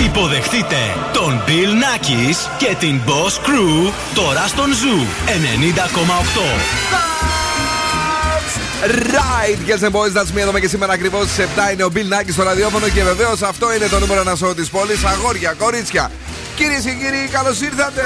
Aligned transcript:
Υποδεχτείτε 0.00 0.76
τον 1.12 1.42
Bill 1.46 1.50
Nakis 1.50 2.36
και 2.58 2.76
την 2.78 3.00
Boss 3.06 3.46
Crew 3.46 3.92
τώρα 4.14 4.46
στον 4.46 4.72
Zoo 4.74 5.06
90,8. 5.26 7.02
Right, 8.84 9.58
girls 9.68 9.82
and 9.82 9.92
boys, 9.92 10.12
that's 10.12 10.32
me 10.34 10.40
εδώ 10.40 10.58
και 10.58 10.68
σήμερα 10.68 10.92
ακριβώς 10.92 11.28
στις 11.28 11.44
7 11.68 11.72
είναι 11.72 11.84
ο 11.84 11.90
Bill 11.94 11.98
Nackis 11.98 12.32
στο 12.32 12.42
ραδιόφωνο 12.42 12.88
και 12.88 13.02
βεβαίως 13.02 13.42
αυτό 13.42 13.74
είναι 13.74 13.86
το 13.86 13.98
νούμερο 13.98 14.22
1 14.32 14.36
σοου 14.36 14.54
της 14.54 14.68
πόλης. 14.70 15.04
Αγόρια, 15.04 15.52
κορίτσια. 15.52 16.10
Κυρίες 16.56 16.82
και 16.82 16.92
κύριοι, 16.92 17.28
καλώς 17.32 17.60
ήρθατε. 17.60 18.02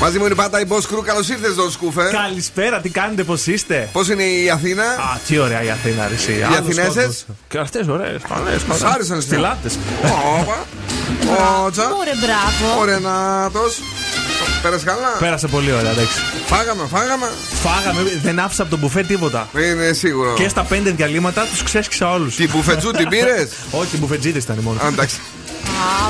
Μαζί 0.00 0.18
μου 0.18 0.24
είναι 0.26 0.34
πάντα 0.34 0.60
η 0.60 0.64
Boss 0.68 0.76
Crew. 0.94 1.02
Καλώς 1.04 1.28
ήρθες 1.28 1.50
εδώ, 1.50 1.70
Σκούφε. 1.70 2.02
Καλησπέρα, 2.12 2.80
τι 2.80 2.88
κάνετε, 2.88 3.24
πώς 3.24 3.46
είστε; 3.46 3.88
Πώς 3.92 4.08
είναι 4.08 4.22
η 4.22 4.50
Αθήνα, 4.50 4.82
Α, 4.82 5.18
τι 5.26 5.38
ωραία 5.38 5.62
η 5.62 5.70
Αθήνα, 5.70 6.08
ρε, 6.08 6.32
Οι 6.32 6.42
Αθηνέζε. 6.42 7.10
Και 7.48 7.58
αυτέ 7.58 7.84
ωραίες, 7.88 8.20
καλέ. 8.28 8.78
Σ' 8.78 8.82
άρεσαν 8.94 9.20
Στη 9.20 9.36
λάτες. 9.36 9.78
Όπα. 10.40 10.66
Ότσα. 11.66 11.82
Ωραία, 12.00 12.14
μπράβο. 12.20 12.80
Ο 12.80 12.84
Ρενάτο. 12.84 13.60
Πέρασε 14.62 14.84
καλά; 14.84 15.08
Πέρασε 15.18 15.46
πολύ 15.46 15.72
ωραία, 15.72 15.90
εντάξει. 15.90 16.18
Φάγαμε, 16.46 16.82
φάγαμε. 16.90 17.26
Φάγαμε, 17.62 18.00
δεν 18.22 18.38
άφησα 18.38 18.62
από 18.62 18.70
τον 18.70 18.78
μπουφέ 18.80 19.02
τίποτα. 19.02 19.48
Είναι 19.54 19.92
σίγουρο. 19.92 20.34
Και 20.34 20.48
στα 20.48 20.62
πέντε 20.62 20.90
διαλύματα 20.90 21.42
τους 21.50 21.62
ξέσκησα 21.62 22.10
όλους. 22.12 22.36
Την 22.36 22.50
μπουφετζού 22.54 22.90
την 22.90 23.08
πήρες; 23.12 23.48
Όχι, 23.70 23.96
μπουφετζίδε 23.96 24.38
ήταν 24.38 24.58
μόνο. 24.62 24.80
Α, 24.82 24.86
Εντάξει. 24.86 25.16
Α, 25.16 25.39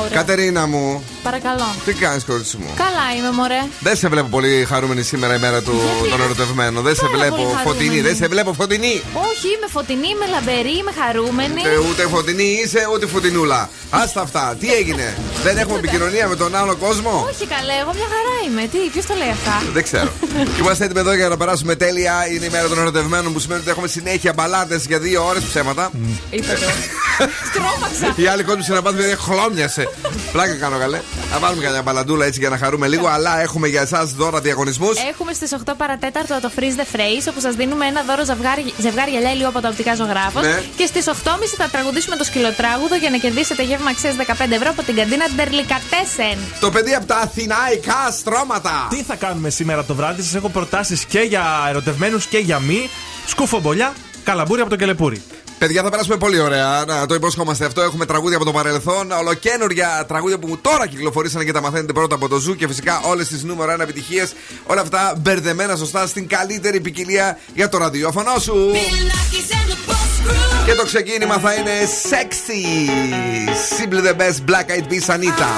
ωραία. 0.05 0.17
Κατερίνα 0.19 0.67
μου, 0.67 1.05
Παρακαλώ. 1.23 1.69
τι 1.85 1.93
κάνεις, 1.93 2.25
κορίτσι 2.25 2.57
μου; 2.57 2.71
Καλά 2.77 3.07
είμαι, 3.17 3.31
μωρέ. 3.39 3.61
Δεν 3.81 3.97
σε 3.97 4.09
βλέπω 4.09 4.29
πολύ 4.29 4.65
χαρούμενη 4.71 5.03
σήμερα 5.03 5.35
η 5.35 5.39
μέρα 5.39 5.61
του 5.63 5.73
Γιατί; 5.95 6.09
των 6.11 6.21
ερωτευμένων. 6.23 6.83
Δεν 6.85 6.95
σε 6.95 7.01
Πάρα 7.07 7.17
βλέπω 7.17 7.35
πολύ 7.37 7.47
χαρούμενη. 7.57 7.69
φωτεινή. 7.85 8.01
Δεν 8.01 8.17
σε 8.17 8.27
βλέπω 8.27 8.53
φωτεινή. 8.53 8.95
Όχι, 9.31 9.47
είμαι 9.57 9.69
φωτεινή, 9.77 10.09
είμαι 10.15 10.27
λαμπερή, 10.35 10.75
είμαι 10.81 10.93
χαρούμενη. 11.01 11.61
Ε, 11.73 11.77
ούτε 11.89 12.03
φωτεινή 12.15 12.49
είσαι, 12.65 12.81
ούτε 12.93 13.07
φωτεινούλα. 13.07 13.71
Άστα 13.91 14.21
αυτά. 14.21 14.57
Τι 14.61 14.73
έγινε; 14.73 15.07
Δεν 15.43 15.59
έχουμε 15.59 15.79
επικοινωνία 15.79 16.27
με 16.29 16.37
τον 16.37 16.55
άλλο 16.61 16.75
κόσμο; 16.77 17.27
Όχι 17.33 17.47
καλέ, 17.55 17.75
εγώ 17.83 17.93
μια 17.99 18.09
χαρά 18.15 18.35
είμαι. 18.47 18.63
Τι, 18.73 18.79
ποιος 18.93 19.07
το 19.07 19.15
λέει 19.21 19.31
αυτά; 19.39 19.55
Δεν 19.73 19.83
ξέρω. 19.83 20.11
Και 20.55 20.61
είμαστε 20.63 20.85
έτοιμοι 20.85 21.01
εδώ 21.01 21.15
για 21.15 21.29
να 21.29 21.37
περάσουμε 21.37 21.75
τέλεια. 21.75 22.15
Είναι 22.33 22.45
η 22.45 22.51
μέρα 22.51 22.69
των 22.69 22.79
ερωτευμένων 22.79 23.33
που 23.33 23.39
σημαίνει 23.39 23.61
ότι 23.61 23.71
έχουμε 23.71 23.89
συνέχεια 23.89 24.33
μπαλάντε 24.33 24.77
για 24.89 24.99
δύο 24.99 25.27
ώρες 25.27 25.43
ψέματα. 25.43 25.91
Είπε 26.31 26.53
το. 26.53 26.69
Στρώμαξα. 27.49 28.13
Οι 28.17 28.27
άλλοι 28.27 28.43
κόσμοι 28.43 28.63
στην 28.63 28.75
Αμπάθη 28.75 28.97
δεν 28.97 29.11
χλώμιασε. 29.69 29.89
Πλάκα 30.33 30.55
κάνω 30.55 30.79
καλέ. 30.79 31.01
Θα 31.31 31.39
βάλουμε 31.39 31.63
κανένα 31.63 31.83
μπαλαντούλα 31.83 32.25
έτσι 32.27 32.41
για 32.41 32.49
να 32.49 32.59
χαρούμε 32.59 32.89
λίγο. 32.89 33.07
Αλλά 33.07 33.41
έχουμε 33.41 33.69
για 33.69 33.81
εσάς 33.81 34.13
δώρα 34.13 34.41
διαγωνισμούς. 34.41 34.97
Έχουμε 35.11 35.33
στις 35.33 35.53
8 35.67 35.73
παρατέταρτο 35.77 36.39
το 36.41 36.51
Freeze 36.57 36.79
the 36.81 36.97
Phrase, 36.97 37.27
όπου 37.29 37.41
σας 37.41 37.55
δίνουμε 37.55 37.87
ένα 37.87 38.03
δώρο 38.03 38.25
ζευγάρι, 38.25 38.73
ζευγάρι 38.79 39.11
γυαλιά 39.11 39.33
ηλίου 39.33 39.47
από 39.47 39.61
τα 39.61 39.69
οπτικά 39.69 39.95
ζωγράφος. 39.95 40.43
Ναι. 40.43 40.63
Και 40.77 40.87
στις 40.87 41.07
8.30 41.07 41.55
θα 41.57 41.69
τραγουδήσουμε 41.69 42.17
το 42.17 42.25
σκυλοτράγουδο 42.25 42.97
για 42.97 43.11
να 43.11 43.17
κερδίσετε 43.17 43.63
γεύμα 43.63 43.91
αξίας 43.91 44.15
15 44.17 44.51
ευρώ 44.51 44.71
από 44.71 44.83
την 44.83 44.95
καντίνα 44.95 45.25
Ντερλικατέσεν. 45.37 46.39
Το 46.61 46.71
παιδί 46.71 46.95
από 46.95 47.07
τα 47.07 47.17
αθηναϊκά 47.17 48.11
στρώματα. 48.11 48.87
Τι 48.91 49.03
θα 49.03 49.15
κάνουμε 49.15 49.51
σήμερα 49.51 49.85
το 49.85 49.95
βράδυ, 49.95 50.23
σας 50.23 50.35
έχω 50.35 50.49
προτάσεις 50.49 51.05
και 51.05 51.21
για 51.21 51.45
ερωτευμένους 51.69 52.27
και 52.27 52.39
για 52.39 52.59
μη. 52.59 52.91
Σκουφομπολιά, 53.27 53.93
καλαμπούρι 54.25 54.61
από 54.61 54.71
το 54.71 54.77
κελεπούρι. 54.77 55.23
Παιδιά, 55.61 55.83
θα 55.83 55.91
περάσουμε 55.91 56.17
πολύ 56.17 56.41
ωραία. 56.41 56.85
Να 56.87 57.07
το 57.07 57.15
υποσχόμαστε 57.15 57.65
αυτό. 57.65 57.81
Έχουμε 57.81 58.07
τραγούδια 58.07 58.37
από 58.37 58.45
το 58.45 58.53
παρελθόν. 58.53 59.11
Ολοκαίνουργια 59.11 60.05
τραγούδια 60.09 60.39
που 60.39 60.59
τώρα 60.59 60.87
κυκλοφορήσαν 60.87 61.45
και 61.45 61.53
τα 61.53 61.61
μαθαίνετε 61.61 61.93
πρώτα 61.93 62.15
από 62.15 62.29
το 62.29 62.39
Zoo. 62.39 62.57
Και 62.57 62.67
φυσικά 62.67 63.01
όλες 63.05 63.29
τις 63.29 63.43
νούμερο 63.43 63.73
1 63.73 63.81
επιτυχίες. 63.81 64.33
Όλα 64.67 64.81
αυτά 64.81 65.15
μπερδεμένα 65.19 65.77
σωστά 65.77 66.07
στην 66.07 66.29
καλύτερη 66.29 66.81
ποικιλία 66.81 67.39
για 67.55 67.69
το 67.69 67.79
ραδιόφωνο 67.79 68.39
σου. 68.39 68.71
Και 70.66 70.74
το 70.74 70.86
ξεκίνημα 70.86 71.38
θα 71.38 71.54
είναι 71.54 71.72
sexy. 72.10 72.64
Simply 73.78 74.02
the 74.02 74.14
best 74.22 74.46
Black 74.52 74.68
Eyed 74.70 74.90
Peas 74.90 75.10
Anita. 75.16 75.52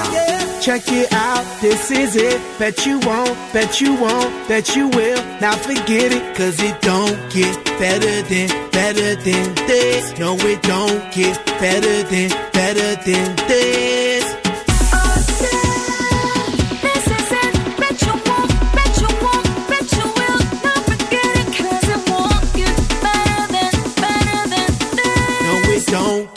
Check 0.60 0.84
it 1.00 1.12
out, 1.12 1.44
this 1.60 1.90
is 1.90 2.16
it. 2.16 2.38
Bet 2.58 2.84
you 2.86 2.98
won't, 3.08 3.36
bet 3.52 3.80
you 3.80 3.92
won't, 3.94 4.30
bet 4.48 4.66
you 4.76 4.88
will. 4.88 5.20
Now 5.40 5.54
forget 5.68 6.08
it, 6.18 6.24
cause 6.36 6.58
it 6.68 6.76
don't 6.80 7.18
get 7.36 7.54
better 7.78 8.16
than, 8.30 8.48
better 8.78 9.10
than 9.26 9.46
this. 9.70 10.02
No, 10.18 10.30
it 10.52 10.60
don't 10.62 11.02
get 11.12 11.36
better 11.64 11.96
than, 12.12 12.28
better 12.52 12.90
than 13.06 13.26
this. 13.50 14.31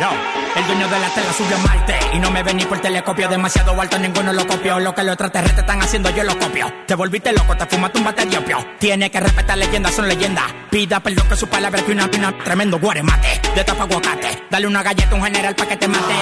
Yo, 0.00 0.08
el 0.56 0.66
dueño 0.66 0.88
de 0.88 0.98
la 0.98 1.08
tela 1.10 1.32
subió 1.32 1.56
a 1.56 1.58
Marte 1.60 1.94
y 2.14 2.18
no 2.18 2.30
me 2.30 2.42
vení 2.42 2.64
por 2.64 2.80
telescopio 2.80 3.28
demasiado 3.28 3.78
alto, 3.80 3.98
ninguno 3.98 4.32
lo 4.32 4.46
copió. 4.46 4.80
Lo 4.80 4.94
que 4.94 5.02
los 5.02 5.12
extraterrestres 5.12 5.60
están 5.60 5.82
haciendo, 5.82 6.10
yo 6.10 6.24
lo 6.24 6.38
copio. 6.38 6.72
Te 6.86 6.94
volviste 6.94 7.32
loco, 7.32 7.56
te 7.56 7.66
fumaste 7.66 7.98
un 7.98 8.04
bate 8.04 8.26
de 8.26 8.38
opio. 8.38 8.58
Tiene 8.78 9.10
que 9.10 9.20
respetar 9.20 9.58
leyendas, 9.58 9.94
son 9.94 10.08
leyendas. 10.08 10.44
Pida 10.70 11.00
perdón 11.00 11.28
que 11.28 11.36
su 11.36 11.46
palabra 11.46 11.82
que 11.82 11.92
una 11.92 12.10
pina, 12.10 12.32
tremendo 12.42 12.78
guaremate. 12.78 13.40
De 13.54 13.64
tapa 13.64 13.82
aguacate, 13.84 14.44
dale 14.50 14.66
una 14.66 14.82
galleta 14.82 15.10
a 15.10 15.14
un 15.14 15.24
general 15.24 15.54
pa' 15.54 15.66
que 15.66 15.76
te 15.76 15.88
mate. 15.88 16.14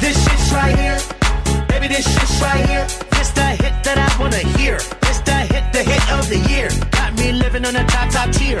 This 0.00 0.16
shit's 0.16 0.52
right 0.52 0.76
here. 0.76 0.98
Baby, 1.68 1.88
this 1.88 2.04
shit's 2.04 2.40
right 2.42 2.66
here. 2.68 2.86
This 3.10 3.30
the 3.32 3.42
hit 3.42 3.82
that 3.84 3.98
I 3.98 4.20
wanna 4.20 4.38
hear. 4.58 4.76
This 5.00 5.20
the 5.24 5.32
hit, 5.32 5.72
the 5.72 5.84
hit 5.84 6.12
of 6.12 6.28
the 6.28 6.38
year. 6.50 6.68
Got 6.90 7.14
me 7.16 7.32
living 7.32 7.64
on 7.64 7.76
a 7.76 7.84
top, 7.86 8.10
top 8.10 8.30
tier. 8.32 8.60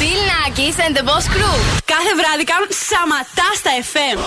Bill 0.00 0.22
Nackis 0.30 0.78
and 0.84 0.96
the 0.96 1.02
Boss 1.02 1.28
Crew. 1.28 1.58
Κάθε 1.84 2.14
βράδυ 2.14 2.44
κάνουν 2.44 2.68
σαματά 2.88 3.48
στα 3.54 3.70
FM. 3.92 4.18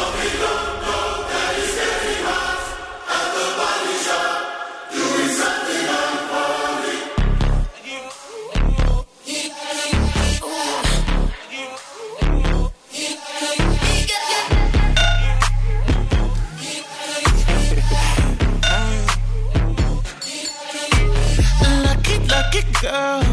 Lucky, 21.85 22.15
lucky 22.33 22.61
girl. 22.81 23.32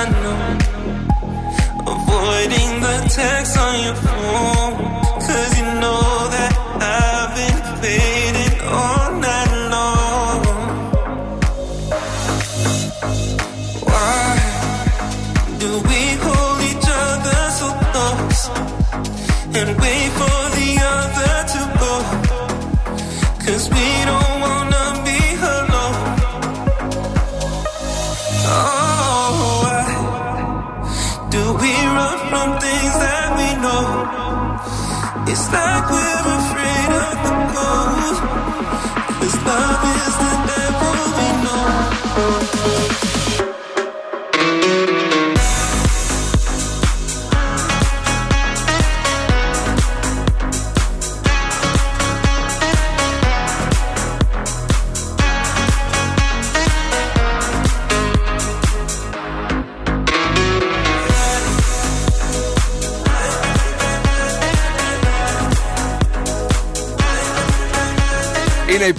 Know. 0.00 0.58
Avoiding 1.86 2.80
the 2.80 3.10
text 3.14 3.58
on 3.58 3.84
your 3.84 3.94
phone. 3.96 4.79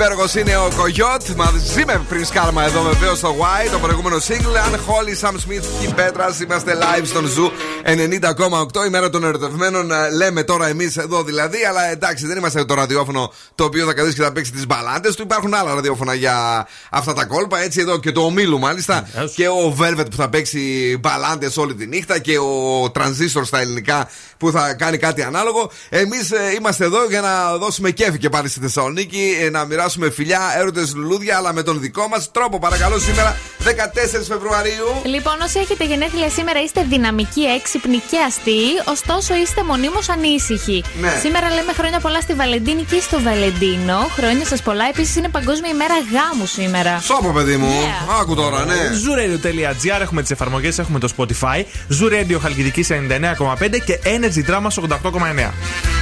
Υπέροχος, 0.01 0.36
είναι 0.36 0.58
ο 0.58 0.70
Κογιότ. 0.77 1.27
Μαζί 1.36 1.86
με 1.86 2.01
Prince 2.10 2.31
Karma 2.38 2.62
εδώ 2.65 2.81
βεβαίως 2.81 3.17
στο 3.17 3.36
Y. 3.39 3.70
Το 3.72 3.79
προηγούμενο 3.79 4.17
single. 4.27 4.55
Αν 4.65 4.79
Holly, 4.88 5.27
Sam 5.27 5.34
Smith 5.34 5.65
και 5.81 5.93
Πέτρα. 5.96 6.36
Είμαστε 6.43 6.77
live 6.81 7.05
στον 7.05 7.25
Zoo 7.25 7.51
90,8. 7.85 8.85
Η 8.85 8.89
μέρα 8.89 9.09
των 9.09 9.23
ερωτευμένων. 9.23 9.91
ε, 9.91 10.09
Λέμε 10.09 10.43
τώρα 10.43 10.67
εμείς 10.67 10.97
εδώ 10.97 11.23
δηλαδή. 11.23 11.57
Αλλά 11.69 11.91
εντάξει, 11.91 12.25
δεν 12.27 12.38
είμαστε 12.38 12.65
το 12.65 12.73
ραδιόφωνο 12.73 13.33
το 13.55 13.63
οποίο 13.63 13.85
θα 13.85 13.93
καθίσει 13.93 14.15
και 14.15 14.21
θα 14.21 14.31
παίξει 14.31 14.51
τις 14.51 14.65
μπαλάντες 14.67 15.15
του. 15.15 15.21
Υπάρχουν 15.21 15.53
άλλα 15.53 15.73
ραδιόφωνα 15.73 16.13
για 16.13 16.67
αυτά 16.89 17.13
τα 17.13 17.25
κόλπα. 17.25 17.59
Έτσι 17.61 17.79
εδώ 17.81 18.00
και 18.00 18.11
το 18.11 18.21
ομίλου 18.21 18.59
μάλιστα. 18.59 19.07
Και 19.35 19.47
ο 19.47 19.75
Velvet 19.79 20.05
που 20.09 20.15
θα 20.15 20.29
παίξει 20.29 20.97
μπαλάντες 21.01 21.57
όλη 21.57 21.75
τη 21.75 21.85
νύχτα. 21.88 22.19
Και 22.19 22.38
ο 22.39 22.83
Transistor 22.95 23.41
στα 23.45 23.59
ελληνικά 23.59 24.09
που 24.38 24.51
θα 24.51 24.73
κάνει 24.73 24.97
κάτι 24.97 25.21
ανάλογο. 25.23 25.71
Εμείς 25.89 26.29
είμαστε 26.57 26.85
εδώ 26.85 27.05
για 27.09 27.21
να 27.21 27.57
δώσουμε 27.57 27.91
κέφι 27.91 28.17
και 28.17 28.29
πάλι 28.29 28.50
στη 28.50 28.59
Θεσσαλονίκη. 28.59 29.38
ε, 29.41 29.50
Να 29.50 29.65
μοιράσουμε 29.65 30.09
φιλιά, 30.09 30.39
έρωτες 30.57 30.95
λουλούδια, 30.95 31.38
αλλά 31.38 31.53
με 31.53 31.63
τον 31.63 31.79
δικό 31.79 32.07
μας 32.07 32.31
τρόπο. 32.31 32.59
Παρακαλώ 32.59 33.00
σήμερα 33.00 33.38
14 33.63 34.25
Φεβρουαρίου. 34.27 34.85
Λοιπόν, 35.03 35.33
όσοι 35.41 35.59
έχετε 35.59 35.85
γενέθλια 35.85 36.29
σήμερα 36.29 36.61
είστε 36.63 36.85
δυναμικοί, 36.89 37.41
έξυπνοι 37.73 38.01
και 38.09 38.17
αστείοι, 38.27 38.73
ωστόσο 38.85 39.35
είστε 39.35 39.63
μονίμως 39.63 40.09
ανήσυχοι. 40.09 40.83
Ναι. 41.01 41.13
Σήμερα 41.21 41.49
λέμε 41.49 41.73
χρόνια 41.73 41.99
πολλά 41.99 42.21
στη 42.21 42.33
Βαλεντίνη 42.33 42.83
και 42.83 42.99
στο 42.99 43.21
Βαλεντίνο. 43.21 43.97
Χρόνια 44.17 44.45
σας 44.45 44.61
πολλά. 44.61 44.85
Επίσης 44.87 45.15
είναι 45.15 45.29
Παγκόσμια 45.29 45.71
ημέρα 45.71 45.93
γάμου 46.13 46.45
σήμερα. 46.45 46.99
Σώπο, 46.99 47.29
παιδί 47.31 47.57
μου. 47.57 47.69
Yeah. 47.69 48.19
Άκου 48.21 48.35
τώρα, 48.35 48.65
ναι. 48.65 48.75
Zooradio.gr 49.03 50.01
έχουμε 50.01 50.21
τις 50.21 50.31
εφαρμογές, 50.31 50.79
έχουμε 50.79 50.99
το 50.99 51.09
Spotify. 51.17 51.59
Zoo 51.99 52.11
Radio 52.13 52.37
Χαλκιδική 52.41 52.85
99,5 52.89 53.79
και 53.85 53.99
Energy 54.03 54.49
Drama 54.49 54.67
88,9. 54.67 55.53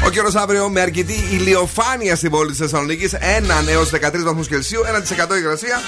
Ο 0.05 0.09
καιρός 0.09 0.35
αύριο 0.35 0.69
με 0.69 0.81
αρκετή 0.81 1.27
ηλιοφάνεια 1.31 2.15
στην 2.15 2.31
πόλη 2.31 2.49
της 2.49 2.59
Θεσσαλονίκης. 2.59 3.13
1 3.13 3.69
έως 3.69 3.89
13 3.89 4.23
βαθμούς 4.23 4.47
Κελσίου, 4.47 4.81
1% 4.83 5.35
υγρασία. 5.37 5.81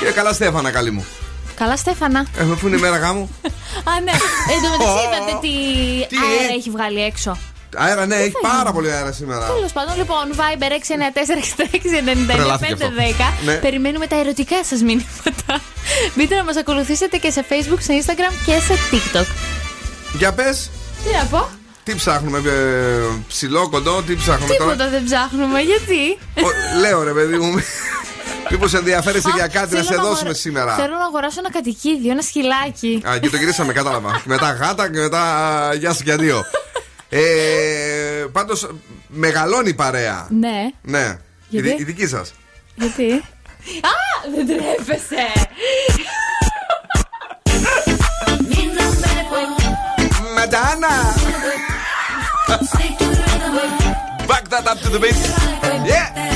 Και 0.00 0.10
καλά, 0.10 0.32
Στέφανα, 0.32 0.70
καλή 0.70 0.90
μου. 0.90 1.06
Καλά, 1.56 1.76
Στέφανα. 1.76 2.26
Ε, 2.36 2.42
αφού 2.52 2.66
είναι 2.66 2.76
η 2.76 2.80
μέρα 2.80 2.96
γάμου. 2.96 3.30
Α, 3.84 4.00
ναι. 4.04 4.10
Εν 4.52 4.58
τω 4.62 4.68
μεταξύ, 4.70 4.98
Ω, 4.98 5.02
είδατε 5.04 5.32
τι 5.40 5.48
τι, 6.08 6.16
αέρα 6.16 6.52
ε; 6.52 6.56
έχει 6.58 6.70
βγάλει 6.70 7.02
έξω. 7.02 7.36
Αέρα, 7.76 8.06
ναι, 8.06 8.14
έχει 8.14 8.30
θα 8.30 8.38
πάρα 8.48 8.58
γίνει; 8.60 8.72
πολύ 8.72 8.90
αέρα 8.92 9.12
σήμερα. 9.12 9.46
Τέλος 9.46 9.72
πάντων, 9.72 9.96
λοιπόν, 9.96 10.24
Viber 10.36 10.70
694 10.72 12.34
Τρελάθηκε 12.34 12.72
αυτό. 12.72 12.86
699 12.86 13.44
Ναι. 13.44 13.52
Περιμένουμε 13.54 14.06
τα 14.06 14.16
ερωτικά 14.16 14.64
σας 14.64 14.80
μηνύματα. 14.82 15.60
Μπείτε 16.14 16.34
να 16.36 16.44
μας 16.44 16.56
ακολουθήσετε 16.56 17.16
και 17.16 17.30
σε 17.30 17.44
Facebook, 17.48 17.78
σε 17.78 17.92
Instagram 18.02 18.32
και 18.46 18.52
σε 18.52 18.74
TikTok. 18.92 19.26
Για 20.18 20.32
πες, 20.32 20.70
Τι 21.04 21.10
να 21.16 21.24
πω, 21.24 21.48
τι 21.84 21.94
ψάχνουμε, 21.94 22.38
ε, 22.38 23.22
ψηλό, 23.28 23.68
κοντό, 23.68 24.02
τι 24.02 24.14
ψάχνουμε 24.16 24.54
τώρα; 24.54 24.70
Τίποτα 24.72 24.90
δεν 24.90 25.04
ψάχνουμε, 25.04 25.60
γιατί; 25.60 26.18
Ο- 26.46 26.78
Λέω 26.80 27.02
ρε 27.02 27.10
παιδί 27.12 27.36
μου. 27.36 27.54
Μήπως 28.50 28.74
ενδιαφέρεσαι 28.74 29.30
για 29.34 29.46
κάτι 29.46 29.58
να 29.58 29.66
Θέλω 29.66 29.82
σε 29.82 29.92
αγορα- 29.94 30.08
δώσουμε 30.08 30.34
σήμερα; 30.34 30.74
Θέλω 30.74 30.94
να 30.96 31.04
αγοράσω 31.04 31.36
ένα 31.38 31.50
κατοικίδιο, 31.50 32.10
ένα 32.10 32.22
σκυλάκι. 32.22 33.02
Α, 33.08 33.18
και 33.18 33.30
το 33.30 33.36
γυρίσαμε, 33.36 33.72
κατάλαβα. 33.72 34.12
Και 34.22 34.28
μετά 34.28 34.52
γάτα 34.52 34.90
και 34.90 34.98
μετά 34.98 35.22
α, 35.68 35.74
γεια 35.74 35.92
σου 35.92 36.00
για 36.04 36.16
δύο. 36.16 36.44
Ε, 37.08 37.20
Πάντως 38.32 38.68
μεγαλώνει 39.08 39.68
η 39.68 39.74
παρέα. 39.74 40.26
Ναι, 40.30 40.70
Ναι. 40.82 41.04
Η, 41.08 41.18
Γιατί; 41.48 41.68
δι- 41.68 41.80
η 41.80 41.84
δική 41.84 42.06
σας. 42.06 42.32
γιατί; 42.74 43.12
Α, 43.92 43.94
δεν 44.34 44.46
τρέπεσαι. 44.46 45.32
Madonna! 50.36 50.94
Back 54.28 54.48
that 54.50 54.66
up 54.66 54.78
to 54.80 54.88
the 54.90 54.98
beat. 55.00 55.16
Yeah! 55.86 56.35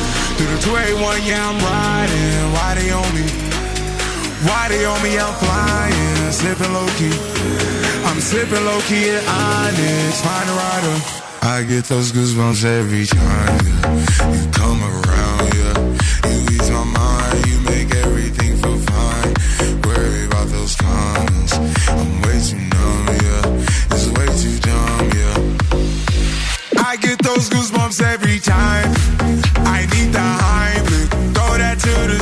through 0.41 0.55
the 0.55 0.61
281, 0.61 1.21
yeah, 1.23 1.37
I'm 1.37 1.57
riding. 1.61 2.53
Why 2.53 2.69
they 2.73 2.89
on 2.89 3.09
me? 3.13 3.25
Why 4.47 4.63
they 4.69 4.85
on 4.85 4.99
me? 5.05 5.19
I'm 5.19 5.33
flying, 5.37 6.31
slipping 6.31 6.73
low 6.73 6.89
key. 6.97 7.13
I'm 8.09 8.19
slipping 8.19 8.63
low 8.65 8.81
key 8.89 9.09
at 9.09 9.21
Onyx, 9.21 10.21
find 10.25 10.49
a 10.49 10.55
rider. 10.57 10.97
I 11.43 11.63
get 11.63 11.85
those 11.85 12.11
goosebumps 12.11 12.65
every 12.65 13.05
time, 13.05 13.59
yeah. 13.69 14.33
You 14.33 14.49
come 14.51 14.81
around, 14.81 15.45
yeah. 15.61 15.77
You 16.49 16.57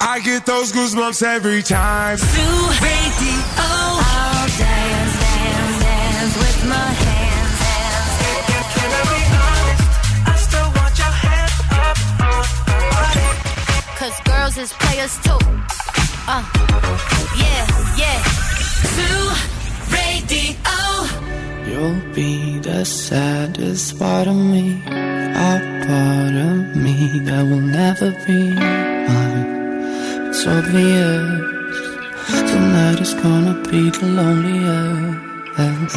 I 0.00 0.20
get 0.20 0.46
those 0.46 0.72
goosebumps 0.72 1.22
every 1.22 1.62
time. 1.62 2.18
Radio. 2.18 3.34
I'll 3.60 4.48
dance, 4.48 5.14
dance, 5.20 5.78
dance 5.82 6.34
with 6.42 6.60
my 6.68 6.88
hands. 7.04 7.58
hands. 7.64 8.12
Can 8.74 8.90
I 8.98 9.02
be 9.12 9.20
honest? 9.44 9.84
I 10.26 10.34
still 10.46 10.68
want 10.78 10.94
your 11.02 11.14
hands 11.24 11.56
up. 11.82 11.96
Cause 13.98 14.16
girls 14.24 14.56
is 14.58 14.72
players 14.72 15.14
too. 15.24 15.40
Uh, 16.30 16.44
yeah, 17.42 17.62
yeah. 18.02 18.18
To 18.96 19.08
radio. 19.96 20.54
You'll 21.68 22.00
be 22.14 22.58
the 22.60 22.84
saddest 22.84 23.98
part 23.98 24.26
of 24.26 24.36
me, 24.36 24.82
a 24.86 25.60
part 25.86 26.34
of 26.34 26.76
me 26.76 26.96
that 27.24 27.42
will 27.44 27.60
never 27.60 28.10
be 28.26 28.54
mine. 28.54 29.27
It's 30.40 30.46
obvious 30.46 31.40
tonight 32.52 33.00
is 33.00 33.12
gonna 33.14 33.54
be 33.68 33.90
the 33.90 34.06
loneliest. 34.06 35.96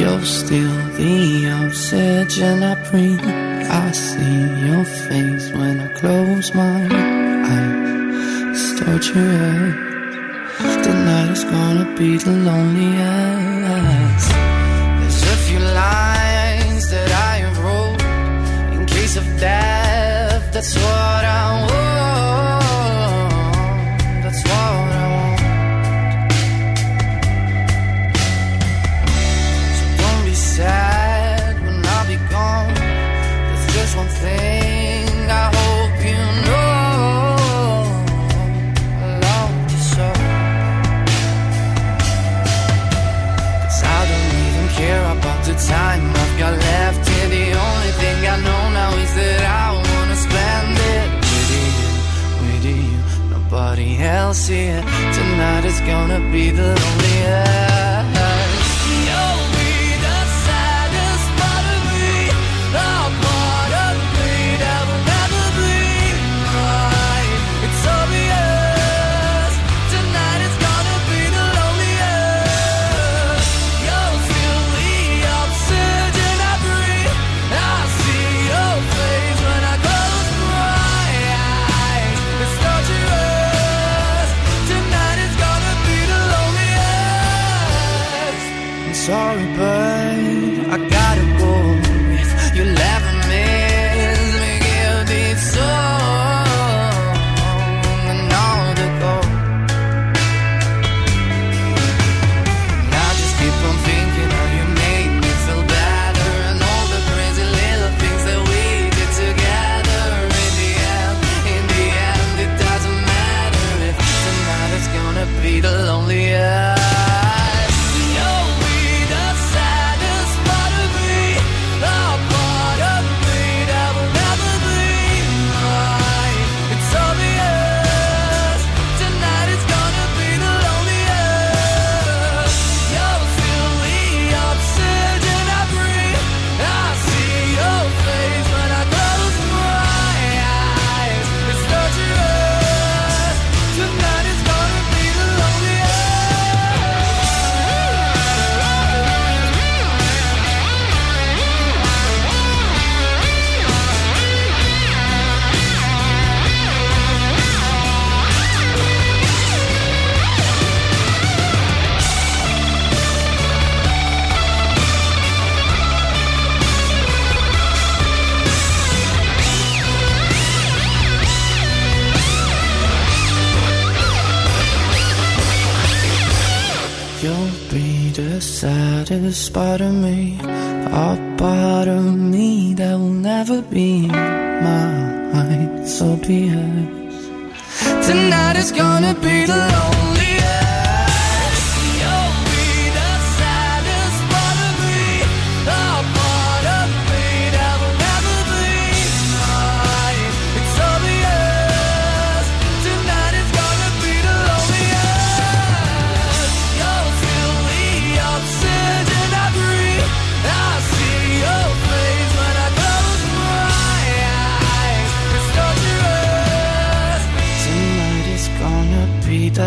You're 0.00 0.24
still 0.24 0.76
the 0.96 1.50
oxygen 1.60 2.62
I 2.62 2.74
breathe. 2.88 3.20
I 3.20 3.90
see 3.90 4.46
your 4.66 4.86
face 4.86 5.52
when 5.52 5.78
I 5.78 5.88
close 5.92 6.54
my 6.54 6.88
eyes. 7.52 8.56
It's 8.56 8.80
torturous. 8.80 9.76
Tonight 10.86 11.30
is 11.36 11.44
gonna 11.44 11.84
be 11.94 12.16
the 12.16 12.32
loneliest. 12.48 14.31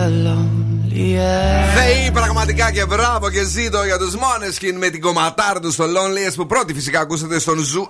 alone 0.03 0.64
the 0.95 1.15
loneliest. 1.17 1.77
Θεοί 1.77 2.12
πραγματικά 2.12 2.71
και 2.71 2.86
μπράβο 2.86 3.29
και 3.29 3.43
ζήτω 3.43 3.84
για 3.84 3.97
τους 3.97 4.15
Måneskin 4.15 4.77
με 4.77 4.89
την 4.89 5.01
κομματάρα 5.01 5.59
τους 5.60 5.73
στο 5.73 5.84
Loneliest 5.84 6.34
που 6.36 6.45
πρώτη 6.47 6.73
φυσικά 6.73 6.99
ακούσατε 6.99 7.39
στον 7.39 7.60
Zoo 7.59 7.89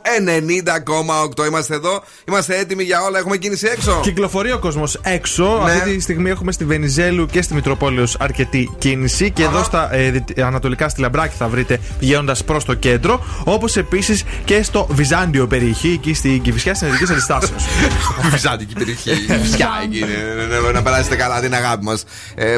90,8. 1.35 1.45
Είμαστε 1.47 1.75
εδώ, 1.75 2.03
είμαστε 2.27 2.57
έτοιμοι 2.57 2.83
για 2.83 3.01
όλα, 3.01 3.19
έχουμε 3.19 3.37
κίνηση 3.37 3.67
έξω. 3.71 3.99
Κυκλοφορεί 4.03 4.51
ο 4.51 4.59
κόσμος 4.59 4.99
έξω. 5.03 5.61
Ναι. 5.65 5.71
Αυτή 5.71 5.95
τη 5.95 6.01
στιγμή 6.01 6.29
έχουμε 6.29 6.51
στη 6.51 6.65
Βενιζέλου 6.65 7.25
και 7.25 7.41
στη 7.41 7.53
Μητροπόλεως 7.53 8.05
αρκετή 8.19 8.75
κίνηση. 8.77 9.31
Και 9.31 9.43
εδώ 9.43 9.63
στα 9.63 9.93
ε, 9.95 10.11
δυτ- 10.11 10.39
ανατολικά 10.39 10.89
στη 10.89 11.01
Λαμπράκη 11.01 11.35
θα 11.37 11.47
βρείτε 11.47 11.79
πηγαίνοντας 11.99 12.43
προς 12.43 12.65
το 12.65 12.73
κέντρο. 12.73 13.25
Όπως 13.43 13.77
επίσης 13.77 14.23
και 14.45 14.63
στο 14.63 14.87
Βυζάντιο 14.91 15.47
περιοχή, 15.47 15.91
εκεί 15.93 16.13
στην 16.13 16.41
Κηφισιά 16.41 16.73
στην 16.75 16.87
Εθνικής 16.87 17.11
Αντιστάσεως. 17.11 17.55
Βυζάντικη 18.31 18.73
περιοχή. 18.73 19.09
Φυσικά 19.43 19.67
εκεί 19.83 19.97
είναι. 19.97 20.07
Ναι, 20.49 20.59
ναι, 20.59 20.71
Να 20.71 20.81
περάσετε 20.81 21.15
καλά, 21.15 21.41
την 21.41 21.53
αγάπη 21.53 21.83
μας. 21.83 22.03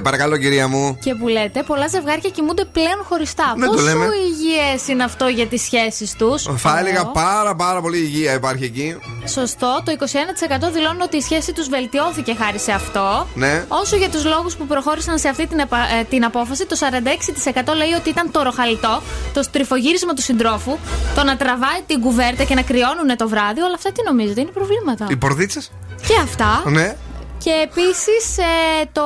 Παρακαλώ, 0.04 0.37
κυρία 0.38 0.67
μου. 0.67 0.97
Και 1.04 1.15
που 1.15 1.28
λέτε, 1.28 1.63
πολλά 1.63 1.88
ζευγάρια 1.88 2.30
κοιμούνται 2.30 2.65
πλέον 2.65 3.00
χωριστά. 3.10 3.54
Ναι, 3.58 3.65
το 3.65 3.71
Πόσο 3.71 3.84
λέμε. 3.84 4.06
υγιές 4.06 4.88
είναι 4.88 5.04
αυτό 5.04 5.28
για 5.28 5.47
τις 5.47 5.62
σχέσεις 5.62 6.13
τους. 6.17 6.47
Θα 6.58 6.80
έλεγα 6.80 7.06
πάρα 7.06 7.56
πάρα 7.56 7.82
πολύ 7.82 7.97
υγεία 7.97 8.34
υπάρχει 8.34 8.63
εκεί. 8.63 8.97
Σωστό, 9.28 9.82
το 9.86 9.91
21% 9.91 10.71
δηλώνουν 10.73 11.02
ότι 11.02 11.17
η 11.17 11.21
σχέση 11.21 11.54
τους 11.54 11.67
βελτιώθηκε 11.69 12.36
χάρη 12.36 12.60
σε 12.60 12.71
αυτό. 12.71 13.28
Ναι. 13.34 13.65
Όσο 13.67 13.95
για 13.95 14.10
τους 14.10 14.26
λόγους 14.26 14.56
που 14.56 14.65
προχώρησαν 14.67 15.17
σε 15.19 15.28
αυτή 15.30 15.47
την, 15.47 15.60
επα- 15.60 15.78
ε, 16.00 16.04
την 16.10 16.23
απόφαση, 16.26 16.65
το 16.65 16.76
46% 16.76 17.73
λέει 17.76 17.91
ότι 18.00 18.10
ήταν 18.10 18.32
το 18.32 18.41
ροχαλιτό, 18.41 19.02
το 19.34 19.43
στριφογύρισμα 19.43 20.13
του 20.13 20.21
συντρόφου, 20.21 20.78
το 21.15 21.23
να 21.23 21.38
τραβάει 21.38 21.82
την 21.88 22.02
κουβέρτα 22.02 22.43
και 22.43 22.56
να 22.56 22.62
κρυώνουν 22.62 23.17
το 23.17 23.28
βράδυ. 23.28 23.62
Όλα 23.62 23.76
αυτά 23.76 23.91
τι 23.91 24.02
νομίζετε, 24.06 24.41
είναι 24.41 24.52
προβλήματα. 24.52 25.06
Οι 25.10 25.15
πορδίτσες. 25.15 25.71
Και 26.08 26.13
αυτά. 26.23 26.63
Ναι. 26.65 26.95
Και 27.43 27.52
επίσης 27.63 28.36
το 28.91 29.02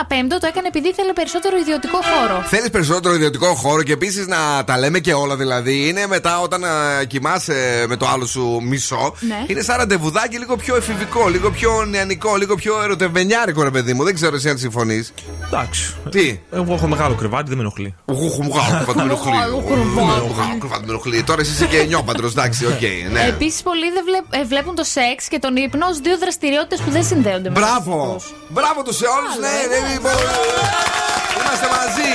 1 0.00 0.04
πέμπτο 0.08 0.38
το 0.38 0.46
έκανε 0.46 0.66
επειδή 0.68 0.88
ήθελε 0.88 1.12
περισσότερο 1.12 1.56
ιδιωτικό 1.56 1.96
χώρο. 2.02 2.42
Θέλεις 2.46 2.70
περισσότερο 2.70 3.14
ιδιωτικό 3.14 3.54
χώρο 3.54 3.82
και 3.82 3.92
επίσης 3.92 4.26
να 4.26 4.64
τα 4.64 4.78
λέμε 4.78 4.98
και 4.98 5.12
όλα 5.14 5.36
δηλαδή. 5.36 5.88
Είναι 5.88 6.06
μετά 6.06 6.40
όταν 6.40 6.64
α, 6.64 7.04
κοιμάσαι 7.06 7.84
με 7.88 7.96
το 7.96 8.06
άλλο 8.08 8.26
σου 8.26 8.60
μισό. 8.62 9.14
Ναι. 9.20 9.44
Είναι 9.46 9.62
σαν 9.62 9.76
ραντεβουδάκι 9.76 10.38
λίγο 10.38 10.56
πιο 10.56 10.76
εφηβικό, 10.76 11.28
λίγο 11.28 11.50
πιο 11.50 11.84
νεανικό, 11.84 12.36
λίγο 12.36 12.54
πιο 12.54 12.82
ερωτευμένιάρικο 12.82 13.62
ρε 13.62 13.70
παιδί 13.70 13.92
μου. 13.92 14.04
Δεν 14.04 14.14
ξέρω 14.14 14.36
εσύ 14.36 14.48
αν 14.48 14.58
συμφωνείς. 14.58 15.12
Εντάξει. 15.46 15.94
Τι; 16.10 16.38
Εγώ 16.52 16.74
έχω 16.74 16.86
μεγάλο 16.86 17.14
κρεβάτι, 17.14 17.48
δεν 17.48 17.56
με 17.56 17.62
ενοχλεί. 17.62 17.94
Εγώ 18.06 18.24
έχω 18.24 18.42
μεγάλο 18.42 18.76
κρεβάτι 18.84 18.96
με 18.98 19.02
ενοχλεί. 19.04 19.30
Μεγάλο 19.94 20.56
κρεβάτι 20.60 20.84
με 20.84 20.90
ενοχλεί. 20.92 21.22
Τώρα 21.22 21.40
εσύ 21.40 21.50
είσαι 21.52 21.66
και 21.66 21.82
νιόπαντρος, 21.84 22.26
εντάξει, 22.26 22.66
οκ. 22.66 22.80
ναι. 23.12 23.24
Επίσης, 23.28 23.62
πολλοί 23.62 23.90
δεν 23.92 24.02
βλέ- 24.04 24.42
ε, 24.42 24.46
βλέπουν 24.46 24.74
το 24.74 24.84
σεξ 24.84 25.28
και 25.28 25.38
τον 25.38 25.56
ύπνο 25.56 25.86
ως 25.86 25.98
δύο 25.98 26.18
δραστηριότητες 26.18 26.80
που 26.80 26.90
δεν 26.90 27.04
συνδέονται 27.04 27.48
με 27.48 27.54
Μπράβο! 27.62 28.20
Μπράβο 28.48 28.82
τους 28.82 28.96
σε 28.96 29.04
όλους, 29.06 29.40
ναι, 29.40 29.48
ναι, 29.78 29.92
λοιπόν. 29.92 30.12
Είμαστε 31.40 31.66
μαζί. 31.76 32.10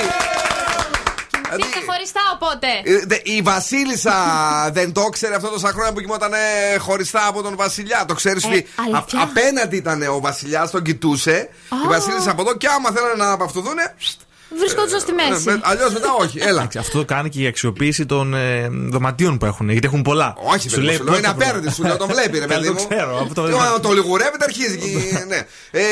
Δηλαδή, 1.44 1.62
Είστε 1.62 1.80
χωριστά 1.92 2.20
οπότε. 2.34 2.66
ε, 2.84 3.04
δε- 3.06 3.20
Η 3.36 3.42
Βασίλισσα 3.42 4.14
δεν 4.76 4.92
το 4.92 5.02
ξέρει 5.02 5.34
αυτό 5.34 5.48
τόσα 5.48 5.68
χρόνια 5.68 5.92
που 5.92 6.00
κοιμόταν 6.00 6.32
ε, 6.32 6.78
χωριστά 6.78 7.26
από 7.26 7.42
τον 7.42 7.56
Βασιλιά. 7.56 8.04
Το 8.08 8.14
ξέρεις 8.14 8.44
Ε, 8.44 8.46
ότι 8.46 8.66
αλήθεια; 8.86 9.22
απέναντι 9.22 9.76
ήταν 9.76 10.02
ο 10.02 10.20
Βασιλιάς, 10.20 10.70
τον 10.70 10.82
κοιτούσε. 10.82 11.48
Η 11.84 11.88
Βασίλισσα 11.88 12.30
από 12.30 12.40
εδώ 12.40 12.56
και 12.56 12.68
άμα 12.68 12.90
θέλανε 12.90 13.14
να 13.24 13.30
απαυτοδούνε 13.32 13.94
βρισκόντουσαν 14.58 15.00
στη 15.00 15.12
μέση. 15.12 15.44
Ε, 15.48 15.56
Αλλιώς 15.62 15.92
μετά 15.92 16.12
όχι. 16.20 16.38
Ε, 16.38 16.48
Έλα. 16.48 16.68
Αυτό 16.78 17.04
κάνει 17.04 17.28
και 17.28 17.40
η 17.42 17.46
αξιοποίηση 17.46 18.06
των 18.06 18.34
ε, 18.34 18.68
δωματίων 18.70 19.38
που 19.38 19.44
έχουν. 19.44 19.68
Γιατί 19.70 19.86
έχουν 19.86 20.02
πολλά. 20.02 20.34
Όχι, 20.54 20.68
σου 20.70 20.80
λέει, 20.80 20.94
σου 20.96 21.14
είναι 21.18 21.28
απέραντη. 21.28 21.70
Σου 21.72 21.82
λέω, 21.82 21.96
τον 21.96 22.08
βλέπει. 22.08 22.38
Ρε, 22.38 22.46
παιδί 22.52 22.74
ξέρω. 22.88 23.18
Αυτό... 23.18 23.48
το 23.82 23.92
λιγουρεύεται, 23.92 24.44
αρχίζει. 24.44 24.78
ναι. 25.28 25.36
ε, 25.70 25.82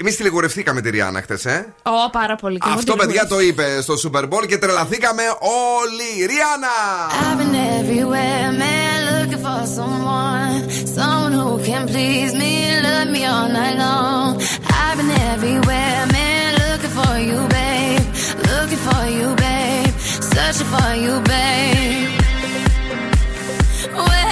Εμείς 0.00 0.16
τη 0.16 0.22
λιγουρευθήκαμε 0.22 0.80
τη 0.80 0.90
Ριάννα 0.90 1.20
χτες. 1.22 1.44
Ε. 1.44 1.74
Ω, 1.82 2.10
πάρα 2.10 2.36
πολύ. 2.36 2.58
Αυτό, 2.64 2.96
παιδιά, 2.96 3.26
το 3.26 3.40
είπε 3.40 3.80
στο 3.80 3.94
Super 4.04 4.22
Bowl 4.22 4.46
και 4.48 4.58
τρελαθήκαμε 4.58 5.22
όλοι. 5.40 6.26
Ριάννα! 6.26 6.76
I've 7.20 7.38
been 7.40 7.54
everywhere, 7.80 8.48
man, 8.62 8.96
looking 9.10 9.42
for 9.46 9.60
someone. 9.78 10.60
Someone 10.98 11.32
who 11.40 11.48
can 11.68 11.82
please 11.92 12.32
me, 12.42 12.52
love 12.86 13.08
me 13.14 13.22
all 13.32 13.48
night 13.58 13.76
long. 13.84 14.30
I've 14.82 14.96
been 15.00 15.12
everywhere, 15.34 16.00
man, 16.16 16.48
looking 16.62 16.92
for 16.98 17.12
you, 17.28 17.38
babe. 17.54 17.77
for 18.90 19.06
you, 19.06 19.34
babe. 19.36 19.94
Searching 20.32 20.66
for 20.74 20.94
you, 21.04 21.20
babe. 21.30 22.10
Where 24.08 24.27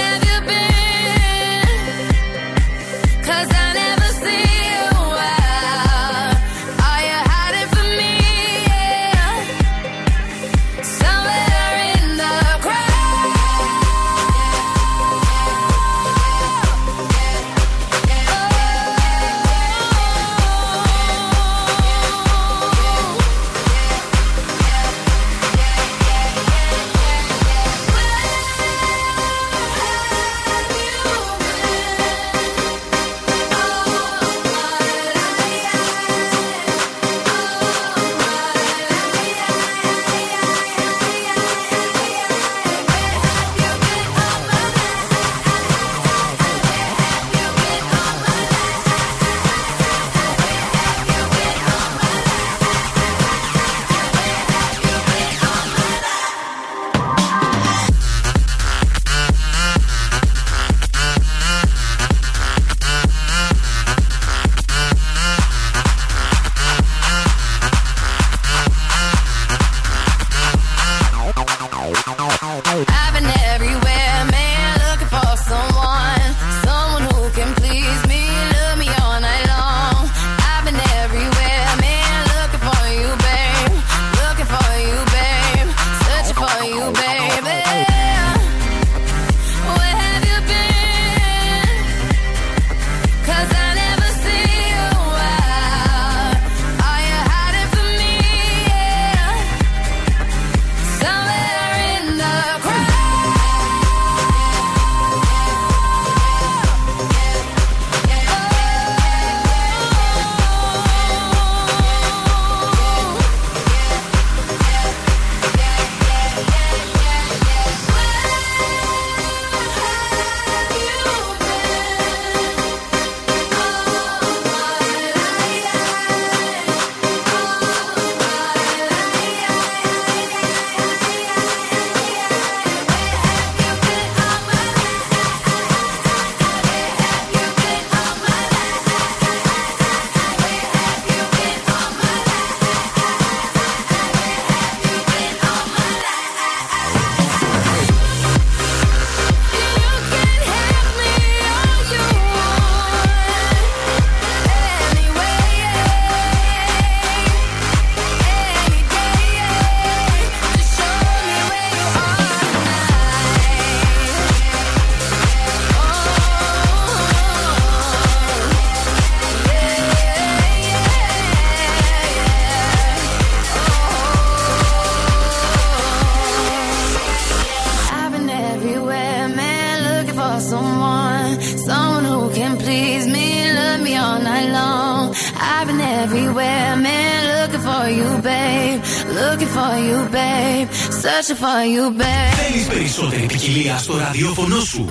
you. 191.77 191.93
Θέλεις 192.35 192.67
περισσότερη 192.67 193.25
ποικιλία 193.25 193.77
στο 193.77 193.97
ραδιόφωνο 193.97 194.59
σου; 194.59 194.87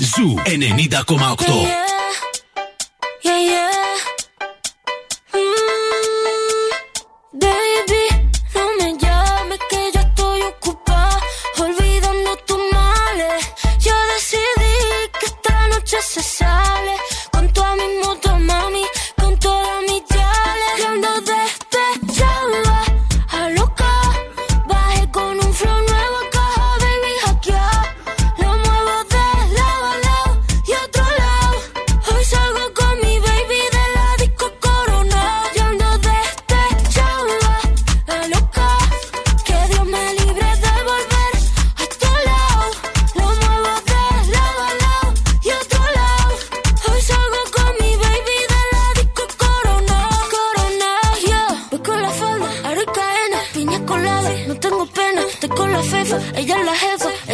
Zoo 0.00 0.34
90,8. 0.44 1.45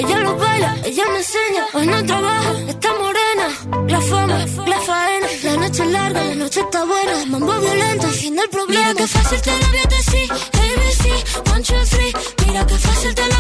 Ella 0.03 0.19
lo 0.19 0.37
baila, 0.37 0.77
ella 0.85 1.05
me 1.13 1.19
enseña. 1.19 1.67
Hoy 1.73 1.87
no 1.87 2.05
trabaja, 2.05 2.53
está 2.67 2.93
morena. 2.95 3.47
La 3.87 4.01
fama, 4.01 4.39
la 4.67 4.81
faena. 4.81 5.27
La 5.45 5.57
noche 5.59 5.83
es 5.85 5.91
larga, 5.93 6.25
la 6.25 6.35
noche 6.35 6.61
está 6.61 6.85
buena. 6.85 7.25
Mambo 7.27 7.53
violento, 7.61 8.09
fin 8.09 8.35
del 8.35 8.49
problema. 8.49 8.89
Mira 8.89 8.95
que 8.95 9.07
fácil 9.07 9.41
te 9.41 9.53
lo 9.53 9.67
vio. 9.71 9.83
ABC, 9.83 11.53
one, 11.53 11.63
two, 11.63 11.85
three. 11.89 12.13
Mira 12.47 12.67
que 12.67 12.75
fácil 12.75 13.15
te 13.15 13.27
lo 13.27 13.32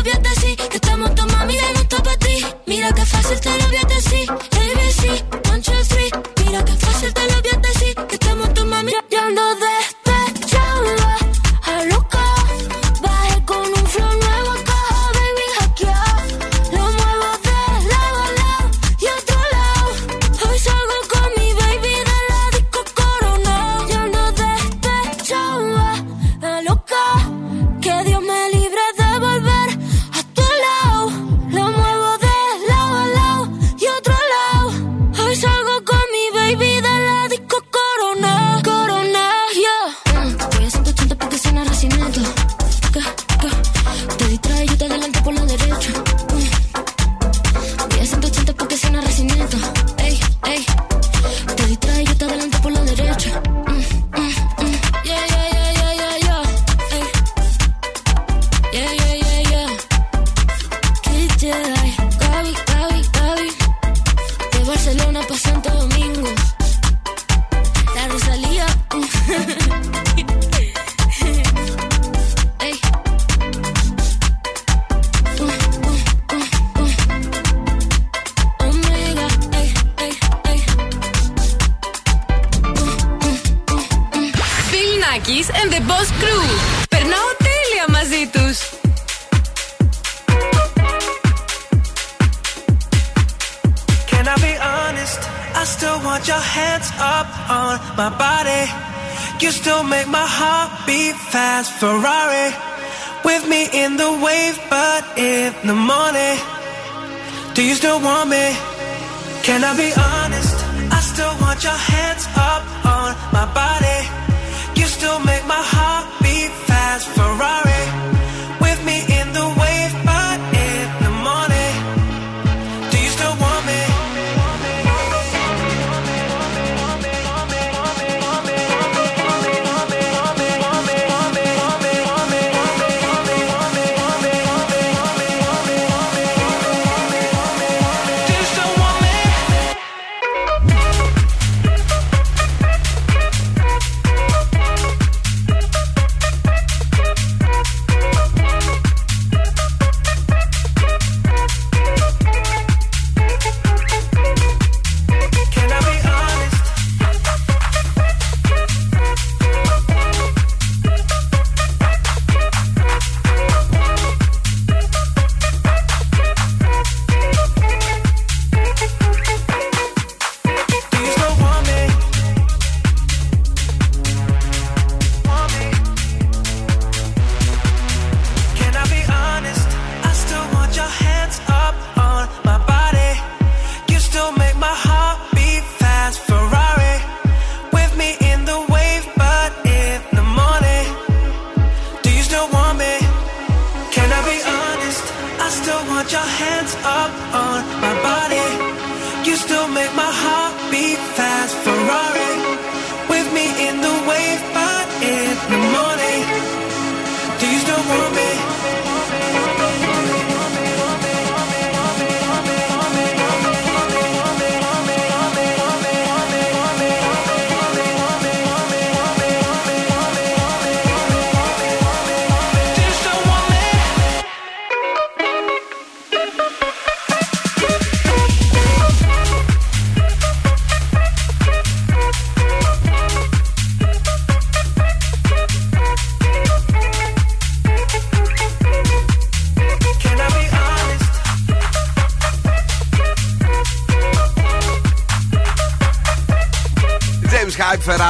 otra. 201.92 202.21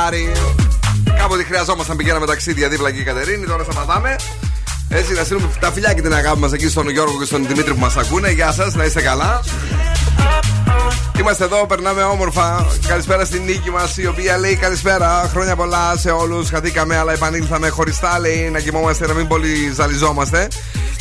Hype 0.02 0.14
Ferrari. 0.14 1.16
Κάποτε 1.18 1.44
χρειαζόμασταν 1.44 1.96
πηγαίναμε 1.96 2.26
ταξίδια 2.26 2.68
δίπλα 2.68 2.90
και 2.90 3.00
η 3.00 3.02
Κατερίνη, 3.02 3.46
τώρα 3.46 3.64
σταματάμε. 3.64 4.16
Έτσι, 4.88 5.12
να 5.12 5.24
στείλουμε 5.24 5.50
τα 5.60 5.72
φιλιά 5.72 5.92
και 5.92 6.02
την 6.02 6.14
αγάπη 6.14 6.38
μας 6.38 6.52
εκεί 6.52 6.68
στον 6.68 6.88
Γιώργο 6.88 7.18
και 7.18 7.24
στον 7.24 7.46
Δημήτρη 7.46 7.74
που 7.74 7.80
μας 7.80 7.96
ακούνε. 7.96 8.30
Γεια 8.30 8.52
σας, 8.52 8.74
να 8.74 8.84
είστε 8.84 9.02
καλά. 9.02 9.40
Είμαστε 11.20 11.44
εδώ, 11.44 11.66
περνάμε 11.66 12.02
όμορφα. 12.02 12.66
Καλησπέρα 12.86 13.24
στην 13.24 13.42
νίκη 13.42 13.70
μας, 13.70 13.96
η 13.96 14.06
οποία 14.06 14.38
λέει 14.38 14.56
καλησπέρα. 14.56 15.28
Χρόνια 15.32 15.56
πολλά 15.56 15.96
σε 15.96 16.10
όλους. 16.10 16.50
Χαθήκαμε, 16.50 16.96
αλλά 16.96 17.12
επανήλθαμε 17.12 17.68
χωριστά. 17.68 18.18
Λέει 18.18 18.50
να 18.50 18.60
κοιμόμαστε, 18.60 19.06
να 19.06 19.14
μην 19.14 19.26
πολύ 19.26 19.72
ζαλιζόμαστε. 19.74 20.48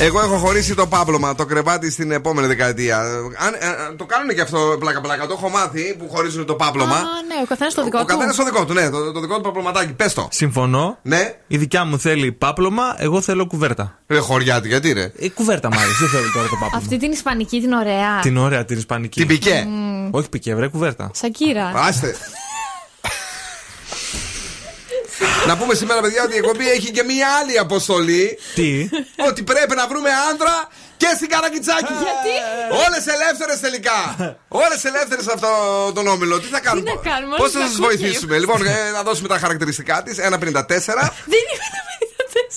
Εγώ 0.03 0.19
έχω 0.19 0.37
χωρίσει 0.37 0.75
το 0.75 0.87
πάπλωμα, 0.87 1.35
το 1.35 1.45
κρεβάτι 1.45 1.91
στην 1.91 2.11
επόμενη 2.11 2.47
δεκαετία. 2.47 2.99
Αν, 3.37 3.53
ε, 3.53 3.95
το 3.95 4.05
κάνουν 4.05 4.35
και 4.35 4.41
αυτό 4.41 4.75
πλάκα-πλάκα. 4.79 5.27
Το 5.27 5.33
έχω 5.37 5.49
μάθει 5.49 5.95
που 5.99 6.09
χωρίζουν 6.09 6.45
το 6.45 6.55
πάπλωμα. 6.55 6.95
Α, 6.95 6.99
ναι, 6.99 7.41
ο 7.43 7.45
καθένας 7.47 7.73
το 7.73 7.83
δικό 7.83 7.97
Ο 7.97 8.01
του. 8.01 8.07
καθένας 8.07 8.35
το 8.35 8.43
δικό 8.43 8.65
του, 8.65 8.73
ναι, 8.73 8.89
το, 8.89 9.11
το 9.11 9.19
δικό 9.19 9.35
του 9.35 9.41
παπλωματάκι. 9.41 9.93
Πες 9.93 10.13
το. 10.13 10.27
Συμφωνώ. 10.31 10.97
Ναι. 11.01 11.33
Η 11.47 11.57
δικιά 11.57 11.85
μου 11.85 11.99
θέλει 11.99 12.31
πάπλωμα, 12.31 12.95
εγώ 12.97 13.21
θέλω 13.21 13.45
κουβέρτα. 13.47 13.99
Ρε 14.07 14.19
χωριάτη, 14.19 14.67
γιατί 14.67 14.91
ρε. 14.91 15.11
Ε, 15.19 15.29
κουβέρτα 15.29 15.69
μάλιστα, 15.69 15.93
δεν 15.99 16.09
θέλω 16.09 16.31
τώρα 16.33 16.47
το 16.47 16.55
πάπλωμα. 16.59 16.77
Αυτή 16.77 16.97
την 16.97 17.11
Ισπανική 17.11 17.61
την 17.61 17.71
ωραία. 17.71 18.19
Την 18.21 18.37
ωραία, 18.37 18.65
την 18.65 18.77
Ισπανική. 18.77 19.19
Την 19.19 19.27
πικέ. 19.27 19.67
Όχι 20.11 20.29
πικέ, 20.29 20.55
βρε 20.55 20.67
κουβέρτα. 20.67 21.11
Σακύρα. 21.13 21.71
Άστε. 21.75 22.15
Να 25.47 25.57
πούμε 25.57 25.73
σήμερα, 25.73 26.01
παιδιά, 26.01 26.23
ότι 26.23 26.33
η 26.33 26.37
εκπομπή 26.37 26.69
έχει 26.69 26.91
και 26.91 27.03
μία 27.03 27.27
άλλη 27.41 27.57
αποστολή. 27.59 28.39
Τι; 28.55 28.89
Ότι 29.27 29.43
πρέπει 29.43 29.75
να 29.75 29.87
βρούμε 29.87 30.09
άντρα 30.31 30.55
και 30.97 31.07
στην 31.15 31.29
Καρακιτσάκη. 31.29 31.93
Γιατί; 32.05 32.33
Όλες 32.85 33.03
ελεύθερες 33.15 33.59
τελικά. 33.59 33.99
Όλες 34.47 34.83
ελεύθερες 34.85 35.23
σε 35.23 35.31
αυτό 35.33 35.49
τον 35.93 36.07
όμιλο. 36.07 36.39
Τι 36.39 36.47
θα 36.47 36.59
κάνουμε; 36.59 36.91
να 36.93 37.09
κάνουμε, 37.11 37.35
Πώς 37.35 37.39
όλες 37.39 37.53
θα 37.53 37.59
να 37.59 37.65
σας 37.65 37.75
ακούνε. 37.75 37.87
βοηθήσουμε; 37.87 38.37
λοιπόν, 38.39 38.65
ε, 38.65 38.91
να 38.93 39.03
δώσουμε 39.03 39.27
τα 39.27 39.37
χαρακτηριστικά 39.39 40.03
της. 40.03 40.17
1,54. 40.17 41.13
Δεν 41.33 41.43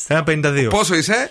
είμαι 0.09 0.23
Ένα 0.41 0.51
52. 0.67 0.69
Πόσο 0.71 0.95
είσαι; 0.95 1.31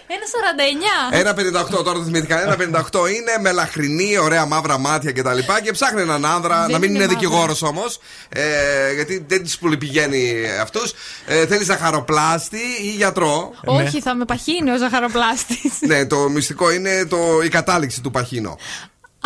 Ένα 1.12 1.34
49. 1.36 1.64
1,58 1.70 1.84
τώρα 1.84 1.97
το 1.99 2.04
θυμήθηκα. 2.04 2.56
1,58 2.58 3.10
είναι 3.10 3.38
μελαχρινή, 3.41 4.18
ωραία 4.18 4.45
μαύρα 4.45 4.78
μάτια 4.78 5.12
κτλ. 5.12 5.38
Και, 5.38 5.62
και 5.64 5.72
ψάχνει 5.72 6.01
έναν 6.01 6.26
άνδρα, 6.26 6.62
Δεν 6.62 6.72
να 6.72 6.78
μην 6.80 6.89
είναι 6.89 6.97
είναι 7.04 7.06
μαύρα. 7.14 7.20
δικηγόρος 7.20 7.62
όμως. 7.62 7.99
Ε, 8.30 8.93
γιατί 8.93 9.26
δεν 9.28 9.43
του 9.43 9.49
πολύ 9.60 9.78
πηγαίνει 9.78 10.34
αυτού. 10.62 10.82
Ε, 11.26 11.45
Θέλεις 11.47 11.66
ζαχαροπλάστη 11.66 12.60
ή 12.84 12.89
γιατρό; 12.95 13.54
Όχι, 13.66 14.01
θα 14.01 14.16
με 14.16 14.26
παχύνει 14.26 14.72
ο 14.72 14.78
ζαχαροπλάστη. 14.78 15.72
ναι, 15.80 16.06
το 16.06 16.18
μυστικό 16.30 16.72
είναι 16.72 17.06
το, 17.06 17.18
η 17.43 17.47
κατάληξη 17.47 18.01
του 18.01 18.12
παχύνο. 18.12 18.58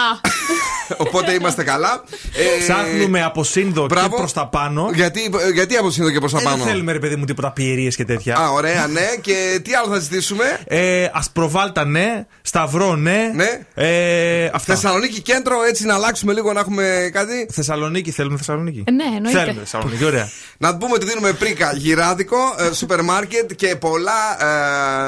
Οπότε 0.97 1.33
είμαστε 1.33 1.63
καλά. 1.63 2.03
Ε, 2.35 2.59
Ψάχνουμε 2.63 3.23
από 3.23 3.43
σύνδο 3.43 3.81
και 3.87 3.93
μπράβο. 3.93 4.15
προς 4.15 4.33
τα 4.33 4.47
πάνω. 4.47 4.89
Γιατί, 4.93 5.19
γιατί 5.53 5.75
από 5.75 5.91
σύνδο 5.91 6.11
και 6.11 6.19
προς 6.19 6.31
τα 6.31 6.39
Ε, 6.41 6.43
πάνω; 6.43 6.57
Δεν 6.57 6.65
θέλουμε, 6.65 6.91
ρε 6.91 6.99
παιδί 6.99 7.15
μου, 7.15 7.25
τίποτα 7.25 7.51
πιερίες 7.51 7.95
και 7.95 8.05
τέτοια. 8.05 8.35
Α, 8.37 8.49
ωραία, 8.49 8.87
ναι. 8.87 9.07
Και 9.21 9.59
τι 9.63 9.73
άλλο 9.73 9.93
θα 9.93 9.99
ζητήσουμε; 9.99 10.59
Ε, 10.65 11.07
Ασπροβάλτα, 11.13 11.85
ναι. 11.85 12.25
Σταυρό, 12.41 12.95
ναι. 12.95 13.31
Ναι. 13.35 13.59
Ε, 13.73 14.45
αυτά. 14.53 14.73
Θεσσαλονίκη 14.73 15.21
κέντρο, 15.21 15.55
έτσι 15.69 15.85
να 15.85 15.93
αλλάξουμε 15.93 16.33
λίγο 16.33 16.53
να 16.53 16.59
έχουμε 16.59 17.09
κάτι. 17.13 17.47
Θεσσαλονίκη, 17.51 18.11
θέλουμε 18.11 18.37
Θεσσαλονίκη. 18.37 18.83
Ε, 18.87 18.91
ναι, 18.91 19.03
εννοείται. 19.15 19.39
Θέλουμε 19.39 19.59
Θεσσαλονίκη, 19.59 20.05
ωραία. 20.05 20.29
Να 20.57 20.77
πούμε 20.77 20.93
ότι 20.93 21.05
δίνουμε 21.05 21.33
πρίκα 21.33 21.73
γυράδικο, 21.75 22.37
ε, 22.69 22.73
σούπερ 22.73 23.01
μάρκετ 23.01 23.51
και 23.53 23.75
πολλά 23.75 24.45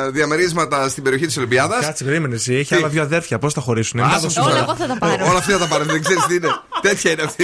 ε, 0.06 0.10
διαμερίσματα 0.10 0.90
στην 0.90 1.04
περιοχή 1.04 1.26
της 1.26 1.38
Ολυμπιάδας. 1.38 1.86
Κάτσε, 1.86 2.04
περίμενε 2.04 2.36
εσύ. 2.36 2.54
Έχει 2.56 2.76
άλλα 2.76 2.88
δύο 2.88 3.02
αδέρφια. 3.02 3.40
Πώς 3.40 3.54
θα 3.54 3.62
χωρίσουν. 3.62 4.00
Άσε 4.00 4.10
Εμάς 4.10 4.34
θα 4.34 4.42
σου 4.42 4.50
Όλα 4.52 4.76
τώρα. 4.88 4.94
εγώ 4.94 5.00
θα 5.00 5.00
τα 5.00 5.18
πάρω. 5.18 5.30
Όλα 5.30 5.38
αυτά 5.38 5.52
θα 5.52 5.60
τα 5.60 5.68
πάρω, 5.68 5.84
δεν 5.84 6.04
ξέρεις 6.04 6.26
τι 6.26 6.36
είναι. 6.36 6.48
Τέτοια 6.82 7.12
είναι 7.12 7.22
αυτή. 7.22 7.44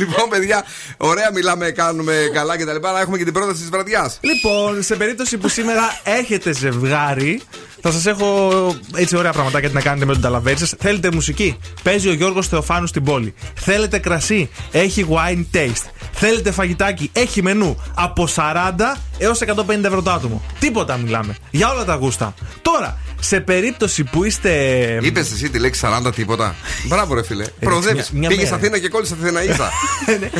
λοιπόν, 0.00 0.28
παιδιά, 0.28 0.64
ωραία 0.96 1.30
μιλάμε, 1.32 1.70
κάνουμε 1.70 2.14
καλά 2.32 2.56
κτλ. 2.56 2.86
Αλλά 2.86 3.00
έχουμε 3.00 3.18
και 3.18 3.24
την 3.24 3.32
πρόταση 3.32 3.60
της 3.60 3.68
βραδιάς. 3.68 4.18
Λοιπόν, 4.20 4.82
σε 4.82 4.96
περίπτωση 4.96 5.38
που 5.38 5.48
σήμερα 5.48 6.00
έχετε 6.04 6.52
ζευγάρι, 6.52 7.40
θα 7.80 7.90
σας 7.90 8.06
έχω 8.06 8.26
έτσι 8.94 9.16
ωραία 9.16 9.32
πραγματάκια 9.32 9.70
να 9.72 9.80
κάνετε 9.80 10.04
με 10.04 10.12
τον 10.12 10.22
ταλαβέρι 10.22 10.58
σα. 10.58 10.66
Θέλετε 10.66 11.10
μουσική, 11.10 11.58
παίζει 11.82 12.08
ο 12.08 12.12
Γιώργος 12.12 12.48
Θεοφάνους 12.48 12.88
στην 12.88 13.04
πόλη. 13.04 13.34
Θέλετε 13.54 13.98
κρασί, 13.98 14.50
έχει 14.70 15.06
wine 15.10 15.56
taste. 15.56 15.90
Θέλετε 16.12 16.50
φαγητάκι, 16.50 17.10
έχει 17.12 17.42
μενού 17.42 17.76
από 17.94 18.28
40 18.36 18.96
έως 19.18 19.40
150 19.46 19.84
ευρώ 19.84 20.02
το 20.02 20.10
άτομο. 20.10 20.42
Τίποτα 20.58 20.96
μιλάμε. 20.96 21.36
Για 21.50 21.70
όλα 21.72 21.84
τα 21.84 21.94
γούστα. 21.94 22.34
Τώρα, 22.62 22.98
σε 23.20 23.40
περίπτωση 23.40 24.04
που 24.04 24.24
είστε. 24.24 24.50
Είπες 25.02 25.32
εσύ 25.32 25.50
τη 25.50 25.58
λέξη 25.58 25.80
40 26.08 26.12
τίποτα. 26.14 26.54
Μπράβο, 26.86 27.14
ρε 27.14 27.22
φίλε. 27.24 27.44
Προοδεύει. 27.60 27.94
μια- 27.94 28.06
μια 28.12 28.28
Πήγες 28.28 28.44
μέρα. 28.44 28.56
Αθήνα 28.56 28.78
και 28.78 28.88
κόλλησες 28.88 29.18
Αθήνα 29.22 29.42
ίσα. 29.42 29.70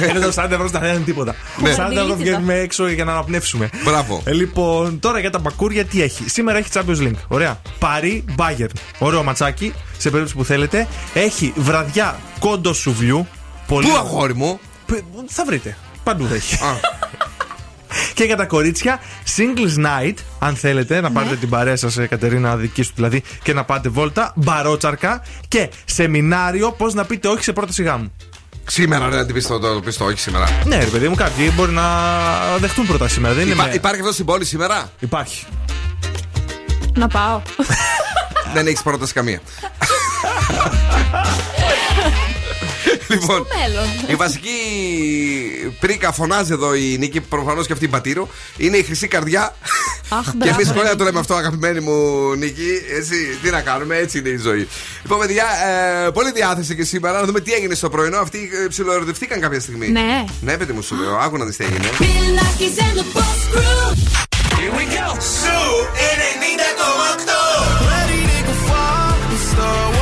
Είναι 0.09 0.19
το 0.19 0.33
40 0.33 0.55
ευρώ 0.55 0.69
στα 0.69 0.79
δεν 0.79 0.95
είναι 0.95 1.05
τίποτα. 1.05 1.35
Ναι. 1.63 1.71
40 1.71 1.73
ευρώ 1.73 1.85
Αντιλήθηκα. 1.85 2.15
βγαίνουμε 2.17 2.55
έξω 2.59 2.89
για 2.89 3.05
να 3.05 3.13
αναπνεύσουμε. 3.13 3.71
Μπράβο. 3.85 4.23
Ε, 4.25 4.33
λοιπόν, 4.33 4.99
τώρα 5.01 5.19
για 5.19 5.31
τα 5.31 5.39
μπακούρια 5.39 5.85
τι 5.85 6.03
έχει. 6.03 6.29
Σήμερα 6.29 6.59
έχει 6.59 6.69
Champions 6.73 6.99
League. 7.03 7.15
Ωραία. 7.29 7.61
Παρί 7.79 8.25
Bayern. 8.37 8.71
Ωραίο 8.99 9.23
ματσάκι. 9.23 9.73
Σε 9.99 10.11
περίπτωση 10.11 10.37
που 10.37 10.45
θέλετε. 10.45 10.89
Έχει 11.15 11.53
βραδιά 11.57 12.21
κόντο 12.39 12.73
σουβλιού. 12.73 13.27
Πολύ 13.67 13.87
Πού 13.89 13.97
αγόρι 13.97 14.35
μου; 14.35 14.61
Π- 14.97 15.05
Θα 15.29 15.45
βρείτε. 15.45 15.77
Παντού 16.03 16.27
θα 16.29 16.35
έχει. 16.35 16.55
Α. 16.55 16.77
Και 18.15 18.25
για 18.25 18.37
τα 18.37 18.45
κορίτσια, 18.47 19.01
Singles 19.37 19.85
Night, 19.87 20.15
αν 20.39 20.57
θέλετε, 20.57 20.95
Ναι. 20.95 21.01
να 21.01 21.11
πάρετε 21.11 21.37
την 21.37 21.49
παρέα 21.49 21.77
σας, 21.77 21.99
Κατερίνα, 22.09 22.57
δική 22.57 22.83
σου 22.83 22.93
δηλαδή, 22.95 23.23
και 23.43 23.53
να 23.53 23.65
πάτε 23.65 23.89
βόλτα, 23.89 24.33
μπαρότσαρκα 24.37 25.23
και 25.49 25.71
σεμινάριο 25.85 26.73
πώς 26.73 26.95
να 26.95 27.05
πείτε 27.05 27.29
όχι 27.29 27.43
σε 27.45 27.53
πρόταση 27.53 27.83
γάμου. 27.83 28.13
Σήμερα 28.67 29.09
ρε, 29.09 29.17
να 29.17 29.25
την 29.27 29.35
πει 29.35 29.43
το, 29.43 29.59
το, 29.59 29.81
πεις 29.85 29.97
το 29.97 30.05
όχι 30.05 30.19
σήμερα. 30.19 30.49
Ναι, 30.65 30.79
ρε 30.79 30.85
παιδί 30.91 31.09
μου, 31.09 31.15
κάποιοι 31.15 31.53
μπορεί 31.55 31.73
να 31.73 31.85
δεχτούν 32.59 32.87
πρόταση 32.87 33.15
σήμερα. 33.15 33.35
Δεν 33.35 33.45
είναι 33.45 33.53
Υπά- 33.55 33.67
με- 33.67 33.75
Υπάρχει 33.75 33.99
αυτός 34.01 34.15
στην 34.15 34.27
πόλη 34.27 34.45
σήμερα; 34.45 34.91
Υπάρχει. 34.99 35.45
Να 36.95 37.09
πάω. 37.09 37.41
Δεν 38.55 38.67
έχεις 38.67 38.83
πρόταση 38.83 39.13
καμία. 39.13 39.41
λοιπόν, 43.09 43.47
Μέλλον. 43.59 43.89
η 44.07 44.15
βασική 44.15 44.51
πρίκα 45.81 46.13
φωνάζει 46.13 46.53
εδώ 46.53 46.75
η 46.75 46.97
Νίκη, 46.99 47.21
προφανώς 47.21 47.67
και 47.67 47.73
αυτή 47.73 47.85
η 47.85 47.89
πατήρο. 47.89 48.29
Είναι 48.57 48.77
η 48.77 48.83
χρυσή 48.83 49.09
καρδιά. 49.09 49.57
Αχ, 50.09 50.25
και 50.25 50.37
μπράβο. 50.37 50.61
εμεί 50.61 50.65
χρόνια 50.71 50.97
το 50.97 51.05
λέμε 51.05 51.19
αυτό, 51.19 51.35
αγαπημένη 51.35 51.81
μου 51.81 51.95
Νίκη. 52.35 52.71
Έτσι, 52.97 53.15
τι 53.43 53.51
να 53.51 53.61
κάνουμε, 53.61 53.97
έτσι 53.97 54.19
είναι 54.19 54.29
η 54.29 54.37
ζωή. 54.37 54.69
Λοιπόν, 55.03 55.19
παιδιά, 55.19 55.45
ε, 56.07 56.11
πολύ 56.11 56.33
διάθεση 56.33 56.75
και 56.77 56.85
σήμερα 56.85 57.21
να 57.21 57.25
δούμε 57.27 57.41
τι 57.41 57.53
έγινε 57.53 57.75
στο 57.75 57.89
πρωινό. 57.91 58.19
Αυτοί 58.19 58.51
ε, 58.65 58.69
ψιλοερωτηθήκαν 58.69 59.41
κάποια 59.41 59.61
στιγμή. 59.61 59.89
Ναι. 59.89 60.25
Ναι, 60.41 60.57
παιδί 60.57 60.73
μου, 60.73 60.83
σου 60.83 60.97
λέω, 60.97 61.17
άκου 61.17 61.37
να 61.37 61.45
δεις 61.45 61.57
τι 61.57 61.65
έγινε. 61.65 61.89
Bill 61.99 62.39
Nackis 62.39 62.79
and 62.85 62.99
the 62.99 63.05
Boss 63.15 63.41
Crew. 63.53 63.95
Here 64.59 64.73
we 64.79 64.85
go. 64.97 65.07
Su 65.41 65.59
90,8. 65.97 67.33
Ready 67.91 68.21
to 68.31 68.39
go 68.49 68.55
far 68.69 70.02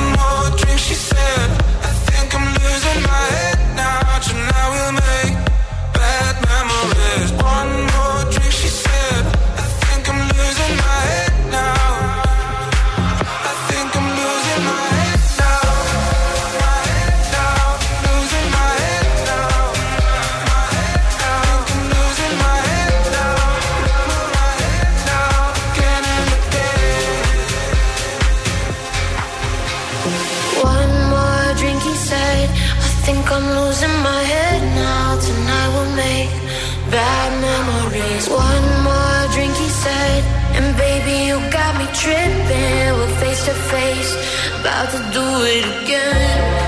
tripping. 42.01 42.97
We're 42.97 43.15
face 43.21 43.45
to 43.45 43.53
face, 43.53 44.11
about 44.59 44.89
to 44.89 44.99
do 45.13 45.25
it 45.53 45.65
again. 45.83 45.91
Again, 45.91 46.60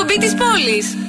εκπομπή 0.00 0.18
της 0.18 0.34
πόλης. 0.34 1.07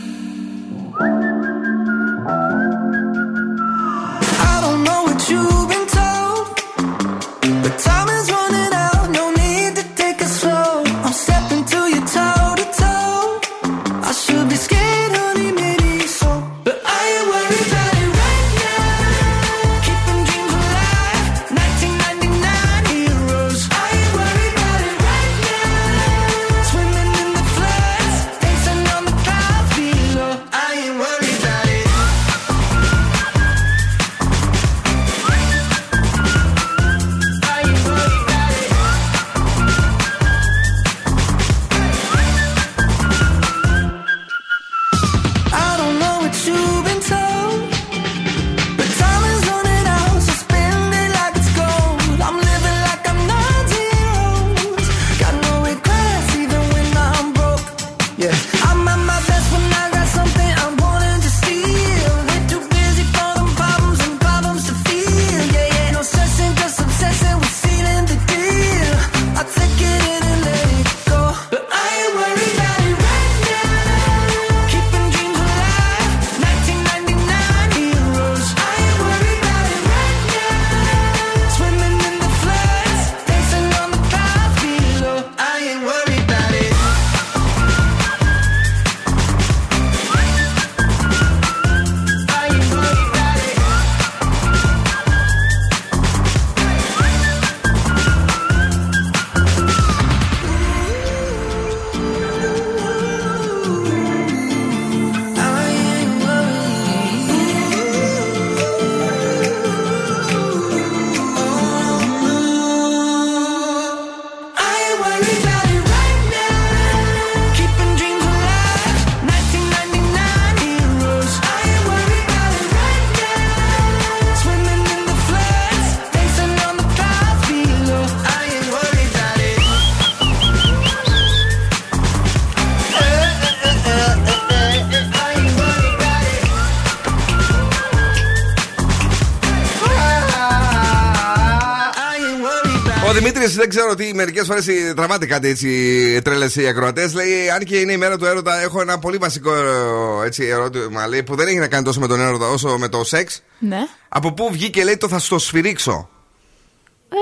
Δεν 143.70 143.78
ξέρω 143.78 143.96
τι 143.96 144.14
μερικές 144.16 144.46
φορές 144.48 144.66
τραβάται 144.96 145.26
κάτι 145.26 145.48
έτσι 145.48 146.22
τρέλες 146.24 146.56
οι 146.56 146.68
ακροατές. 146.68 147.14
Λέει, 147.14 147.50
αν 147.56 147.64
και 147.64 147.78
είναι 147.78 147.92
η 147.92 147.98
μέρα 147.98 148.18
του 148.18 148.26
έρωτα, 148.26 148.62
έχω 148.62 148.82
ένα 148.82 149.00
πολύ 149.00 149.18
βασικό 149.18 149.54
ε, 149.56 150.26
έτσι, 150.26 150.46
ερώτημα 150.46 151.08
λέει, 151.08 151.24
που 151.24 151.36
δεν 151.36 151.48
έχει 151.48 151.58
να 151.58 151.68
κάνει 151.68 151.84
τόσο 151.84 152.00
με 152.00 152.08
τον 152.08 152.20
έρωτα 152.20 152.48
όσο 152.48 152.78
με 152.78 152.88
το 152.88 153.04
σεξ. 153.04 153.44
Ναι. 153.60 153.78
Από 154.10 154.34
πού 154.34 154.50
βγήκε 154.52 154.84
λέει 154.84 154.98
το 154.98 155.08
θα 155.08 155.20
στο 155.20 155.40
σφυρίξω. 155.40 156.10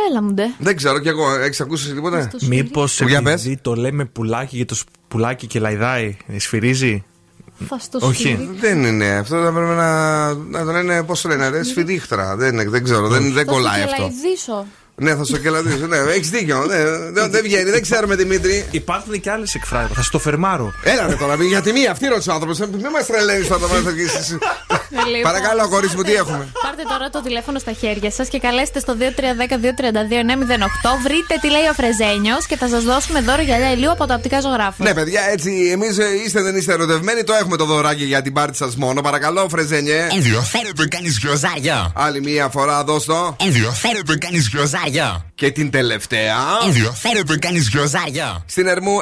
Έλα 0.09 0.21
μου 0.23 0.33
ντε. 0.33 0.43
Δεν 0.57 0.75
ξέρω 0.75 0.99
κι 0.99 1.07
εγώ, 1.07 1.31
έχεις 1.39 1.61
ακούσει 1.61 1.93
τίποτα; 1.93 2.29
Μήπως 2.47 3.01
Για 3.01 3.21
πες. 3.21 3.33
επειδή 3.33 3.57
το 3.61 3.75
λέμε 3.75 4.05
πουλάκι 4.05 4.57
και 4.57 4.65
το 4.65 4.75
σ- 4.75 4.87
πουλάκι 5.07 5.47
και 5.47 5.59
λαϊδάει, 5.59 6.17
σφυρίζει; 6.37 7.03
Θα 7.67 7.77
στο 7.79 7.99
Όχι. 8.01 8.15
σφυρίξω. 8.21 8.49
Δεν 8.59 8.83
είναι 8.83 9.05
αυτό. 9.15 9.43
Θα 9.43 9.51
πρέπει 9.51 9.69
να, 9.71 10.33
να 10.33 10.65
το 10.65 10.71
λένε, 10.71 11.03
πώς 11.03 11.21
το 11.21 11.27
λένε, 11.29 11.49
ρε, 11.49 11.63
σφυρίχτρα. 11.63 12.35
Δεν, 12.35 12.69
δεν 12.69 12.83
ξέρω, 12.83 13.07
δεν, 13.07 13.23
δεν 13.33 13.45
Θα 13.45 13.51
κολλάει 13.51 13.81
στο 13.81 13.89
αυτό. 13.91 13.95
κελαϊδίσω. 13.95 14.65
Ναι, 15.01 15.15
θα 15.15 15.23
στο 15.23 15.37
κελαδίσω. 15.37 15.87
Ναι, 15.87 15.97
έχεις 15.97 16.29
δίκιο. 16.29 16.65
Ναι, 16.65 16.83
δεν, 17.11 17.31
δεν 17.31 17.41
βγαίνει, 17.43 17.69
δεν 17.69 17.81
ξέρουμε 17.81 18.15
Δημήτρη. 18.15 18.65
Υπάρχουν 18.71 19.19
και 19.19 19.31
άλλες 19.31 19.55
εκφράσεις. 19.55 19.95
Θα 19.95 20.01
στο 20.01 20.19
φερμάρω. 20.19 20.73
Έλα 20.83 21.07
ρε 21.07 21.15
τώρα, 21.15 21.35
για 21.43 21.61
τη 21.61 21.71
μία, 21.71 21.91
αυτή 21.91 22.07
ρώτησε 22.07 22.29
ο 22.29 22.33
άνθρωπος. 22.33 22.59
Μην 22.59 22.89
μας 22.93 23.05
τρελαίνεις 23.05 23.47
τώρα. 23.47 23.67
θα 23.67 23.89
αρχίσεις. 23.89 24.37
Λοιπόν, 24.89 25.21
Παρακαλώ, 25.21 25.69
κορίτσι 25.69 25.95
μου, 25.95 26.01
τι 26.01 26.13
έχουμε; 26.13 26.47
Πάρτε 26.63 26.83
τώρα 26.89 27.09
το 27.09 27.21
τηλέφωνο 27.21 27.59
στα 27.59 27.71
χέρια 27.71 28.11
σας 28.11 28.27
και 28.27 28.39
καλέστε 28.39 28.79
στο 28.79 28.95
2310-232-908. 28.99 29.01
Βρείτε 31.03 31.35
τι 31.41 31.49
λέει 31.49 31.67
ο 31.71 31.73
Φρεζένιος 31.73 32.45
και 32.45 32.57
θα 32.57 32.67
σας 32.67 32.83
δώσουμε 32.83 33.21
δώρο 33.21 33.41
γυαλιά 33.41 33.71
ηλίου 33.71 33.91
από 33.91 34.05
τα 34.05 34.15
οπτικά 34.15 34.41
ζωγράφου. 34.41 34.83
Ναι, 34.83 34.93
παιδιά, 34.93 35.21
έτσι, 35.31 35.69
εμείς 35.71 35.97
είστε 36.25 36.41
δεν 36.41 36.55
είστε 36.55 36.73
ερωτευμένοι, 36.73 37.23
το 37.23 37.33
έχουμε 37.33 37.57
το 37.57 37.65
δωράκι 37.65 38.03
για 38.03 38.21
την 38.21 38.33
πάρτι 38.33 38.57
σας 38.57 38.75
μόνο. 38.75 39.01
Παρακαλώ, 39.01 39.47
Φρεζένιε. 39.49 40.07
Ενδιαφέρεται 40.11 40.87
κανεί 40.87 41.09
γιοζάρια. 41.09 41.91
Άλλη 41.95 42.21
μία 42.21 42.49
φορά, 42.49 42.83
δώσ' 42.83 43.05
το. 43.05 43.35
Ενδιαφέρεται 43.39 44.17
κανεί 44.17 44.39
γιοζάρια. 44.88 45.25
Και 45.35 45.51
την 45.51 45.71
τελευταία. 45.71 46.35
Ενδιαφέρεται 46.65 47.38
κανεί 47.38 47.59
γιοζάρια. 47.59 48.43
Στην 48.45 48.67
Ερμού 48.67 48.97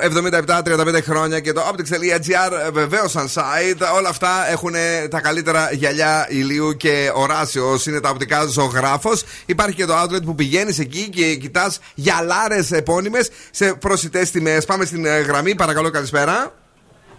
77-35 0.48 1.02
χρόνια 1.04 1.40
και 1.40 1.54
το 1.54 1.62
optics.gr 1.62 2.72
βεβαίως 2.72 3.12
σαν 3.12 3.30
site. 3.34 3.96
Όλα 3.96 4.10
αυτά 4.10 4.50
έχουν 4.50 4.74
τα 5.10 5.22
καλύτερα 5.22 5.70
γυαλιά 5.72 6.28
ηλίου 6.30 6.78
και 6.78 7.12
οράσιο. 7.14 7.80
Είναι 7.88 8.00
τα 8.00 8.10
οπτικά 8.10 8.46
ζωγράφος. 8.46 9.24
Υπάρχει 9.46 9.76
και 9.76 9.86
το 9.86 10.02
outlet 10.02 10.24
που 10.24 10.36
πηγαίνεις 10.36 10.80
εκεί 10.80 11.10
και 11.10 11.36
κοιτάς 11.36 11.80
γυαλάρες 11.94 12.72
επώνυμες 12.72 13.30
σε 13.52 13.74
προσιτές 13.74 14.32
τιμές. 14.32 14.66
Πάμε 14.66 14.86
στην 14.86 15.06
ε, 15.06 15.20
γραμμή, 15.20 15.56
παρακαλώ, 15.56 15.90
καλησπέρα. 15.90 16.54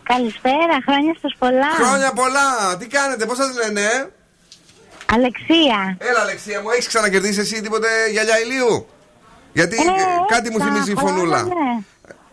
Καλησπέρα, 0.03 0.77
χρόνια 0.87 1.15
σας 1.21 1.35
πολλά. 1.39 1.71
Χρόνια 1.81 2.13
πολλά! 2.13 2.77
Τι 2.79 2.87
κάνετε, 2.87 3.27
πώς 3.27 3.37
σας 3.37 3.51
λένε, 3.55 4.11
Αλεξία. 5.15 5.97
Έλα, 5.99 6.21
Αλεξία 6.21 6.61
μου, 6.63 6.71
έχεις 6.71 6.87
ξανακερδίσει 6.87 7.41
εσύ 7.41 7.61
τίποτε 7.63 7.89
γυαλιά 8.13 8.41
ηλίου; 8.41 8.87
Γιατί 9.53 9.77
Ε, 9.77 9.81
ε, 9.81 10.35
κάτι 10.35 10.51
μου 10.51 10.59
τα 10.59 10.65
θυμίζει 10.65 10.91
η 10.93 10.95
χρόνια, 10.95 11.15
φωνούλα. 11.15 11.43
ναι. 11.43 11.85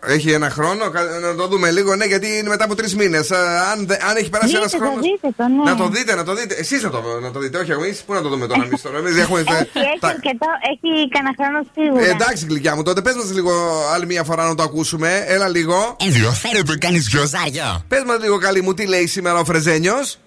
Έχει 0.06 0.32
ένα 0.32 0.50
χρόνο, 0.50 0.90
κα- 0.90 1.04
να 1.04 1.36
το 1.36 1.48
δούμε 1.48 1.72
λίγο, 1.72 1.96
ναι, 1.96 2.06
γιατί 2.06 2.38
είναι 2.38 2.50
μετά 2.50 2.64
από 2.64 2.76
τρεις 2.76 2.96
μήνες. 2.96 3.32
Αν, 3.32 3.86
δε- 3.88 3.98
αν 4.10 4.16
έχει 4.16 4.30
περάσει 4.30 4.48
Δείτε 4.50 4.60
ένας 4.60 4.72
το, 4.72 4.78
χρόνο. 4.78 5.02
δείτε 5.02 5.28
το, 5.38 5.48
ναι. 5.48 5.64
Να 5.72 5.76
το 5.76 5.88
δείτε, 5.88 6.16
να 6.16 6.24
το 6.24 6.34
δείτε. 6.36 6.54
Εσείς 6.56 6.84
να 6.84 6.90
το, 6.90 7.02
να 7.22 7.32
το 7.32 7.40
δείτε, 7.40 7.58
όχι 7.58 7.72
εμείς. 7.72 8.02
Πού 8.06 8.14
να 8.14 8.22
το 8.22 8.30
δούμε 8.30 8.48
τώρα 8.48 8.64
εμείς 8.64 8.82
τώρα; 8.82 8.98
Εμείς 8.98 9.18
έχουμε. 9.18 9.40
Έχει, 9.48 9.50
έχει 9.52 10.00
τα- 10.00 10.08
αρκετό, 10.08 10.48
έχει 10.72 11.10
κανένα 11.10 11.36
χρόνο 11.40 11.66
σίγουρα. 11.76 12.06
Ε, 12.06 12.10
εντάξει, 12.10 12.46
γλυκιά 12.50 12.76
μου, 12.76 12.84
τότε 12.84 13.02
πες 13.02 13.16
μας 13.16 13.32
λίγο 13.34 13.52
άλλη 13.94 14.06
μια 14.06 14.24
φορά 14.24 14.48
να 14.48 14.56
το 14.56 14.64
ακούσουμε. 14.64 15.24
Έλα 15.28 15.48
λίγο. 15.48 15.96
Ενδιαφέρεται 16.06 16.78
κανεί 16.78 16.98
γιοζάρια. 16.98 17.84
Πες 17.88 18.04
μας 18.06 18.20
λίγο, 18.22 18.38
καλή 18.38 18.62
μου, 18.62 18.74
τι 18.74 18.86
λέει 18.86 19.08
σήμερα 19.08 19.40
ο 19.40 19.46
Φρεζένιος; 19.46 20.20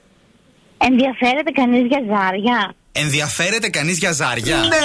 Ενδιαφέρεται 0.78 1.50
κανείς 1.50 1.84
για 1.86 2.00
ζάρια; 2.10 2.74
Ενδιαφέρεται 2.92 3.68
κανείς 3.68 3.98
για 3.98 4.12
ζάρια; 4.12 4.56
Ναι! 4.56 4.76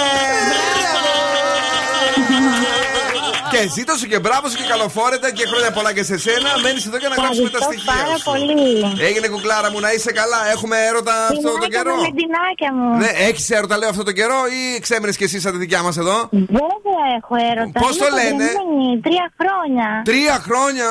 Και 3.50 3.68
ζήτω 3.76 3.94
σου 4.00 4.06
και 4.06 4.18
μπράβο 4.24 4.48
σου 4.48 4.56
και 4.56 4.66
καλοφόρετα 4.72 5.28
και 5.32 5.46
χρόνια 5.50 5.70
πολλά 5.76 5.92
και 5.96 6.02
σε 6.10 6.16
σένα. 6.18 6.50
Μένεις 6.62 6.86
εδώ 6.86 6.96
για 7.02 7.08
να 7.08 7.14
γράψουμε 7.14 7.48
τα 7.48 7.58
Ευχαριστώ 7.60 7.82
στοιχεία. 7.82 8.04
πάρα 8.04 8.16
σου. 8.18 8.24
πολύ. 8.30 9.04
Έγινε 9.08 9.26
κουκλάρα 9.28 9.68
μου, 9.70 9.80
να 9.80 9.90
είσαι 9.92 10.12
καλά. 10.20 10.40
Έχουμε 10.54 10.76
έρωτα 10.88 11.14
αυτό 11.32 11.48
τον 11.48 11.52
Φιλάκια 11.52 11.78
καιρό. 11.78 11.94
με 11.96 12.02
λεντινάκια 12.06 12.70
μου. 12.76 12.88
Ναι, 13.02 13.10
έχεις 13.28 13.50
έρωτα, 13.50 13.76
λέω 13.80 13.88
αυτό 13.94 14.02
τον 14.08 14.14
καιρό 14.20 14.40
ή 14.58 14.80
ξέμενες 14.84 15.16
κι 15.16 15.24
εσύ 15.28 15.40
σαν 15.40 15.52
τη 15.52 15.58
δικιά 15.58 15.82
μας 15.86 15.96
εδώ; 16.02 16.16
Βέβαια 16.60 17.04
έχω 17.18 17.34
έρωτα. 17.50 17.78
Πώς 17.84 17.94
Είμαι 17.96 18.04
το 18.04 18.08
λένε; 18.18 18.44
παντρεμένη, 18.46 19.00
Τρία 19.06 19.26
χρόνια. 19.40 19.88
Τρία 20.10 20.36
χρόνια. 20.46 20.90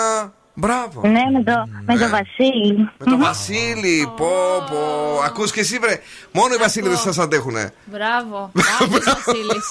Μπράβο. 0.54 1.02
Ναι, 1.02 1.22
με 1.38 1.44
το, 1.44 1.68
με 1.86 1.98
το 1.98 2.10
Βασίλη. 2.10 2.90
Με 2.98 3.06
το 3.06 3.18
Βασίλη, 3.18 4.12
πω, 4.18 4.30
πω. 4.70 5.22
Άκου 5.26 5.44
και 5.44 5.60
εσύ, 5.60 5.78
βρε. 5.80 6.00
Μόνο 6.32 6.54
οι 6.54 6.58
Βασίλη 6.58 6.88
δεν 6.90 7.14
σας 7.14 7.24
αντέχουνε. 7.24 7.74
Μπράβο. 7.86 8.52
Μπράβο, 8.54 8.98
Βασίλη. 9.06 9.62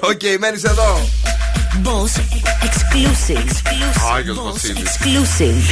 Οκ, 0.00 0.40
μένει 0.40 0.60
εδώ. 0.64 0.98
Boss 1.84 2.14
exclusive. 2.66 3.50
Άγιος 4.14 4.42
Βασίλης. 4.42 4.82
Exclusive. 4.82 5.64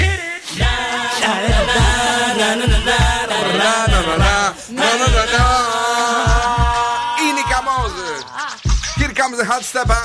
Ini 7.23 7.41
Kamoze. 7.41 8.13
Here 8.99 9.15
comes 9.21 9.37
the 9.41 9.47
hot 9.51 9.63
stepper. 9.71 10.03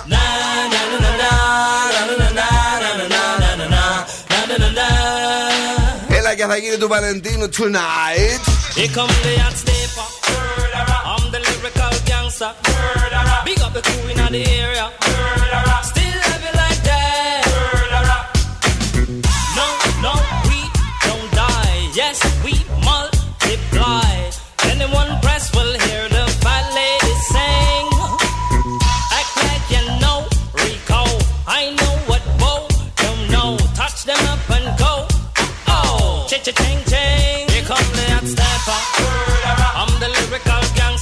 I 6.56 6.62
give 6.62 6.72
you 6.72 6.80
to 6.80 6.88
Valentino 6.88 7.48
tonight. 7.48 8.40
Here 8.76 8.88
come 8.88 9.10
the 9.10 9.36
hot 9.44 9.58
stepper. 9.60 10.08
I'm 11.04 11.30
the 11.30 11.40
lyrical 11.44 11.92
gangster. 12.06 12.56
Big 13.44 13.60
up 13.60 13.74
the 13.74 13.82
crew 13.82 14.08
in 14.08 14.32
the 14.32 14.48
area. 14.56 14.90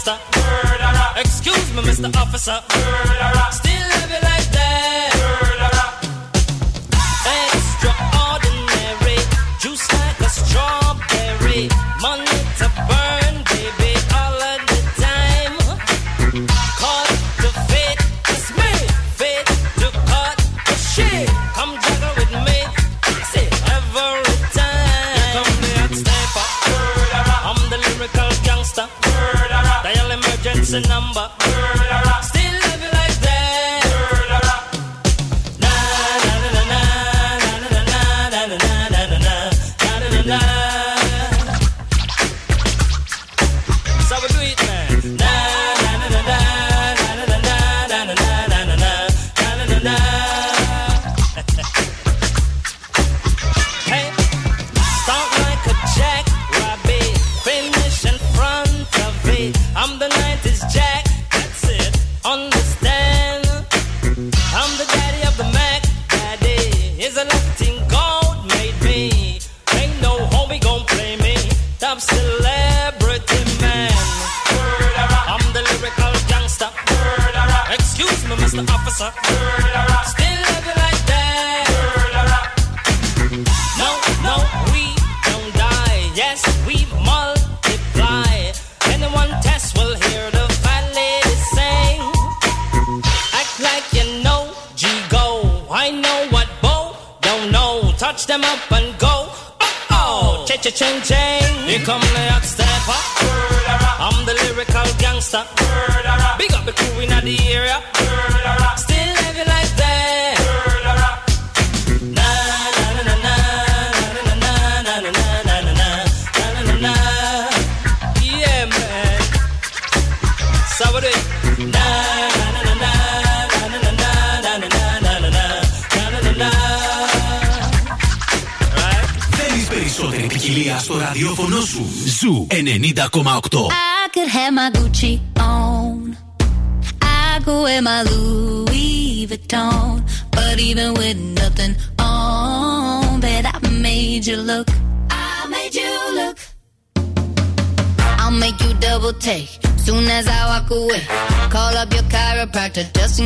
Mister. 0.06 0.20
Excuse 1.16 1.74
me, 1.74 1.82
Mr. 1.84 2.14
Officer. 2.18 2.60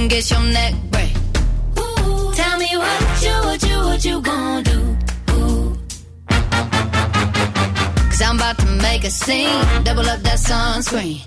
and 0.08 0.12
get 0.12 0.32
your 0.32 0.40
neck 0.40 0.74
break. 0.90 1.16
Ooh, 1.80 2.32
tell 2.34 2.58
me 2.58 2.70
what 2.78 3.24
you, 3.24 3.36
what 3.44 3.64
you, 3.64 3.78
what 3.78 4.06
you 4.06 4.22
gonna 4.22 4.64
do? 4.64 4.98
Ooh. 5.34 5.78
Cause 8.10 8.22
I'm 8.22 8.38
about 8.38 8.58
to 8.60 8.66
make 8.82 9.04
a 9.04 9.10
scene, 9.10 9.84
double 9.84 10.08
up 10.08 10.22
that 10.22 10.40
sunscreen. 10.40 11.27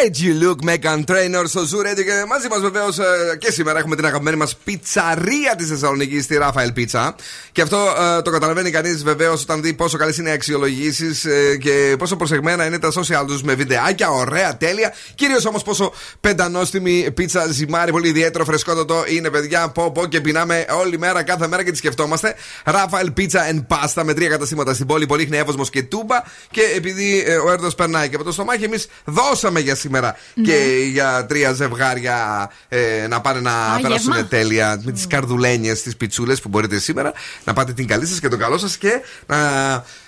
Είναι 0.00 0.08
η 0.08 0.10
Καμόζε. 0.10 0.10
Great 0.10 0.16
you 0.16 0.42
look, 0.42 0.68
Megan 0.68 1.04
Trainor; 1.04 1.44
Στο 1.46 1.60
Zoo 1.60 1.86
Radio 1.86 2.04
και 2.04 2.24
μαζί 2.28 2.48
μας 2.48 2.60
βεβαίως 2.60 2.98
και 3.38 3.50
σήμερα 3.50 3.78
έχουμε 3.78 3.96
την 3.96 4.06
αγαπημένη 4.06 4.36
μας 4.36 4.56
πιτσαρία 4.64 5.54
της 5.56 5.68
Θεσσαλονίκη, 5.68 6.18
τη 6.18 6.36
Rafael 6.40 6.72
Pizza. 6.76 7.10
Και 7.52 7.62
αυτό 7.62 7.76
ε, 8.18 8.22
το 8.22 8.30
καταλαβαίνει 8.30 8.70
κανείς 8.70 9.04
βεβαίως 9.04 9.42
όταν 9.42 9.62
δει 9.62 9.72
πόσο 9.74 9.96
καλές 9.96 10.16
είναι 10.16 10.28
οι 10.28 10.32
αξιολογήσεις 10.32 11.24
ε, 11.24 11.56
και 11.56 11.94
πόσο 11.98 12.16
προσεγμένα 12.16 12.66
είναι 12.66 12.78
τα 12.78 12.88
social 12.88 13.24
τους 13.26 13.42
με 13.42 13.54
βιντεάκια, 13.54 14.10
ωραία, 14.10 14.56
τέλεια. 14.56 14.94
Κυρίως 15.14 15.46
όμως 15.46 15.62
πόσο 15.62 15.92
πεντανόστιμη 16.20 17.10
πίτσα 17.10 17.46
ζυμάρι, 17.46 17.90
πολύ 17.90 18.08
ιδιαίτερο, 18.08 18.44
φρεσκότατο 18.44 19.04
είναι, 19.06 19.30
παιδιά. 19.30 19.68
Πω, 19.68 19.92
πω 19.92 20.06
και 20.06 20.20
πεινάμε 20.20 20.64
όλη 20.78 20.98
μέρα, 20.98 21.22
κάθε 21.22 21.48
μέρα 21.48 21.64
και 21.64 21.70
τη 21.70 21.76
σκεφτόμαστε. 21.76 22.34
Rafael 22.64 23.06
Pizza 23.16 23.52
and 23.52 23.66
Pasta 23.68 24.02
με 24.04 24.14
τρία 24.14 24.28
καταστήματα 24.28 24.74
στην 24.74 24.86
πόλη, 24.86 25.06
Πολύχνη, 25.06 25.36
Εύωσμο 25.36 25.64
και 25.64 25.82
Τούμπα. 25.82 26.22
Και 26.50 26.62
επειδή 26.76 27.24
ε, 27.26 27.36
ο 27.36 27.50
έρδο 27.50 27.70
περνάει 27.70 28.08
και 28.08 28.14
από 28.14 28.24
το 28.24 28.32
στομάχι, 28.32 28.64
εμείς 28.64 28.88
δώσαμε 29.04 29.60
για 29.60 29.74
σήμερα 29.74 29.89
Ναι. 29.90 30.44
και 30.44 30.56
για 30.90 31.26
τρία 31.26 31.52
ζευγάρια 31.52 32.50
ε, 32.68 33.06
να 33.08 33.20
πάνε 33.20 33.40
να 33.40 33.52
Α, 33.52 33.78
περάσουν 33.80 34.12
γεύμα. 34.12 34.28
τέλεια 34.28 34.80
με 34.84 34.92
τι 34.92 35.06
καρδουλένιε, 35.06 35.74
τι 35.74 35.94
πιτσούλε 35.94 36.34
που 36.34 36.48
μπορείτε 36.48 36.78
σήμερα 36.78 37.12
να 37.44 37.52
πάτε 37.52 37.72
την 37.72 37.86
καλή 37.86 38.06
σα 38.06 38.20
και 38.20 38.28
το 38.28 38.36
καλό 38.36 38.58
σα 38.58 38.78
και 38.78 39.00
να 39.26 39.38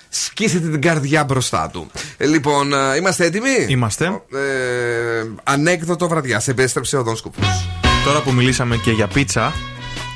σκίσετε 0.09 0.68
την 0.68 0.80
καρδιά 0.80 1.24
μπροστά 1.24 1.68
του. 1.72 1.91
Ε, 2.16 2.26
λοιπόν, 2.26 2.72
ε, 2.72 2.97
είμαστε 2.97 3.24
έτοιμοι. 3.24 3.66
Είμαστε. 3.68 4.05
Ε, 4.35 5.26
ανέκδοτο 5.43 6.09
βραδιά. 6.09 6.41
Σε 6.41 6.51
επέστρεψε 6.51 6.97
ο 6.97 7.03
Δον 7.03 7.16
Σκούπος. 7.16 7.68
Τώρα 8.05 8.20
που 8.20 8.33
μιλήσαμε 8.33 8.76
και 8.76 8.91
για 8.91 9.07
πίτσα, 9.07 9.53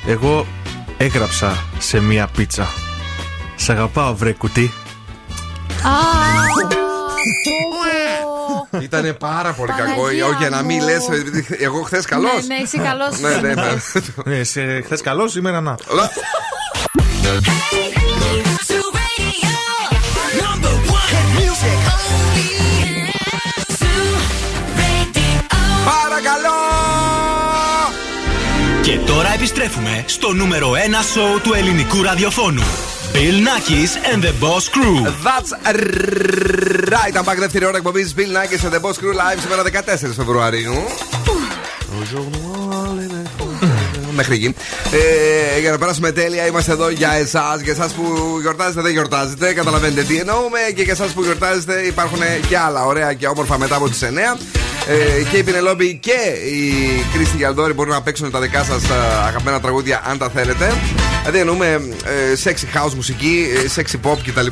εγώ 0.07 0.47
έγραψα 0.97 1.63
σε 1.79 1.99
μία 1.99 2.27
πίτσα. 2.27 2.67
Σ' 3.55 3.69
αγαπάω, 3.69 4.15
βρε 4.15 4.31
κουτί. 4.31 4.71
Ήτανε 8.81 9.13
πάρα 9.13 9.51
πολύ 9.51 9.71
κακό. 9.71 10.01
Παναγία 10.01 10.25
Όχι, 10.25 10.35
για 10.39 10.49
να 10.49 10.61
μην 10.63 10.77
μου. 10.81 10.85
λες. 10.85 11.07
Εγώ 11.59 11.81
χθες 11.81 12.05
καλός. 12.05 12.31
Ναι, 12.47 12.55
ναι, 12.55 12.61
εσύ 12.63 12.77
καλός. 12.77 13.19
ναι, 13.19 13.29
ναι, 13.29 13.53
ναι. 13.53 13.73
Ναι, 14.37 14.43
σε 14.43 14.81
χθες 14.81 15.01
καλός, 15.01 15.31
σήμερα 15.31 15.61
να. 15.61 15.75
Παρακαλώ! 25.85 26.57
Και 28.81 28.97
τώρα 29.11 29.33
επιστρέφουμε 29.33 30.03
στο 30.05 30.33
νούμερο 30.33 30.71
1 30.71 30.75
σοου 31.13 31.41
του 31.43 31.53
ελληνικού 31.53 32.03
ραδιοφώνου. 32.03 32.63
Bill 33.13 33.37
Nackis 33.47 33.91
and 34.11 34.21
the 34.23 34.33
Boss 34.43 34.69
Crew. 34.69 34.99
That's 35.27 35.51
right. 36.95 37.13
I'm 37.15 37.25
back 37.25 37.39
δεύτερη 37.39 37.65
ώρα 37.65 37.77
εκπομπής 37.77 38.13
Bill 38.17 38.21
Nackis 38.21 38.65
and 38.65 38.73
the 38.73 38.79
Boss 38.81 38.93
Crew 38.93 39.13
Live 39.13 39.39
σήμερα 39.41 39.63
14 39.63 40.13
Φεβρουαρίου. 40.15 40.73
Μέχρι 44.11 44.35
εκεί. 44.35 44.55
Ε, 45.55 45.59
για 45.59 45.71
να 45.71 45.77
περάσουμε 45.77 46.11
τέλεια, 46.11 46.45
είμαστε 46.47 46.71
εδώ 46.71 46.89
για 46.89 47.11
εσάς. 47.11 47.61
Για 47.61 47.71
εσάς 47.71 47.91
που 47.91 48.37
γιορτάζετε, 48.41 48.81
δεν 48.81 48.91
γιορτάζετε. 48.91 49.53
Καταλαβαίνετε 49.53 50.03
τι 50.03 50.17
εννοούμε. 50.17 50.59
Και 50.75 50.81
για 50.81 50.93
εσάς 50.93 51.11
που 51.11 51.23
γιορτάζετε, 51.23 51.81
υπάρχουν 51.81 52.19
και 52.47 52.57
άλλα 52.57 52.85
ωραία 52.85 53.13
και 53.13 53.27
όμορφα 53.27 53.57
μετά 53.57 53.75
από 53.75 53.89
τις 53.89 54.01
9. 54.03 54.37
Ε, 54.89 55.23
και 55.31 55.37
η 55.37 55.43
Πινελόμπη 55.43 55.95
και 55.95 56.17
η 56.45 56.73
Κρίστη 57.13 57.37
Γιαλδόρη 57.37 57.73
μπορούν 57.73 57.93
να 57.93 58.01
παίξουν 58.01 58.31
τα 58.31 58.39
δικά 58.39 58.63
σας 58.63 58.83
αγαπημένα 59.27 59.59
τραγούδια 59.59 60.01
αν 60.05 60.17
τα 60.17 60.29
θέλετε. 60.29 60.73
Δηλαδή 61.19 61.39
εννοούμε 61.39 61.81
ε, 62.05 62.33
sexy 62.43 62.77
house 62.77 62.93
μουσική, 62.93 63.47
ε, 63.55 63.81
sexy 63.81 64.09
pop 64.09 64.17
κτλ. 64.25 64.47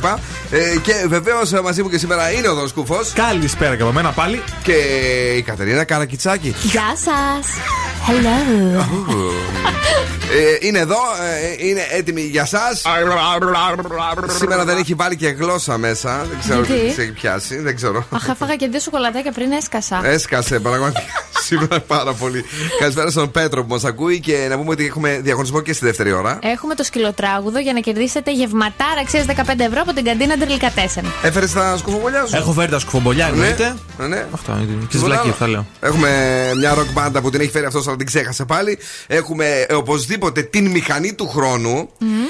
Ε, 0.52 0.78
και 0.82 0.94
βεβαίως 1.08 1.52
μαζί 1.52 1.84
μου 1.84 1.90
και 1.90 1.98
σήμερα 1.98 2.32
είναι 2.32 2.48
ο 2.48 2.54
Δον 2.54 2.68
Σκούφο. 2.68 3.00
Καλησπέρα 3.14 3.76
και 3.76 3.82
από 3.82 3.92
μένα 3.92 4.12
πάλι. 4.12 4.42
Και 4.64 4.74
η 5.38 5.42
Κατερίνα 5.42 5.84
Καρακιτσάκη. 5.84 6.56
Γεια 6.64 6.94
σας. 6.96 7.48
Hello. 8.08 8.86
Ε, 10.32 10.68
είναι 10.68 10.80
εδώ, 10.80 10.98
ε, 11.60 11.68
είναι 11.68 11.82
έτοιμη 11.92 12.22
για 12.22 12.46
σας 12.46 12.84
Σήμερα 14.38 14.66
δεν 14.66 14.78
έχει 14.78 14.94
βάλει 14.94 15.16
και 15.16 15.28
γλώσσα 15.28 15.78
μέσα. 15.78 16.26
Δεν 16.30 16.40
ξέρω 16.40 16.62
τι 16.62 16.74
Γιατί; 16.74 16.88
της 16.88 16.98
έχει 16.98 17.12
πιάσει. 17.12 17.60
Δεν 17.60 17.76
ξέρω. 17.76 18.06
Αχ, 18.10 18.28
έφαγα 18.28 18.56
και 18.56 18.68
δύο 18.68 18.80
σοκολατάκια 18.80 19.32
πριν 19.32 19.52
έσκασα. 19.52 20.02
Έσκασε 20.26 20.60
πραγματικά 20.60 21.02
σήμερα 21.48 21.80
πάρα 21.80 22.14
πολύ. 22.14 22.46
Καλησπέρα 22.80 23.10
στον 23.10 23.32
Πέτρο 23.32 23.64
που 23.64 23.70
μας 23.74 23.84
ακούει 23.84 24.20
και 24.20 24.48
να 24.50 24.58
πούμε 24.58 24.70
ότι 24.70 24.86
έχουμε 24.86 25.20
διαγωνισμό 25.24 25.62
και 25.62 25.74
στη 25.74 25.86
δεύτερη 25.86 26.12
ώρα. 26.12 26.40
Έχουμε 26.42 26.76
το 26.76 26.84
σκυλοτράγουδο 26.84 27.60
για 27.60 27.74
να 27.74 27.80
κερδίσετε 27.80 28.32
γευματάρα 28.34 29.02
αξία 29.02 29.26
15 29.28 29.60
ευρώ 29.60 29.82
από 29.82 29.94
την 29.94 30.04
καντίνα 30.04 30.38
Τριλικατέσεν. 30.38 31.06
Έφερες 31.22 31.52
τα 31.54 31.78
σκουφομπολιά 31.78 32.26
σου; 32.26 32.36
Έχω 32.36 32.52
φέρει 32.52 32.72
τα 32.72 32.80
σκουφομπολιά, 32.80 33.28
εννοείται. 33.28 33.76
Ναι, 34.00 34.08
ναι. 34.08 34.26
Αυτό 34.32 34.52
είναι. 34.52 34.78
Και 34.80 34.88
Τίποτα 34.88 35.06
ζλακή, 35.06 35.22
άλλο. 35.22 35.32
αυτά 35.32 35.48
λέω. 35.48 35.66
Έχουμε 35.80 36.10
μια 36.60 36.74
ροκ 36.74 36.92
μπάντα 36.92 37.22
που 37.22 37.30
την 37.30 37.42
έχει 37.42 37.50
φέρει 37.52 37.66
αυτός, 37.66 37.88
αλλά 37.88 37.96
την 37.96 38.06
ξέχασε 38.06 38.46
πάλι. 38.46 38.78
Έχουμε 39.08 39.66
ε, 39.68 39.74
οπωσδήποτε 39.74 40.42
την 40.42 40.72
μηχανή 40.72 41.14
του 41.14 41.28
χρόνου. 41.28 41.90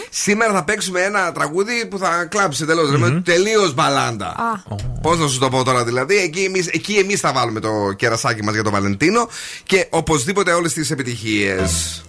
Σήμερα 0.09 0.53
θα 0.53 0.63
παίξουμε 0.63 1.01
ένα 1.01 1.31
τραγούδι 1.31 1.85
που 1.89 1.97
θα 1.97 2.25
κλάψει 2.29 2.65
τελείω. 2.65 3.21
Τελείως 3.25 3.73
μπαλάντα. 3.73 4.25
Α. 4.27 4.75
Πώς 5.01 5.19
να 5.19 5.27
σου 5.27 5.39
το 5.39 5.49
πω 5.49 5.63
τώρα 5.63 5.83
δηλαδή. 5.83 6.15
Εκεί 6.17 6.39
εμείς 6.43 6.67
εκεί 6.67 6.93
εμείς 6.93 7.19
θα 7.19 7.31
βάλουμε 7.33 7.59
το 7.59 7.84
κερασάκι 7.93 8.43
μας 8.43 8.53
για 8.53 8.63
τον 8.63 8.71
Βαλεντίνο. 8.71 9.29
Και 9.63 9.87
οπωσδήποτε 9.89 10.51
όλες 10.51 10.73
τις 10.73 10.91
επιτυχίες. 10.91 12.03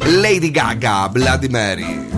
Lady 0.00 0.50
Gaga, 0.52 1.12
Bloody 1.12 1.50
Mary. 1.50 2.17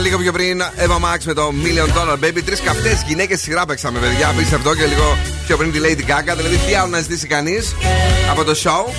Λίγο 0.00 0.18
πιο 0.18 0.32
πριν. 0.32 0.62
Eva 0.62 0.96
Max 0.96 1.18
με 1.24 1.32
το 1.32 1.52
Million 1.64 1.88
Dollar 1.98 2.24
Baby. 2.24 2.42
Τρεις 2.44 2.60
καυτές 2.60 3.04
γυναίκες 3.06 3.40
σειρά 3.40 3.66
παίξαμε, 3.66 3.98
παιδιά. 3.98 4.28
Απίστευτο 4.28 4.74
και 4.74 4.86
λίγο 4.86 5.16
πιο 5.46 5.56
πριν 5.56 5.72
τη 5.72 5.78
Lady 5.82 6.10
Gaga. 6.10 6.36
Δηλαδή, 6.36 6.56
τι 6.56 6.74
άλλο 6.74 6.90
να 6.90 7.00
ζητήσει 7.00 7.26
κανείς 7.26 7.74
από 8.30 8.44
το 8.44 8.54
show. 8.62 8.92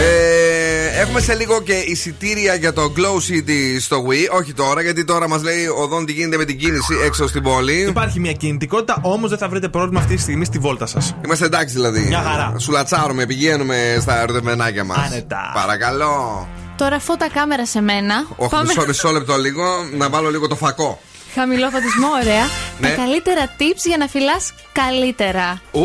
Ε, 0.00 1.00
έχουμε 1.00 1.20
σε 1.20 1.34
λίγο 1.34 1.62
και 1.62 1.72
εισιτήρια 1.72 2.54
για 2.54 2.72
το 2.72 2.92
Glow 2.96 3.32
City 3.32 3.80
στο 3.80 4.04
Wii. 4.08 4.38
Όχι 4.38 4.52
τώρα, 4.52 4.82
γιατί 4.82 5.04
τώρα 5.04 5.28
μας 5.28 5.42
λέει 5.42 5.66
ο 5.66 5.86
Δόν 5.86 6.06
τι 6.06 6.12
γίνεται 6.12 6.36
με 6.36 6.44
την 6.44 6.58
κίνηση 6.58 6.94
έξω 7.04 7.26
στην 7.28 7.42
πόλη. 7.42 7.86
Υπάρχει 7.88 8.20
μια 8.20 8.32
κινητικότητα, 8.32 8.98
όμως 9.02 9.30
δεν 9.30 9.38
θα 9.38 9.48
βρείτε 9.48 9.68
πρόβλημα 9.68 10.00
αυτή 10.00 10.14
τη 10.14 10.20
στιγμή 10.20 10.44
στη 10.44 10.58
βόλτα 10.58 10.86
σας. 10.86 11.14
Είμαστε 11.24 11.44
εντάξει 11.44 11.74
δηλαδή. 11.74 12.00
Μια 12.00 12.22
χαρά. 12.22 12.54
Σουλατσάρουμε, 12.58 13.26
πηγαίνουμε 13.26 13.98
στα 14.00 14.20
ερωτευμενάκια 14.20 14.84
μας. 14.84 15.06
Άνετα. 15.06 15.50
Παρακαλώ. 15.54 16.48
Τώρα 16.76 16.98
φώτα 16.98 17.28
κάμερα 17.28 17.66
σε 17.66 17.80
μένα. 17.80 18.26
Όχι, 18.36 18.54
μισό, 18.66 18.84
μισό 18.86 19.10
λεπτό 19.10 19.36
λίγο 19.36 19.64
να 19.92 20.08
βάλω 20.08 20.30
λίγο 20.30 20.46
το 20.48 20.56
φακό. 20.56 21.00
Χαμηλό 21.34 21.70
φωτισμό, 21.70 22.08
ωραία. 22.22 22.44
Ναι. 22.80 22.88
Τα 22.88 22.94
καλύτερα 22.94 23.46
tips 23.58 23.84
για 23.84 23.96
να 23.96 24.06
φυλάς 24.06 24.52
καλύτερα. 24.72 25.60
Ου, 25.72 25.82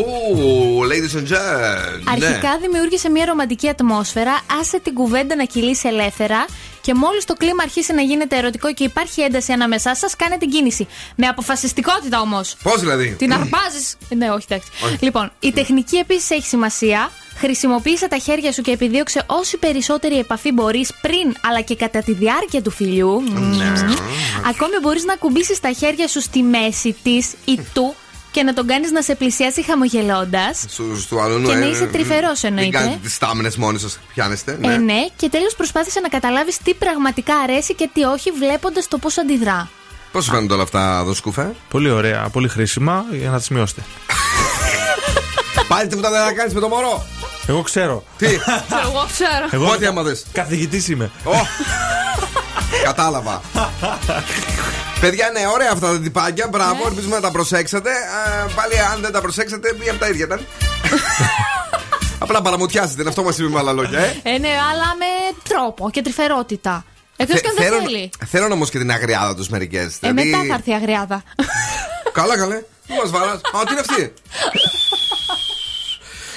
ladies 0.90 1.18
and 1.18 1.28
gentlemen. 1.34 2.12
Αρχικά 2.12 2.58
δημιούργησε 2.62 3.10
μια 3.10 3.26
ρομαντική 3.26 3.70
ατμόσφαιρα, 3.70 4.40
άσε 4.60 4.80
την 4.80 4.94
κουβέντα 4.94 5.36
να 5.36 5.44
κυλήσει 5.44 5.88
ελεύθερα 5.88 6.46
και 6.88 6.94
μόλις 6.94 7.26
το 7.26 7.34
κλίμα 7.34 7.64
αρχίσει 7.64 7.94
να 7.94 8.02
γίνεται 8.02 8.38
ερωτικό 8.38 8.74
και 8.74 8.84
υπάρχει 8.84 9.22
ένταση 9.22 9.52
ανάμεσά 9.52 9.96
σας, 9.96 10.16
κάνε 10.16 10.38
την 10.38 10.50
κίνηση. 10.50 10.88
Με 11.16 11.28
αποφασιστικότητα 11.28 12.20
όμως. 12.20 12.56
Πώς 12.64 12.80
δηλαδή; 12.80 13.16
Την 13.18 13.34
αρπάζεις. 13.34 13.96
ναι, 14.16 14.30
όχι, 14.32 14.46
εντάξει. 14.50 14.70
Όχι. 14.86 14.98
Λοιπόν, 15.00 15.32
η 15.40 15.52
τεχνική 15.52 15.98
επίσης 15.98 16.30
έχει 16.30 16.48
σημασία. 16.48 17.12
Χρησιμοποίησε 17.38 18.08
τα 18.08 18.18
χέρια 18.18 18.52
σου 18.52 18.62
και 18.62 18.72
επιδίωξε 18.72 19.24
όση 19.28 19.58
περισσότερη 19.58 20.18
επαφή 20.18 20.52
μπορείς 20.52 20.94
πριν 21.02 21.36
αλλά 21.48 21.62
και 21.62 21.76
κατά 21.76 22.00
τη 22.00 22.12
διάρκεια 22.12 22.62
του 22.62 22.72
φιλιού. 22.72 23.24
Ακόμη 24.50 24.80
μπορείς 24.82 25.06
να 25.06 25.16
κουμπίσεις 25.16 25.60
τα 25.60 25.72
χέρια 25.72 26.08
σου 26.08 26.22
στη 26.22 26.42
μέση 26.42 26.96
της 27.04 27.34
ή 27.46 27.60
του 27.74 27.96
και 28.38 28.44
να 28.44 28.54
τον 28.54 28.68
κάνεις 28.68 28.92
να 28.92 29.02
σε 29.02 29.16
πλησιάσει 29.16 29.64
χαμογελώντας. 29.64 30.64
Στου 30.68 31.08
του 31.10 31.22
άλλου 31.22 31.48
Και 31.48 31.54
να 31.54 31.66
είσαι 31.66 31.86
τρυφερός, 31.86 32.42
Μην 32.42 32.52
εννοείται. 32.52 32.78
κάνετε 32.78 33.00
τις 33.04 33.18
τάμενε 33.18 33.50
μόνοι 33.58 33.80
σας. 33.80 34.00
Πιάνεστε. 34.14 34.58
Ε, 34.62 34.68
ναι, 34.78 35.08
και 35.16 35.30
τέλος 35.30 35.56
προσπάθησε 35.56 36.00
να 36.00 36.08
καταλάβεις 36.10 36.58
τι 36.58 36.74
πραγματικά 36.74 37.36
αρέσει 37.36 37.74
και 37.76 37.90
τι 37.94 38.04
όχι, 38.04 38.32
βλέποντας 38.32 38.88
το 38.88 38.98
πώς 38.98 39.18
αντιδρά. 39.18 39.70
Πώς 40.12 40.24
σου 40.24 40.32
φαίνονται 40.32 40.54
όλα 40.54 40.64
αυτά, 40.64 41.04
Δοσκούφε; 41.04 41.56
Πολύ 41.70 41.90
ωραία, 41.90 42.30
πολύ 42.32 42.48
χρήσιμα 42.48 43.06
για 43.12 43.30
να 43.30 43.38
τις 43.38 43.46
σημειώσετε. 43.46 43.82
Πάλι 45.68 45.88
τίποτα 45.88 46.10
δεν 46.10 46.24
θα 46.26 46.34
κάνεις 46.34 46.54
με 46.54 46.60
το 46.60 46.68
μωρό. 46.68 47.06
Εγώ 47.48 47.62
ξέρω. 47.62 48.04
Τι; 48.18 48.26
Εγώ 48.86 49.06
ξέρω. 49.14 49.48
Εγώ 49.52 49.66
Πότε 49.66 49.88
έμαθε. 49.88 50.18
Καθηγητής 50.32 50.88
είμαι. 50.88 51.12
Κατάλαβα. 52.84 53.42
Παιδιά, 55.00 55.30
ναι, 55.34 55.48
ωραία 55.54 55.70
αυτά 55.72 55.88
τα 55.92 56.00
τυπάκια. 56.00 56.48
Μπράβο, 56.48 56.88
ελπίζουμε 56.88 57.16
να 57.16 57.22
τα 57.22 57.32
προσέξατε. 57.32 57.90
Α, 57.92 58.46
πάλι, 58.56 58.80
αν 58.94 59.02
δεν 59.02 59.12
τα 59.12 59.22
προσέξατε, 59.22 59.76
μία 59.80 59.92
από 59.92 60.00
τα 60.00 60.08
ίδια 60.08 60.26
ήταν. 60.26 60.46
Απλά 62.20 62.42
παραμουτιάσετε, 62.42 63.00
είναι 63.02 63.10
αυτό 63.10 63.24
μας 63.24 63.38
είπε 63.38 63.50
με 63.50 63.60
άλλα 63.60 63.72
λόγια, 63.74 64.00
ε. 64.00 64.16
Ε, 64.24 64.38
ναι, 64.38 64.48
αλλά 64.48 64.96
με 65.00 65.36
τρόπο 65.50 65.90
και 65.90 66.02
τρυφερότητα. 66.02 66.86
Εκτός 67.18 67.36
Θε- 67.36 67.44
και 67.44 67.50
αν 67.50 67.56
δεν 67.56 67.66
θέλω- 67.66 67.82
θέλει. 67.90 68.10
Θέλω 68.28 68.54
όμως 68.54 68.70
και 68.70 68.78
την 68.78 68.92
αγριάδα 68.92 69.36
τους 69.36 69.50
μερικές. 69.50 69.98
Ε, 70.02 70.12
μετά 70.12 70.38
θα 70.48 70.54
έρθει 70.54 70.70
η 70.70 70.74
αγριάδα. 70.74 71.24
Καλά, 72.14 72.38
καλέ. 72.38 72.56
Πού 72.88 72.94
μα 73.04 73.10
βαράς. 73.20 73.36
Α, 73.36 73.64
τι 73.66 73.72
είναι 73.72 73.80
αυτή; 73.90 74.14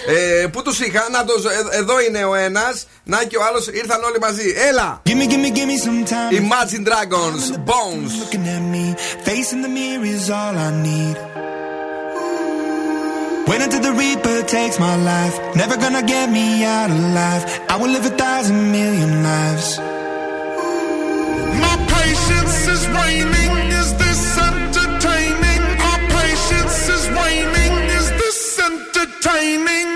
Ε, 0.09 0.47
πού 0.47 0.61
του 0.61 0.73
είχα, 0.85 1.07
να 1.11 1.25
το, 1.25 1.33
ε, 1.73 1.77
εδώ 1.77 2.01
είναι 2.01 2.23
ο 2.23 2.35
ένα, 2.35 2.75
να 3.03 3.23
και 3.23 3.37
ο 3.37 3.43
άλλο 3.43 3.59
ήρθαν 3.73 4.03
όλοι 4.03 4.19
μαζί. 4.19 4.53
Έλα! 4.69 5.01
Gimme, 5.09 5.25
gimme, 5.31 5.49
gimme 5.57 5.77
some 5.85 6.03
time. 6.11 6.31
Imagine 6.43 6.83
Dragons, 6.89 7.43
Bones. 7.69 8.11
Looking 8.21 8.47
at 8.55 8.63
me, 8.73 8.85
facing 9.27 9.61
the 9.65 9.71
mirror 9.77 10.05
is 10.15 10.29
all 10.39 10.55
I 10.67 10.69
need. 10.87 11.15
Wait 13.47 13.61
until 13.61 13.81
the 13.87 13.93
Reaper 13.93 14.41
takes 14.57 14.79
my 14.79 14.95
life. 15.13 15.35
Never 15.55 15.77
gonna 15.77 16.01
get 16.01 16.31
me 16.31 16.47
out 16.65 16.89
alive. 16.89 17.43
I 17.69 17.75
will 17.79 17.91
live 17.95 18.05
a 18.05 18.15
thousand 18.23 18.71
million 18.71 19.11
lives. 19.31 19.67
My 21.63 21.75
patience 21.97 22.57
is 22.75 22.83
waning. 22.97 23.53
Is 23.81 23.89
this 24.03 24.21
entertaining? 24.49 25.61
Our 25.89 25.99
patience 26.19 26.79
is 26.95 27.03
waning. 27.19 27.73
Is 27.99 28.07
this 28.21 28.39
entertaining? 28.69 29.89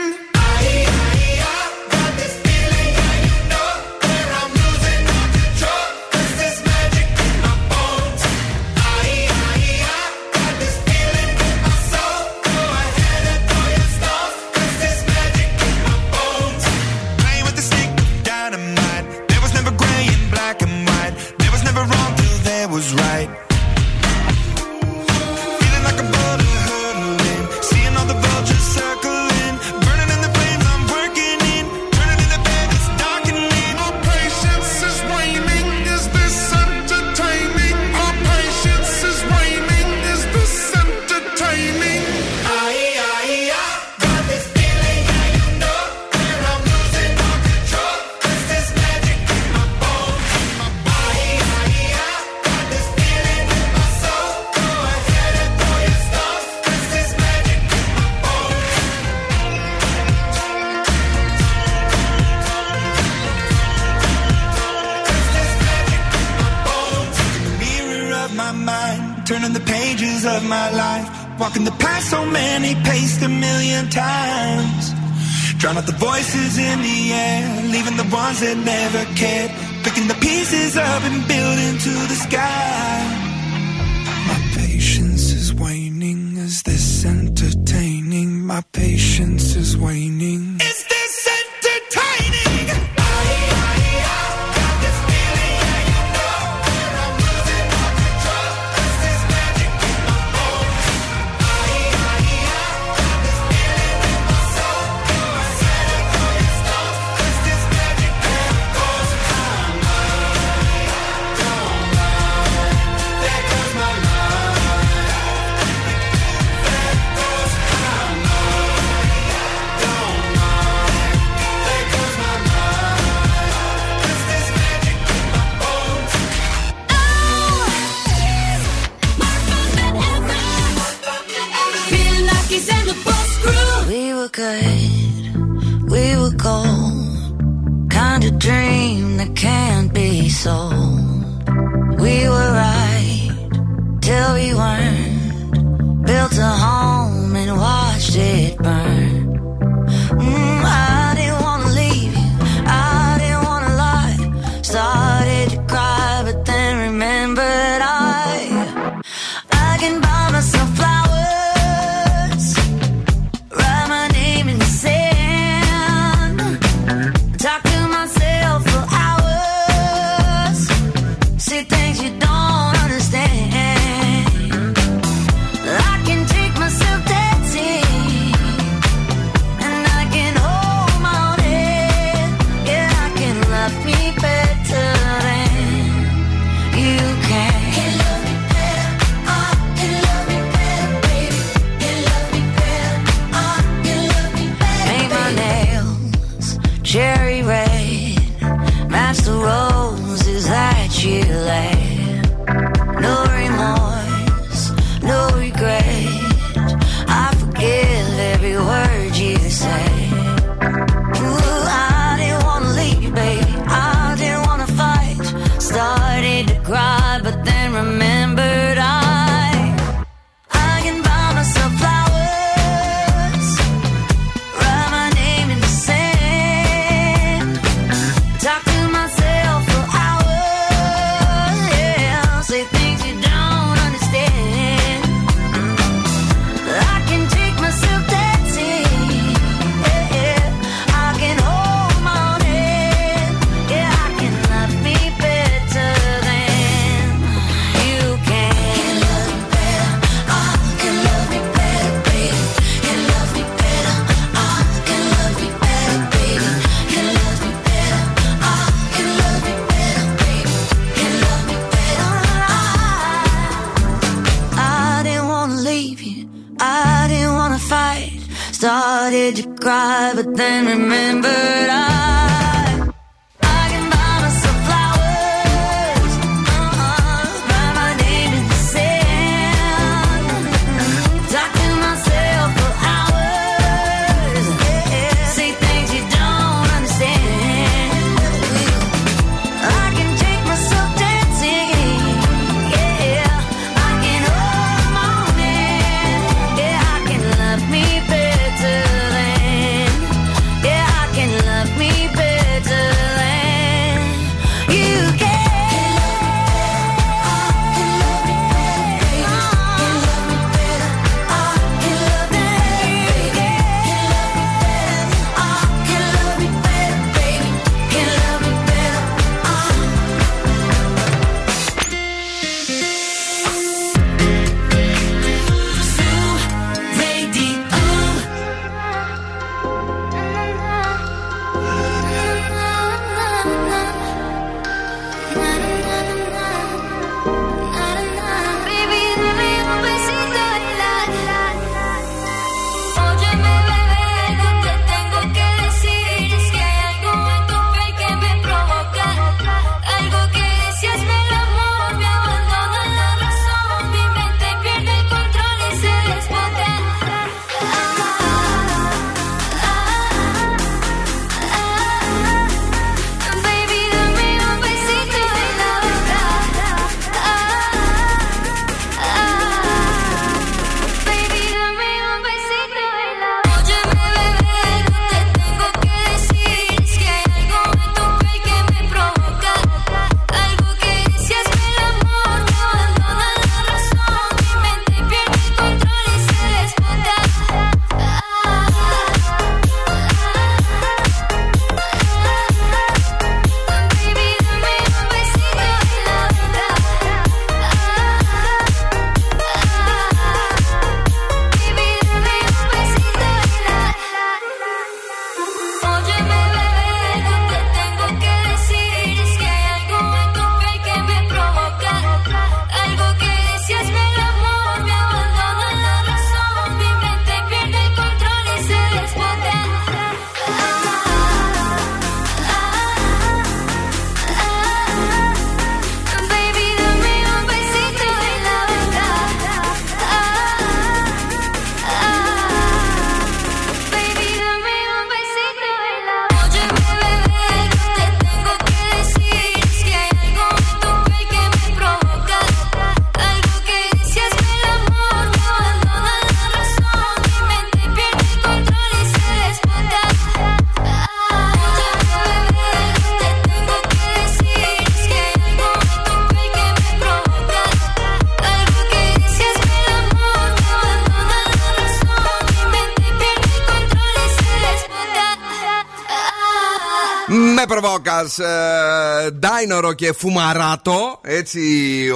Ντάινορο 469.39 469.93
και 469.93 470.13
Φουμαράτο. 470.13 471.21
Έτσι, 471.23 471.61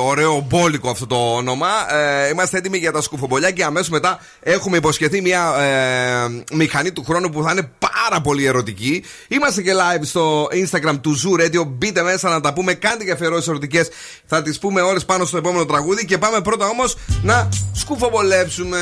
ωραίο 0.00 0.46
μπόλικο 0.48 0.90
αυτό 0.90 1.06
το 1.06 1.34
όνομα. 1.34 1.68
Ε, 1.94 2.28
είμαστε 2.28 2.58
έτοιμοι 2.58 2.78
για 2.78 2.92
τα 2.92 3.00
σκουφομπολιά 3.00 3.50
και 3.50 3.64
αμέσως 3.64 3.88
μετά 3.88 4.20
έχουμε 4.40 4.76
υποσχεθεί 4.76 5.20
μια 5.20 5.54
ε, 5.58 6.54
μηχανή 6.54 6.92
του 6.92 7.04
χρόνου 7.04 7.30
που 7.30 7.42
θα 7.42 7.50
είναι 7.50 7.70
πάρα 8.08 8.20
πολύ 8.20 8.44
ερωτική. 8.46 9.02
Είμαστε 9.28 9.62
και 9.62 9.72
live 9.72 10.02
στο 10.02 10.48
Instagram 10.50 10.98
του 11.00 11.16
Zoo 11.20 11.40
Radio. 11.40 11.66
Μπείτε 11.66 12.02
μέσα 12.02 12.28
να 12.28 12.40
τα 12.40 12.52
πούμε. 12.52 12.74
Κάντε 12.74 13.04
και 13.04 13.10
αφιερώσεις 13.10 13.48
ερωτικές. 13.48 13.88
Θα 14.26 14.42
τις 14.42 14.58
πούμε 14.58 14.80
όλες 14.80 15.04
πάνω 15.04 15.24
στο 15.24 15.36
επόμενο 15.36 15.64
τραγούδι. 15.64 16.04
Και 16.04 16.18
πάμε 16.18 16.40
πρώτα 16.40 16.66
όμως 16.66 16.96
να 17.22 17.48
σκουφομπολέψουμε. 17.72 18.78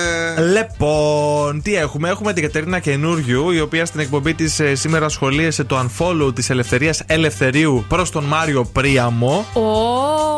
Λοιπόν, 0.53 1.63
τι 1.63 1.75
έχουμε; 1.77 2.09
Έχουμε 2.09 2.33
την 2.33 2.43
Κατερίνα 2.43 2.79
Καινούριου, 2.79 3.51
η 3.51 3.61
οποία 3.61 3.87
στην 3.87 4.01
εκπομπή 4.01 4.35
της 4.35 4.61
σήμερα 4.73 5.09
σχολίασε 5.09 5.65
το 5.65 5.89
unfollow 5.89 6.35
της 6.35 6.51
Ελευθερίας 6.51 7.03
Ελευθερίου 7.07 7.85
προς 7.89 8.11
τον 8.11 8.25
Μάριο 8.25 8.65
Πρίαμο. 8.65 9.47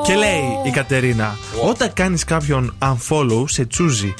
Και 0.05 0.15
λέει 0.15 0.43
η 0.67 0.71
Κατερίνα, 0.71 1.39
όταν 1.69 1.93
κάνεις 1.93 2.25
κάποιον 2.25 2.75
unfollow, 2.83 3.45
σε 3.47 3.65
τσούζει. 3.65 4.15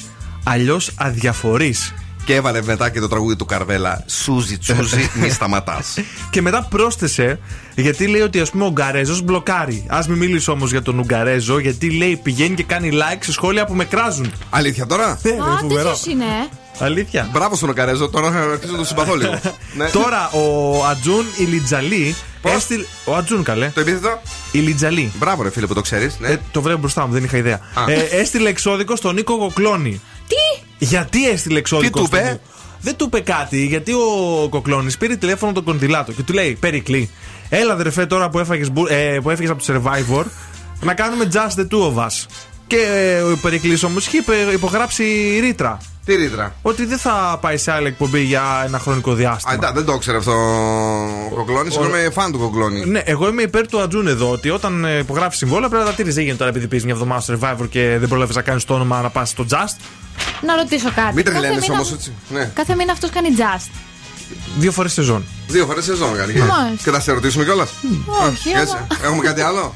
Αλλιώς 0.45 0.91
αδιαφορείς. 0.97 1.95
Και 2.29 2.35
έβαλε 2.35 2.63
μετά 2.63 2.91
και 2.91 3.01
το 3.01 3.09
τραγούδι 3.09 3.37
του 3.37 3.45
Καρβέλα. 3.45 4.05
Σούζι, 4.07 4.59
τσούζι, 4.59 5.11
μη 5.21 5.29
σταματάς. 5.31 5.99
Και 6.31 6.43
μετά 6.43 6.67
πρόσθεσε, 6.71 7.39
γιατί 7.77 8.07
λέει 8.07 8.21
ότι 8.21 8.41
ας 8.41 8.51
πούμε 8.51 8.65
ο 8.65 8.67
Ουγγαρέζος 8.67 9.23
μπλοκάρει. 9.23 9.85
Α 9.89 9.99
μην 10.09 10.19
μιλήσω 10.19 10.53
όμως 10.53 10.71
για 10.71 10.83
τον 10.83 10.99
Ουγγαρέζο, 10.99 11.59
γιατί 11.59 11.91
λέει 11.91 12.17
πηγαίνει 12.23 12.55
και 12.55 12.63
κάνει 12.63 12.91
like 12.93 13.19
σε 13.21 13.33
σχόλια 13.33 13.65
που 13.67 13.75
με 13.75 13.85
κράζουν. 13.85 14.33
Αλήθεια 14.51 14.87
τώρα; 14.87 15.19
Ναι, 15.23 15.31
είναι 15.31 15.43
Α, 15.43 15.59
φοβερό. 15.61 15.83
τέτοιος 15.83 16.07
είναι. 16.07 16.25
ε. 16.25 16.85
Αλήθεια. 16.85 17.29
Μπράβο 17.33 17.57
στον 17.57 17.69
Οκαρέζο, 17.69 18.09
τώρα 18.09 18.31
θα 18.31 18.39
αρχίσω 18.39 18.73
να 18.73 18.79
το 18.79 18.85
συμπαθώ 18.85 19.15
λίγο. 19.15 19.41
Ναι. 19.77 19.89
Τώρα 19.89 20.31
ο 20.31 20.85
Ατζούν 20.85 21.25
Ηλιτζαλή. 21.37 22.15
Έστειλε... 22.43 22.85
Ο 23.05 23.15
Ατζούν 23.15 23.43
καλέ. 23.43 23.71
Το 23.75 23.81
επίθετο; 23.81 24.21
Ηλιτζαλή. 24.53 25.13
Μπράβο, 25.19 25.43
ρε 25.43 25.51
φίλε 25.51 25.67
που 25.67 25.75
το 25.75 25.81
ξέρεις. 25.81 26.17
Ναι. 26.21 26.29
Ε, 26.29 26.39
το 26.51 26.63
βρέω 26.63 26.77
μπροστά 26.79 27.07
μου, 27.07 27.13
δεν 27.13 27.25
είχα 27.25 27.37
ιδέα. 27.37 27.61
Α. 27.75 27.85
Ε, 27.93 28.09
έστειλε 28.11 28.49
εξώδικο 28.49 28.97
στον 28.97 29.15
Νίκο 29.15 29.39
Κοκλώνη. 29.39 30.01
Τι; 30.29 30.65
Γιατί 30.79 31.29
έστειλε 31.29 31.59
εξώδικο 31.59 31.99
Τι 31.99 32.01
του 32.01 32.07
στον 32.07 32.19
είπε; 32.19 32.31
Νίκο; 32.31 32.43
Δεν 32.81 32.97
του 32.97 33.05
είπε 33.05 33.21
κάτι, 33.21 33.67
γιατί 33.67 33.93
ο 33.93 34.47
Κοκλώνης 34.51 34.97
πήρε 34.97 35.17
τηλέφωνο 35.17 35.53
τον 35.53 35.65
Κοντιλάτο 35.65 36.13
και 36.13 36.23
του 36.23 36.33
λέει: 36.33 36.57
Περικλή, 36.61 37.11
έλα 37.49 37.77
δρεφέ 37.77 38.07
τώρα 38.07 38.29
που 38.29 38.39
έφαγες 38.39 38.71
ε, 38.89 39.19
που 39.23 39.31
έφυγες 39.31 39.51
από 39.51 39.63
το 39.65 39.75
survivor, 39.75 40.25
να 40.81 40.95
κάνουμε 40.95 41.29
just 41.33 41.61
the 41.61 41.67
two 41.69 41.95
of 41.95 41.95
us. 41.95 42.27
Και 42.69 42.77
ε, 42.77 43.21
ο 43.23 43.37
Περικλής 43.43 43.83
όμως 43.83 44.07
είχε 44.07 44.17
υπε- 44.17 44.53
υπογράψει 44.53 45.05
ρήτρα. 45.41 45.79
Τι 46.05 46.15
ρήτρα; 46.15 46.55
Ότι 46.63 46.85
δεν 46.87 46.99
θα 46.99 47.39
πάει 47.41 47.57
σε 47.57 47.73
άλλη 47.73 47.87
εκπομπή 47.87 48.21
για 48.21 48.43
ένα 48.67 48.79
χρονικό 48.79 49.15
διάστημα. 49.15 49.53
Α, 49.53 49.55
εντά, 49.55 49.73
δεν 49.73 49.85
το 49.85 49.93
ήξερε 49.93 50.17
αυτό 50.17 50.33
ο 51.33 51.35
Κοκλώνης. 51.35 51.77
Εγώ 51.77 51.85
είμαι 51.87 52.11
φαν 52.13 52.33
του 52.33 52.39
Κοκλώνη. 52.39 52.85
Ναι, 52.87 52.99
εγώ 53.05 53.29
είμαι 53.29 53.43
υπέρ 53.43 53.67
του 53.69 53.81
Ατζούν 53.81 54.07
εδώ. 54.07 54.31
Ότι 54.31 54.51
όταν 54.51 54.85
ε, 54.85 54.99
υπογράφει 54.99 55.37
συμβόλαια 55.37 55.69
πρέπει 55.69 55.85
να 55.85 55.91
τα 55.91 55.97
τηρεί. 55.97 56.11
Δεν 56.11 56.23
γίνεται 56.23 56.39
τώρα 56.39 56.51
επειδή 56.51 56.67
πεις 56.67 56.85
μια 56.85 56.93
εβδομάδα 56.93 57.21
στο 57.21 57.39
survivor 57.41 57.69
και 57.71 57.97
δεν 57.99 58.09
προλάβεις 58.09 58.37
να 58.37 58.43
κάνεις 58.43 58.65
το 58.65 58.75
όνομα 58.75 59.01
να 59.01 59.09
πας 59.11 59.29
στο 59.29 59.45
Just. 59.51 59.77
Να 60.47 60.57
ρωτήσω 60.57 60.91
κάτι. 60.95 61.15
Μην 61.15 61.25
Κάθε 61.25 61.39
τρελαίνεσαι 61.39 61.61
μήνα- 61.71 61.75
όμως 61.81 61.93
έτσι. 61.93 62.13
Ναι. 62.29 62.51
Κάθε 62.55 62.75
μήνα 62.75 62.93
αυτός 62.93 63.11
κάνει 63.11 63.29
just. 63.37 63.71
Δύο 64.59 64.73
φορές 64.73 64.93
σεζόν. 64.93 65.25
Δύο 65.49 65.67
φορές 65.67 65.85
σεζόν 65.85 66.17
κάνει. 66.17 66.33
Μάλιστα. 66.33 66.77
Και 66.85 66.91
θα 66.91 67.01
σε 67.01 67.13
ρωτήσουμε 67.13 67.45
κιόλας. 67.45 67.71
Όχι, 68.27 68.49
Έτσι. 68.51 68.75
αλλά- 68.77 68.87
Έχουμε 69.05 69.23
κάτι 69.23 69.41
άλλο; 69.41 69.75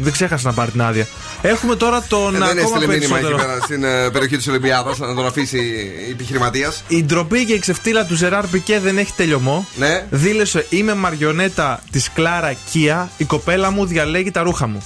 Δεν 0.00 0.12
ξέχασα 0.12 0.48
να 0.48 0.54
πάρει 0.54 0.70
την 0.70 0.82
άδεια. 0.82 1.06
Έχουμε 1.42 1.76
τώρα 1.76 2.02
τον 2.08 2.34
Ε, 2.34 2.38
δεν 2.38 2.42
ακόμα 2.42 2.60
έστειλε 2.60 2.86
μήνυμα 2.86 3.16
εκεί 3.18 3.26
περισσότερο. 3.26 3.36
πέρα 3.36 3.58
στην 3.64 3.84
ε, 3.84 4.10
περιοχή 4.10 4.36
της 4.36 4.48
Ολυμπιάδας 4.48 4.98
να 4.98 5.14
τον 5.14 5.26
αφήσει 5.26 5.90
επιχειρηματίας. 6.10 6.82
Η 6.88 7.04
ντροπή 7.04 7.44
και 7.44 7.52
η 7.52 7.58
ξεφτύλα 7.58 8.04
του 8.04 8.14
Ζεράρ 8.14 8.46
Πικέ 8.46 8.78
δεν 8.78 8.98
έχει 8.98 9.12
τελειωμό. 9.16 9.66
Ναι. 9.76 10.06
Δήλωσε: 10.10 10.66
Είμαι 10.70 10.94
μαριονέτα 10.94 11.82
της 11.90 12.10
Κλάρα 12.14 12.54
Κία. 12.70 13.10
Η 13.16 13.24
κοπέλα 13.24 13.70
μου 13.70 13.86
διαλέγει 13.86 14.30
τα 14.30 14.42
ρούχα 14.42 14.66
μου. 14.66 14.82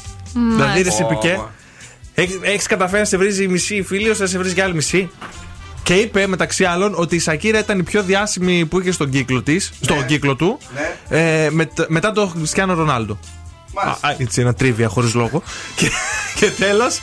Δηλαδή, 0.57 0.83
ρε, 0.83 0.89
εσύ 0.89 1.03
Ω, 1.03 1.07
Πικέ, 1.07 1.41
έχεις 2.43 2.67
καταφέρει 2.67 3.01
να 3.01 3.09
σε 3.09 3.17
βρίζει 3.17 3.43
η 3.45 3.49
μισή 3.49 3.83
φίλη, 3.83 4.09
ώστε 4.11 4.23
να 4.23 4.29
σε 4.29 4.39
βρίζει 4.39 4.55
και 4.55 4.63
άλλη 4.63 4.75
μισή. 4.75 5.11
Και 5.89 5.95
είπε 5.95 6.27
μεταξύ 6.27 6.65
άλλων 6.65 6.93
ότι 6.97 7.17
η 7.17 7.19
Σακύρα 7.19 7.59
ήταν 7.59 7.79
η 7.79 7.83
πιο 7.83 8.03
διάσημη 8.03 8.67
που 8.67 8.81
είχε 8.81 8.91
στον 8.93 9.11
κύκλο 9.11 9.43
της, 9.43 9.73
στον 9.81 10.07
κύκλο 10.07 10.37
του, 10.37 10.59
ε, 11.09 11.49
μετ- 11.51 11.89
μετά 11.89 12.13
τον 12.13 12.31
Χριστιανό 12.31 12.75
Ρονάλντο. 12.75 13.19
Α, 13.75 13.91
α, 14.09 14.15
έτσι 14.19 14.41
ένα 14.41 14.55
τρίβια 14.55 14.89
χωρίς 14.89 15.15
λόγο. 15.15 15.43
και 15.77 15.91
και 16.35 16.51
τέλος, 16.51 17.01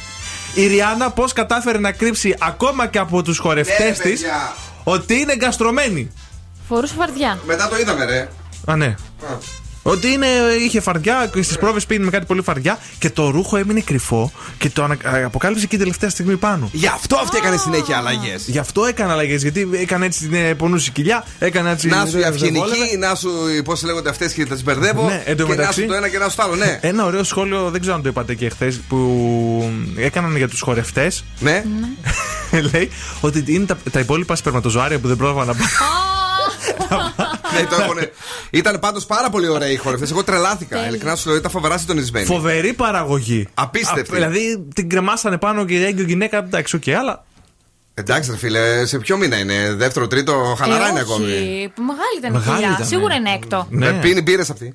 η 0.54 0.68
Ριάννα 0.68 1.10
πώς 1.12 1.34
κατάφερε 1.34 1.78
να 1.78 1.92
κρύψει 1.92 2.36
ακόμα 2.40 2.88
και 2.88 2.98
από 2.98 3.22
τους 3.24 3.38
χορευτές 3.38 3.80
Ναι, 3.80 3.92
της 3.92 4.22
παιδιά. 4.22 4.54
ότι 4.84 5.14
είναι 5.20 5.36
γκαστρωμένη. 5.36 6.12
Φορούσε 6.68 6.94
φαρδιά. 6.98 7.40
Μετά 7.46 7.68
το 7.68 7.78
είδαμε, 7.78 8.06
ρε. 8.06 8.30
Α, 8.66 8.76
ναι. 8.76 8.96
Ότι 9.88 10.12
είναι, 10.12 10.28
είχε 10.66 10.80
φαρδιά 10.82 11.30
και 11.34 11.42
στις 11.42 11.58
πρόβες 11.58 11.86
πήγαινε 11.86 12.06
με 12.06 12.12
κάτι 12.12 12.26
πολύ 12.26 12.42
φαρδιά 12.42 12.80
και 13.00 13.10
το 13.10 13.30
ρούχο 13.30 13.58
έμεινε 13.58 13.80
κρυφό 13.80 14.32
και 14.58 14.70
το 14.70 14.84
ανα- 14.84 14.98
ε, 15.18 15.24
αποκάλυψε 15.24 15.62
και 15.64 15.70
την 15.70 15.80
τελευταία 15.80 16.10
στιγμή 16.10 16.38
πάνω. 16.38 16.70
Γι' 16.72 16.88
αυτό 16.88 17.16
αυτή 17.16 17.38
έκανε 17.38 17.58
συνέχεια 17.58 17.98
αλλαγές. 17.98 18.44
Γι' 18.48 18.58
αυτό 18.60 18.86
έκανε 18.86 19.12
αλλαγές. 19.12 19.42
Γιατί 19.42 19.70
έκανε 19.74 20.06
έτσι 20.06 20.20
την 20.28 20.34
ε, 20.34 20.54
πονούση 20.54 20.92
κοιλιά, 20.92 21.26
έκανε 21.40 21.72
έτσι. 21.72 21.88
Να 21.88 22.06
σου 22.06 22.18
η 22.18 22.20
δεν 22.20 22.28
αυγενική, 22.30 22.58
βόλευε. 22.60 22.98
να 22.98 23.16
σου 23.16 23.30
πώς 23.64 23.84
λέγονται 23.84 24.10
αυτές 24.10 24.34
και 24.34 24.46
τα 24.46 24.58
μπερδεύω. 24.64 25.06
Ναι, 25.08 25.24
εν 25.26 25.38
τω 25.38 25.44
και 25.44 25.50
να 25.50 25.56
μεταξύ- 25.56 25.82
σου 25.82 25.88
το 25.88 25.94
ένα 25.94 26.10
και 26.10 26.18
να 26.18 26.30
σου 26.30 26.36
το 26.36 26.44
άλλο, 26.44 26.56
ναι. 26.56 26.80
Ένα 26.82 27.06
ωραίο 27.06 27.24
σχόλιο, 27.24 27.70
δεν 27.70 27.80
ξέρω 27.82 27.96
αν 27.96 28.02
το 28.02 28.10
είπατε 28.10 28.34
και 28.36 28.50
χθες, 28.50 28.80
που 28.88 29.72
έκαναν 29.96 30.38
για 30.38 30.48
τους 30.48 30.62
χορευτές. 30.62 31.24
Ναι. 31.40 31.64
Λέει 32.74 32.90
ότι 33.22 33.44
είναι 33.48 33.66
τα, 33.66 33.78
τα 33.92 34.00
υπόλοιπα 34.00 34.36
σπερματοζωάρια 34.36 35.00
που 35.00 35.08
δεν 35.08 35.18
πρόλαβα 35.18 35.46
να 35.46 35.54
πάρω. 35.54 37.14
Ναι, 37.62 37.66
το 37.68 37.76
έχουνε. 37.82 38.12
Ήταν 38.50 38.80
πάντως 38.80 39.06
πάρα 39.06 39.30
πολύ 39.30 39.48
ωραία 39.48 39.70
οι 39.72 39.76
χορευτές. 39.76 40.08
Εγώ 40.12 40.24
τρελάθηκα. 40.24 40.88
Ειλικρινά 40.88 41.16
σου 41.16 41.28
λέω, 41.30 41.38
ήταν 41.38 41.52
φοβερά 41.52 41.78
συντονισμένοι. 41.78 42.26
Φοβερή 42.26 42.74
παραγωγή. 42.74 43.48
Απίστευτη. 43.54 44.12
Α, 44.12 44.14
δηλαδή 44.14 44.68
την 44.76 44.90
κρεμάσανε 44.90 45.38
πάνω 45.38 45.66
και 45.66 45.74
η 45.74 45.84
έγκυος 45.86 46.04
γυναίκα. 46.04 46.38
Εντάξει, 46.38 46.76
οκ, 46.76 46.88
αλλά. 46.88 47.26
Εντάξει, 47.98 48.32
ρε 48.32 48.38
φίλε, 48.38 48.86
σε 48.86 48.98
ποιο 49.00 49.18
μήνα 49.18 49.38
είναι, 49.38 49.74
δεύτερο, 49.74 50.08
τρίτο, 50.08 50.56
χαλαρά 50.60 50.86
Ε, 50.86 50.90
είναι 50.90 51.00
όχι. 51.02 51.12
ακόμη. 51.12 51.28
Μεγάλη 51.88 52.16
ήταν 52.18 52.34
η 52.34 52.38
Μεγάλη 52.38 52.58
κοιλιά. 52.58 52.74
ήταν, 52.76 52.88
Σίγουρα 52.88 53.16
είναι 53.16 53.32
έκτο. 53.32 53.68
Ναι. 53.70 53.88
Ε, 53.88 53.92
Πίνει 53.92 54.22
μπύρες 54.22 54.50
αυτή. 54.50 54.74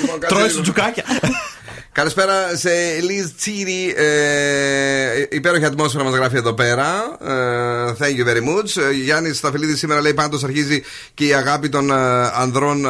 Λοιπόν, 0.00 0.18
Τρώει 0.28 0.48
σου 0.48 0.60
τζουκάκια. 0.60 1.04
Καλησπέρα 1.96 2.56
σε 2.56 2.70
Liz 3.00 3.30
Τσίρι. 3.36 3.94
Ε, 3.96 5.26
υπέροχη 5.30 5.64
ατμόσφαιρα 5.64 6.04
μας 6.04 6.14
γράφει 6.14 6.36
εδώ 6.36 6.52
πέρα. 6.54 7.16
Ε, 7.20 7.94
thank 7.98 8.18
you 8.18 8.28
very 8.28 8.42
much. 8.48 8.82
Ε, 8.82 8.92
Γιάννης 8.92 9.36
Σταφυλίδη 9.36 9.76
σήμερα 9.76 10.00
λέει 10.00 10.14
πάντως 10.14 10.44
αρχίζει 10.44 10.82
και 11.14 11.26
η 11.26 11.34
αγάπη 11.34 11.68
των 11.68 11.90
ε, 11.90 11.94
ανδρών 12.34 12.84
ε, 12.84 12.88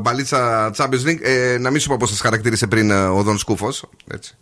μπαλίτσα 0.00 0.70
Champions 0.76 1.06
League. 1.06 1.20
Ε, 1.22 1.56
να 1.58 1.70
μην 1.70 1.80
σου 1.80 1.88
πω 1.88 1.96
πώ 1.96 2.06
σας 2.06 2.20
χαρακτήρισε 2.20 2.66
πριν 2.66 2.90
ε, 2.90 3.04
ο 3.04 3.22
Δον 3.22 3.38
Σκούφος. 3.38 3.84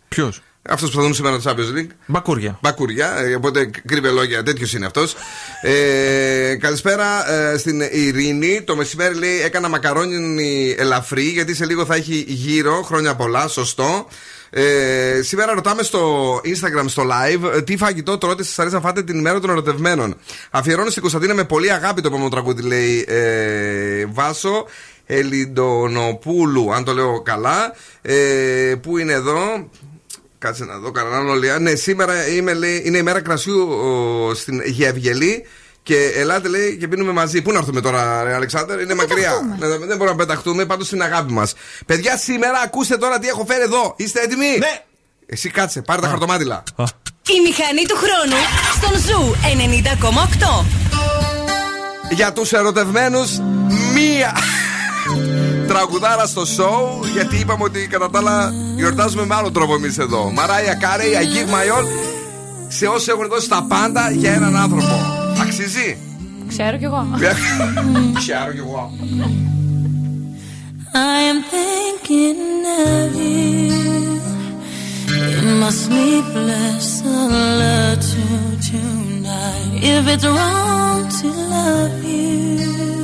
Ποιος; 0.07 0.41
Αυτός 0.69 0.89
που 0.89 0.95
θα 0.95 1.01
δουν 1.01 1.13
σήμερα 1.13 1.39
το 1.39 1.49
Champions 1.49 1.77
League. 1.79 1.89
Μπακούρια. 2.05 2.57
Μπακουριά, 2.61 3.17
ε, 3.17 3.35
οπότε 3.35 3.69
κρύβε 3.87 4.09
λόγια, 4.09 4.43
τέτοιος 4.43 4.73
είναι 4.73 4.85
αυτός. 4.85 5.15
Ε, 5.61 6.55
καλησπέρα 6.55 7.31
ε, 7.31 7.57
στην 7.57 7.81
Ειρήνη. 7.91 8.61
Το 8.61 8.75
μεσημέρι 8.75 9.15
λέει 9.15 9.41
έκανα 9.41 9.69
μακαρόνι 9.69 10.75
ελαφρύ, 10.77 11.23
γιατί 11.23 11.55
σε 11.55 11.65
λίγο 11.65 11.85
θα 11.85 11.95
έχει 11.95 12.25
γύρω. 12.27 12.81
Χρόνια 12.81 13.15
πολλά, 13.15 13.47
σωστό. 13.47 14.07
Ε, 14.49 15.21
σήμερα 15.21 15.53
ρωτάμε 15.53 15.83
στο 15.83 16.35
Instagram, 16.35 16.85
στο 16.85 17.03
live, 17.03 17.53
ε, 17.55 17.61
τι 17.61 17.77
φαγητό 17.77 18.17
τρώτε 18.17 18.43
σας 18.43 18.59
αρέσει 18.59 18.75
να 18.75 18.81
φάτε 18.81 19.03
την 19.03 19.19
ημέρα 19.19 19.39
των 19.39 19.49
ερωτευμένων. 19.49 20.17
Αφιερώνω 20.51 20.89
στην 20.89 21.01
Κωνσταντίνα 21.01 21.33
με 21.33 21.43
πολύ 21.43 21.71
αγάπη 21.71 22.01
το 22.01 22.07
επόμενο 22.07 22.29
τραγούδι, 22.29 22.61
λέει 22.61 23.05
ε, 23.07 24.05
Βάσο. 24.05 24.65
Ελιντονοπούλου, 25.05 26.73
αν 26.73 26.83
το 26.83 26.93
λέω 26.93 27.21
καλά. 27.21 27.75
Ε, 28.01 28.75
πού 28.81 28.97
είναι 28.97 29.13
εδώ, 29.13 29.69
Κάτσε 30.41 30.65
να 30.65 30.77
δω 30.77 30.91
κανέναν 30.91 31.29
ολιά. 31.29 31.59
Ναι, 31.59 31.75
σήμερα 31.75 32.27
είμαι, 32.27 32.53
λέει, 32.53 32.81
είναι 32.85 32.97
η 32.97 33.01
μέρα 33.01 33.21
κρασιού 33.21 33.69
ο, 33.69 34.33
στην 34.33 34.61
Γευγελή. 34.65 35.45
Και 35.83 36.11
ελάτε 36.15 36.47
λέει 36.47 36.77
και 36.77 36.87
πίνουμε 36.87 37.11
μαζί. 37.11 37.41
Πού 37.41 37.51
να 37.51 37.57
έρθουμε 37.57 37.81
τώρα, 37.81 38.23
ρε 38.23 38.33
Αλεξάνδρα, 38.33 38.79
είναι 38.79 38.93
μακριά. 38.93 39.55
Ναι, 39.59 39.67
δεν 39.67 39.87
μπορούμε 39.87 40.05
να 40.05 40.15
πεταχτούμε, 40.15 40.65
πάντως 40.65 40.87
στην 40.87 41.01
αγάπη 41.01 41.33
μας. 41.33 41.53
Παιδιά, 41.85 42.17
σήμερα 42.17 42.59
ακούστε 42.59 42.97
τώρα 42.97 43.19
τι 43.19 43.27
έχω 43.27 43.45
φέρει 43.45 43.61
εδώ. 43.61 43.93
Είστε 43.97 44.21
έτοιμοι; 44.21 44.57
Ναι. 44.57 44.81
Εσύ 45.25 45.49
κάτσε, 45.49 45.81
πάρε 45.81 46.01
τα 46.01 46.07
χαρτομάντιλα. 46.07 46.63
Η 47.27 47.39
μηχανή 47.47 47.85
του 47.87 47.95
χρόνου 47.95 48.41
στον 48.75 48.99
Zoo 48.99 49.35
90,8. 50.61 50.65
Για 52.09 52.33
τους 52.33 52.51
ερωτευμένους, 52.51 53.39
μία 53.93 54.37
τραγουδάρα 55.71 56.25
στο 56.25 56.41
show. 56.57 57.05
Γιατί 57.13 57.35
είπαμε 57.39 57.63
ότι 57.63 57.87
κατά 57.87 58.09
τα 58.09 58.19
άλλα 58.19 58.53
γιορτάζουμε 58.75 59.25
με 59.25 59.35
άλλο 59.35 59.51
τρόπο 59.51 59.73
εμείς 59.75 59.97
εδώ. 59.97 60.31
Mariah 60.31 60.73
Carey, 60.73 61.11
I 61.21 61.23
give 61.33 61.49
my 61.53 61.65
all. 61.77 61.85
Σε 62.67 62.85
όσοι 62.85 63.07
έχουν 63.11 63.27
δώσει 63.27 63.49
τα 63.49 63.65
πάντα 63.69 64.11
για 64.11 64.33
έναν 64.33 64.55
άνθρωπο. 64.55 64.95
Αξίζει; 65.41 65.97
Ξέρω 66.47 66.77
κι 66.77 66.83
εγώ. 66.83 67.07
Ξέρω 68.13 68.51
κι 68.51 68.63
εγώ. 68.67 68.91
I 70.93 71.19
am 71.31 71.39
thinking 71.55 72.41
of 72.87 73.15
you 73.15 74.19
in 75.39 75.59
my 75.61 75.71
sleepless 75.83 76.83
solitude 76.99 78.59
tonight. 78.71 79.71
If 79.93 80.03
it's 80.13 80.25
wrong 80.35 80.99
to 81.19 81.27
love 81.53 82.03
you, 82.03 83.00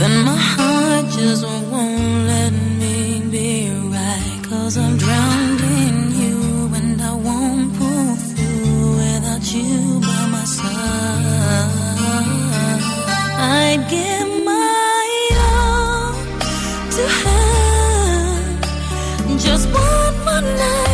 Then 0.00 0.24
my 0.24 0.34
heart 0.34 1.06
just 1.10 1.44
won't 1.44 2.26
let 2.26 2.52
me 2.80 3.20
be 3.30 3.68
right. 3.68 4.40
Cause 4.48 4.78
I'm 4.78 4.96
drowning 4.96 5.60
in 5.88 5.96
you 6.20 6.70
and 6.74 7.02
I 7.02 7.12
won't 7.12 7.76
pull 7.76 8.16
through 8.16 8.96
without 8.96 9.44
you 9.52 10.00
by 10.00 10.26
my 10.36 10.44
side. 10.56 11.70
I'd 13.58 13.82
give 13.90 14.30
my 14.42 15.12
all 15.52 16.14
to 16.96 17.02
have 17.20 18.56
just 19.38 19.66
one 19.68 20.14
more 20.24 20.40
night. 20.40 20.89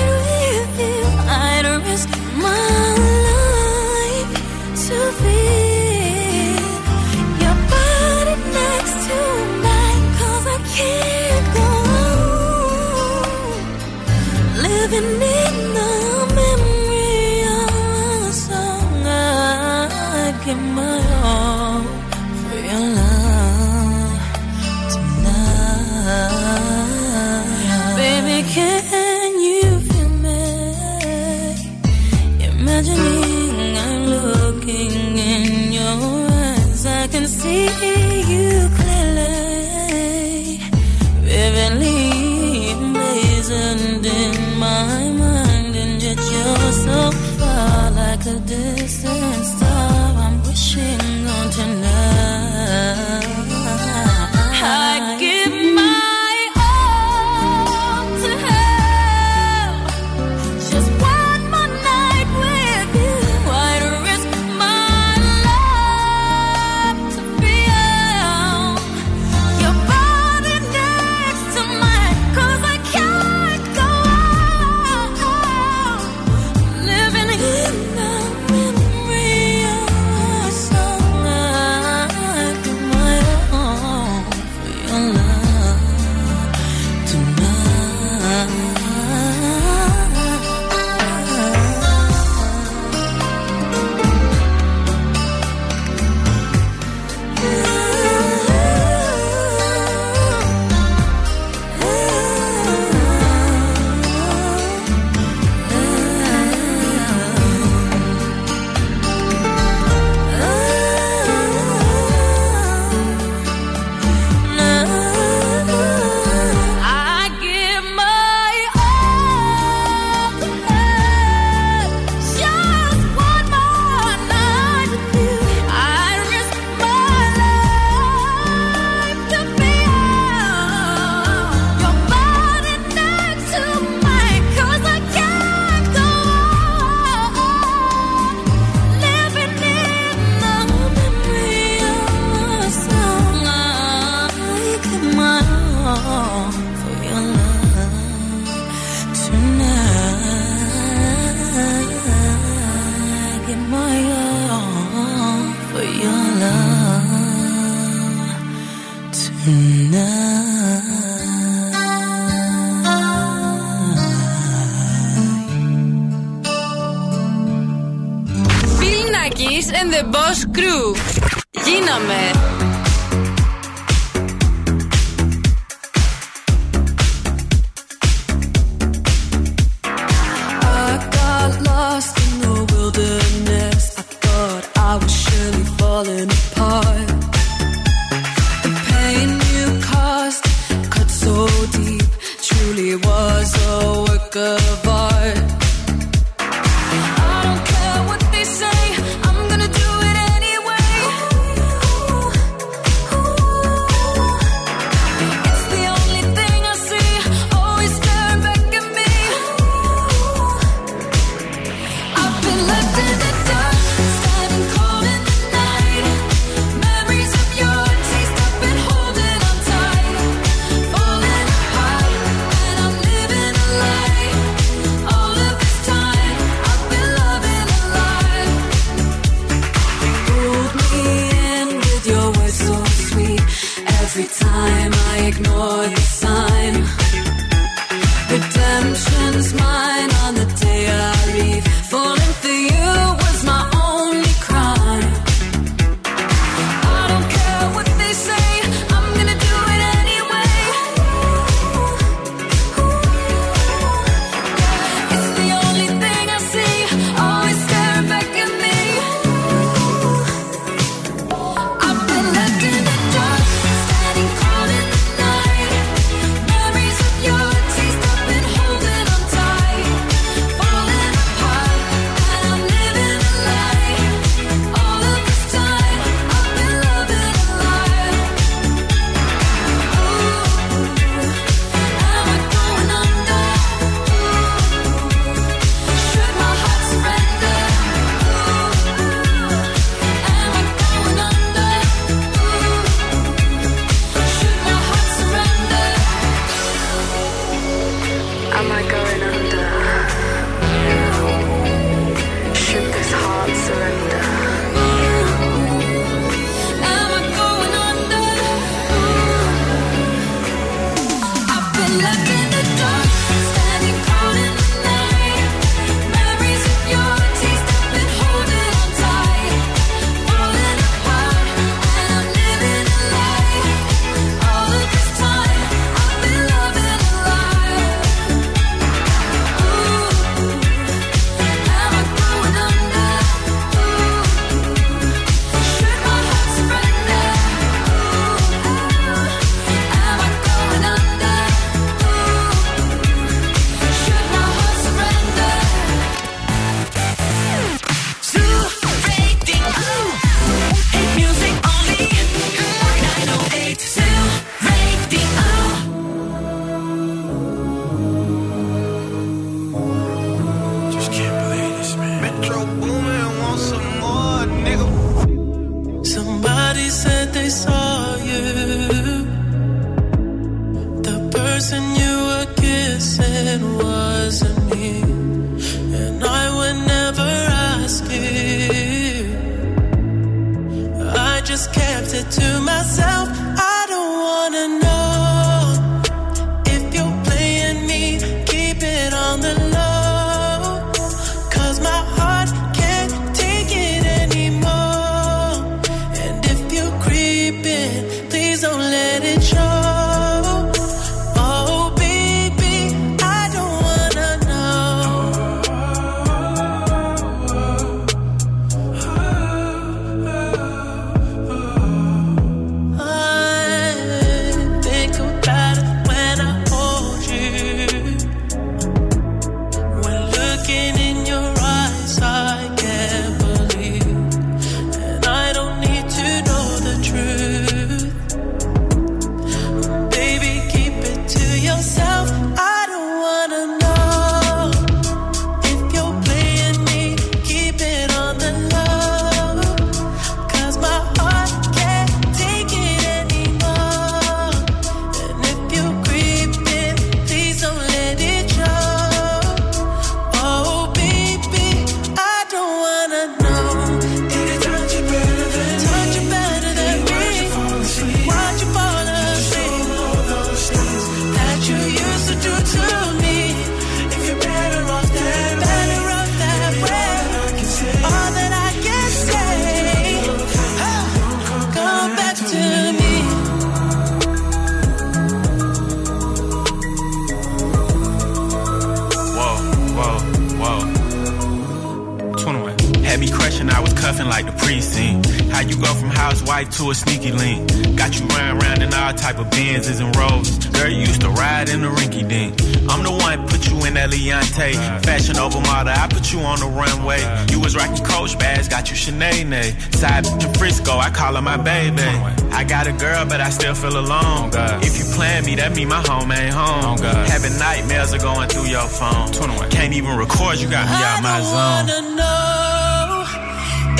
Me, 505.76 505.84
my 505.84 506.02
home 506.08 506.32
ain't 506.32 506.54
home. 506.54 506.96
Oh, 507.00 507.24
Having 507.28 507.58
nightmares 507.58 508.14
are 508.14 508.18
going 508.18 508.48
through 508.48 508.66
your 508.66 508.88
phone. 508.88 509.28
Can't 509.70 509.92
even 509.92 510.16
record, 510.16 510.58
you 510.58 510.68
got 510.70 510.86
me 510.86 510.96
out 511.08 511.22
my 511.22 511.40
zone. 511.42 511.52
wanna 511.52 512.00
know 512.16 513.24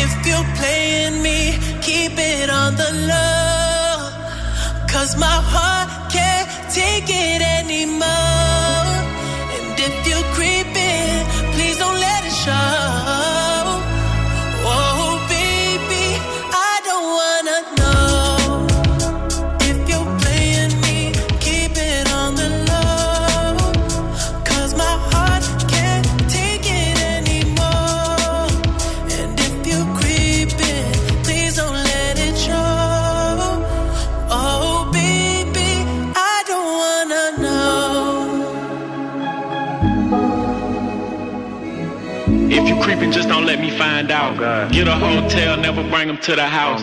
if 0.05 0.12
you're 0.27 0.48
playing 0.57 1.23
me. 1.23 1.53
Keep 1.82 2.12
it 2.16 2.48
on 2.51 2.77
the 2.77 2.90
low. 3.12 4.11
Cause 4.89 5.16
my 5.19 5.39
heart 5.53 6.11
can't 6.11 6.48
take 6.73 7.09
it 7.09 7.43
anymore. 7.43 7.56
Find 43.82 44.11
out. 44.20 44.35
Get 44.77 44.89
a 44.89 44.97
hotel, 45.07 45.57
never 45.66 45.82
bring 45.93 46.07
them 46.11 46.19
to 46.27 46.32
the 46.40 46.48
house. 46.59 46.82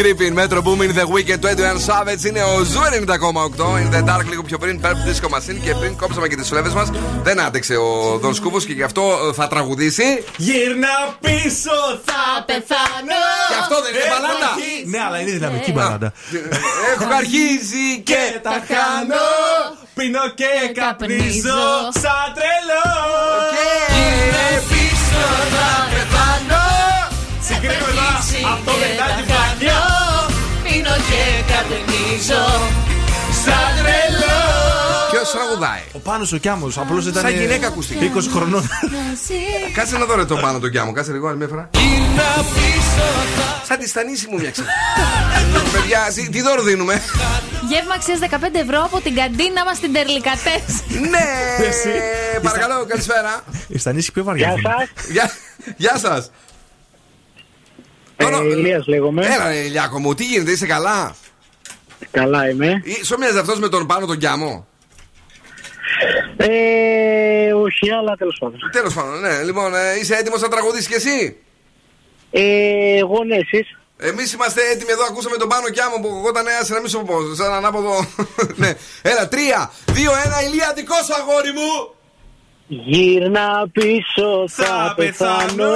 Creepin', 0.00 0.34
Metro 0.34 0.60
Boomin, 0.66 0.92
The 1.00 1.06
Weeknd, 1.14 1.40
21 1.40 1.78
Savage 1.88 2.24
είναι 2.24 2.42
ο 2.42 2.62
Zoo 2.62 2.80
90,8. 2.80 3.80
In 3.80 4.02
The 4.06 4.08
Dark 4.10 4.24
λίγο 4.28 4.42
πιο 4.42 4.58
πριν, 4.58 4.80
Purple 4.82 5.04
Disco 5.08 5.28
Machine 5.34 5.58
και 5.64 5.74
πριν 5.74 5.96
κόψαμε 5.96 6.28
και 6.28 6.36
τις 6.36 6.48
φλέβες 6.48 6.72
μας. 6.72 6.90
Δεν 7.22 7.40
άντεξε 7.40 7.76
ο 7.76 8.18
Δον 8.22 8.34
Σκούβος 8.34 8.64
και 8.64 8.72
γι' 8.72 8.82
αυτό 8.82 9.02
ε, 9.02 9.32
θα 9.32 9.48
τραγουδήσει. 9.48 10.24
Γύρνα 10.36 10.88
πίσω, 11.20 11.76
θα 12.04 12.42
πεθάνω. 12.46 13.20
Και 13.50 13.56
αυτό 13.60 13.76
δεν 13.82 13.90
είναι 13.94 14.02
Έχω 14.06 14.20
μπαλάντα. 14.20 14.48
αρχίσει- 14.54 14.86
Ναι, 14.86 14.98
αλλά 15.06 15.20
είναι 15.20 15.30
δυναμική 15.30 15.72
μπαλάντα. 15.72 16.12
Έχω 16.94 17.14
αρχίσει 17.18 17.84
και 18.04 18.22
τα 18.42 18.50
χάνω. 18.68 19.24
Πίνω 19.94 20.24
και 20.40 20.50
καπνίζω 20.80 21.62
σαν 22.02 22.26
αυτό 28.52 28.72
μετά 28.82 29.06
την 29.16 29.24
πλακιά. 29.30 29.80
Πίνω 30.64 30.94
και 31.08 31.22
καπνίζω 31.50 32.44
σαν 33.44 33.68
τρελό. 33.78 34.38
Ποιος 35.10 35.30
τραγουδάει; 35.30 35.82
Ο 35.92 35.98
Πάνος 35.98 36.32
ο 36.32 36.36
Κιάμος, 36.36 36.78
απλώς 36.78 37.06
ήταν 37.06 37.22
Σαν 37.22 37.32
γυναίκα 37.38 37.66
ακούστηκε. 37.66 38.10
20 38.14 38.20
χρονών. 38.34 38.68
Κάτσε 39.76 39.98
να 39.98 40.04
δω 40.04 40.14
ρε 40.14 40.24
το 40.24 40.36
πάνω 40.36 40.58
τον 40.58 40.70
Κιάμο. 40.70 40.92
Κάτσε 40.92 41.12
λίγο 41.12 41.28
άλλη 41.28 41.36
μια 41.36 41.48
φορά. 41.48 41.70
Γύρνα 41.72 42.30
πίσω, 42.54 43.06
θα 43.36 43.64
Σαν 43.66 43.78
τη 43.78 43.88
στανίση 43.88 44.26
μου 44.30 44.38
μια 44.38 44.50
ξένα. 44.50 44.68
Παιδιά, 45.72 46.00
τι- 46.14 46.28
τι 46.28 46.40
δώρο 46.42 46.62
δίνουμε; 46.62 47.02
Γεύμα 47.68 47.94
αξίας 47.94 48.18
15 48.18 48.58
ευρώ 48.64 48.82
από 48.84 49.00
την 49.00 49.14
καντίνα 49.14 49.64
μας 49.64 49.76
στην 49.76 49.92
Τερλικατές. 49.92 50.62
Ναι! 51.10 51.28
Παρακαλώ, 52.42 52.84
καλησπέρα. 52.88 53.44
Η 53.68 53.78
Στανίση 53.78 54.12
πιο 54.12 54.24
βαριά. 54.24 54.46
Γεια 54.46 54.70
φωνή. 54.72 54.86
σας. 54.96 55.10
Γεια, 55.10 55.30
γεια 55.76 55.96
σας. 58.16 58.40
Ε, 58.40 58.44
Ηλίας 58.48 58.86
λέγομαι. 58.86 59.26
Έλα, 59.26 59.48
ρε, 59.48 59.56
Ηλιάκο 59.56 59.98
μου, 59.98 60.14
τι 60.14 60.24
γίνεται, 60.24 60.50
είσαι 60.50 60.66
καλά; 60.66 61.14
Καλά 62.10 62.48
είμαι. 62.48 62.80
Ή- 62.84 63.04
Σου 63.04 63.16
μοιάζει 63.18 63.38
αυτός 63.38 63.58
με 63.58 63.68
τον 63.68 63.86
πάνω 63.86 64.06
τον 64.06 64.18
Κιάμο; 64.18 64.66
Ε, 66.36 67.52
όχι, 67.52 67.90
αλλά 67.92 68.16
τέλος 68.16 68.36
πάντων. 68.40 68.58
Τέλος 68.72 68.94
πάντων, 68.94 69.20
ναι. 69.20 69.42
Λοιπόν, 69.42 69.74
ε, 69.74 69.98
είσαι 70.00 70.14
έτοιμος 70.14 70.40
να 70.40 70.48
τραγουδήσεις 70.48 70.86
κι 70.86 70.94
εσύ; 70.94 71.36
Ε, 72.30 72.98
εγώ 72.98 73.24
ναι, 73.24 73.36
εσείς; 73.36 73.78
Εμείς 73.98 74.32
είμαστε 74.32 74.60
έτοιμοι 74.72 74.90
εδώ. 74.90 75.04
Ακούσαμε 75.04 75.36
τον 75.36 75.48
πάνω 75.48 75.68
Κιάμο 75.68 75.96
που 76.00 76.06
εγώ 76.18 76.28
ήταν 76.28 76.46
ένα 76.46 76.66
να 76.74 76.80
μην 76.80 76.88
σου 76.90 77.02
πω. 77.06 77.34
Σαν 77.34 77.52
ανάποδο. 77.52 78.06
ναι. 78.62 78.72
Έλα, 79.02 79.28
τρία, 79.28 79.70
δύο, 79.92 80.10
ένα. 80.24 80.42
Ηλία, 80.42 80.72
δικό 80.76 80.94
σου 81.06 81.14
αγόρι 81.14 81.52
μου. 81.52 81.94
Γύρνα 82.66 83.68
πίσω 83.72 84.44
θα 84.48 84.94
πεθάνω 84.96 85.72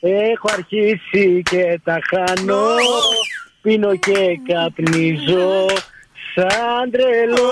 Έχω 0.00 0.48
αρχίσει 0.52 1.42
και 1.50 1.80
τα 1.84 1.98
χάνω 2.10 2.64
Πίνω 3.62 3.96
και 3.96 4.38
καπνίζω 4.52 5.66
Σαν 6.34 6.90
τρελό 6.90 7.50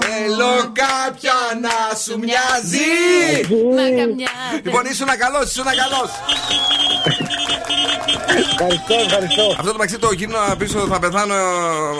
Θέλω 0.00 0.72
κάποια 0.72 1.32
να 1.60 1.96
σου 1.96 2.18
μοιάζει. 2.18 2.90
Να 3.74 3.82
καμιά. 4.00 4.30
Λοιπόν, 4.64 4.84
ήσουν 4.84 5.06
καλός, 5.18 5.50
ήσουν 5.50 5.64
καλός. 5.64 6.10
Ευχαριστώ, 8.50 8.94
ευχαριστώ. 9.06 9.42
Αυτό 9.50 9.62
το 9.66 9.72
μεταξύ 9.72 9.98
το 9.98 10.12
γύρω 10.12 10.54
πίσω 10.58 10.78
θα 10.86 10.98
πεθάνω, 10.98 11.34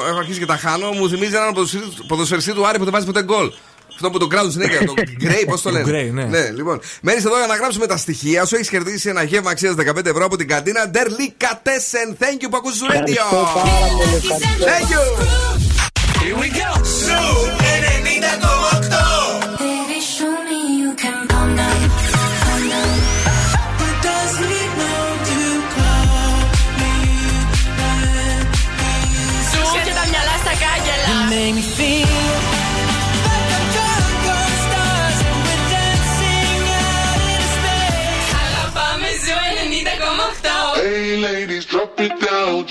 έχω 0.09 0.19
αρχίσει 0.19 0.39
και 0.39 0.47
τα 0.47 0.57
χάνω. 0.57 0.91
Μου 0.93 1.09
θυμίζει 1.09 1.35
έναν 1.37 1.53
ποδοσφαιριστή- 1.55 2.07
ποδοσφαιριστή 2.07 2.53
του 2.53 2.67
Άρη 2.67 2.79
που 2.79 2.85
δεν 2.85 2.93
βάζει 2.93 3.07
ποτέ 3.07 3.23
γκολ. 3.23 3.53
Αυτό 3.95 4.11
που 4.11 4.19
τον 4.19 4.29
κράτουν 4.29 4.51
συνέχεια, 4.51 4.85
το 4.85 4.95
Γκρέι, 5.17 5.45
πώς 5.47 5.63
το 5.63 5.71
λένε; 5.71 5.85
Gray, 5.87 6.29
ναι. 6.29 6.51
λοιπόν. 6.51 6.81
Μένει 7.01 7.19
εδώ 7.19 7.37
για 7.37 7.47
να 7.47 7.57
γράψουμε 7.57 7.87
τα 7.87 7.97
στοιχεία 7.97 8.45
σου. 8.45 8.55
Έχεις 8.55 8.69
κερδίσει 8.69 9.09
ένα 9.09 9.23
γεύμα 9.23 9.51
αξίας 9.51 9.75
15 9.75 10.07
ευρώ 10.07 10.25
από 10.25 10.37
την 10.37 10.49
καντίνα 10.49 10.91
Derlicatessen. 10.95 12.23
Thank 12.23 12.43
you 12.43 12.49
που 12.51 12.57
ακούς 12.57 12.81
Radio. 12.83 12.91
Ευχαριστώ 12.91 13.51
πάρα 13.55 13.87
πολύ. 13.97 14.15
Ευχαριστώ. 14.15 14.65
Thank 14.65 14.89
you. 14.93 15.03
Here 16.25 16.37
we 16.43 16.49
go. 16.59 16.85
Σου 16.85 17.51
90,8. 18.91 19.24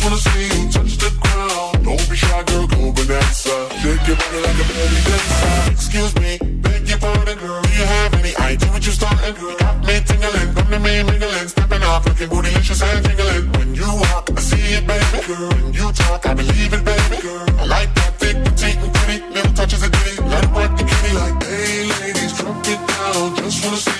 Just 0.00 0.08
wanna 0.08 0.32
see 0.32 0.62
you 0.62 0.72
touch 0.72 0.96
the 0.96 1.10
ground. 1.20 1.84
Don't 1.84 2.08
be 2.08 2.16
shy, 2.16 2.42
girl, 2.44 2.66
go 2.66 2.90
bonanza. 2.90 3.68
Shake 3.84 4.06
your 4.08 4.16
body 4.16 4.40
like 4.40 4.56
a 4.56 4.66
belly 4.72 5.00
dancer. 5.04 5.72
Excuse 5.76 6.14
me, 6.16 6.38
beg 6.64 6.88
your 6.88 6.96
pardon, 6.96 7.36
girl. 7.36 7.60
Do 7.60 7.68
you 7.68 7.84
have 7.84 8.14
any 8.14 8.34
idea 8.36 8.70
what 8.70 8.80
you're 8.80 8.96
starting, 8.96 9.34
girl? 9.36 9.54
Got 9.58 9.84
me 9.84 10.00
tingling, 10.00 10.54
come 10.54 10.70
to 10.72 10.78
me 10.80 11.02
mingling, 11.04 11.48
stepping 11.48 11.82
off, 11.82 12.06
looking 12.06 12.30
bootylicious 12.32 12.80
and 12.80 13.04
tingling. 13.04 13.52
When 13.52 13.74
you 13.74 13.88
walk, 14.08 14.30
I 14.34 14.40
see 14.40 14.72
it, 14.72 14.86
baby, 14.86 15.20
girl. 15.28 15.52
When 15.52 15.74
you 15.74 15.92
talk, 15.92 16.24
I 16.24 16.32
believe 16.32 16.72
it, 16.72 16.82
baby, 16.82 17.20
girl. 17.20 17.44
I 17.60 17.64
like 17.66 17.92
that 17.96 18.16
thick, 18.16 18.36
petite, 18.42 18.80
and 18.80 18.94
pretty, 18.94 19.20
little 19.36 19.52
touches 19.52 19.82
of 19.84 19.92
ditty. 19.92 20.16
Let 20.32 20.44
it 20.44 20.52
work 20.56 20.72
the 20.80 20.84
kitty 20.88 21.12
like, 21.12 21.44
hey, 21.44 21.92
ladies, 22.00 22.32
drop 22.40 22.56
it 22.64 22.80
down. 22.88 23.36
Just 23.36 23.64
wanna 23.64 23.76
see 23.76 23.99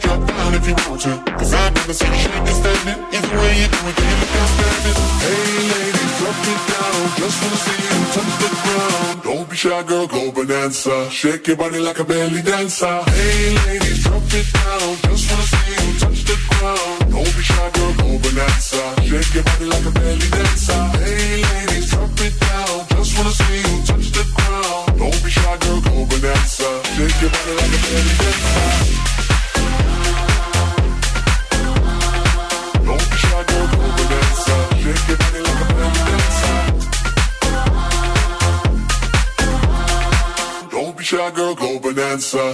Gotta 0.00 0.06
drop 0.06 0.28
down 0.28 0.54
if 0.54 0.66
you 0.66 0.74
want 0.88 1.00
to. 1.02 1.32
Cause 1.38 1.54
I've 1.54 1.74
never 1.74 1.94
seen 1.94 2.12
you 2.12 2.18
shake 2.18 2.34
and 2.34 2.48
standing. 2.48 2.98
Either 3.14 3.38
way 3.38 3.52
you 3.60 3.68
do 3.68 3.78
it, 3.90 3.96
you 3.98 4.14
look 4.20 4.34
outstanding. 4.40 4.96
Hey, 5.24 5.54
ladies, 5.72 6.12
drop 6.18 6.38
it 6.52 6.60
down. 6.70 7.00
Just 7.20 7.36
wanna 7.42 7.58
see 7.64 7.80
you 7.84 7.98
touch 8.14 8.34
the 8.42 8.48
ground. 8.62 9.22
Don't 9.22 9.50
be 9.50 9.56
shy, 9.56 9.82
girl, 9.84 10.06
go 10.06 10.32
bonanza. 10.32 11.10
Shake 11.10 11.46
your 11.46 11.56
body 11.56 11.78
like 11.78 11.98
a 11.98 12.04
belly 12.04 12.42
dancer. 12.42 13.02
Hey, 13.10 13.56
ladies, 13.66 14.02
drop 14.04 14.22
it 14.22 14.48
down. 14.52 14.96
Just 15.06 15.30
wanna 15.30 15.46
see 15.52 15.70
you 15.72 15.98
touch 16.00 16.24
the 16.24 16.36
ground. 16.48 16.98
Don't 17.12 17.32
be 17.36 17.42
shy, 17.42 17.70
girl, 17.74 17.92
go 17.94 18.18
bonanza. 18.22 18.82
Shake 19.02 19.34
your 19.34 19.44
body 19.44 19.66
like 19.66 19.86
a 19.86 19.90
belly 19.90 20.28
dancer. 20.30 20.93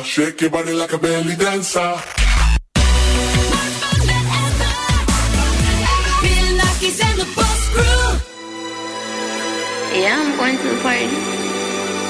Bonanza. 0.01 0.05
Shake 0.05 0.41
your 0.41 0.51
body 0.51 0.73
like 0.73 0.93
a 0.93 0.99
belly 0.99 1.37
dancer. 1.37 1.95
Bill 6.23 6.51
Nackis 6.59 7.01
and 7.05 7.21
the 7.21 7.27
Boss 7.37 7.69
Crew. 7.75 8.19
Yeah, 10.01 10.19
I'm 10.19 10.37
going 10.37 10.57
to 10.59 10.69
the 10.69 10.81
party. 10.83 11.09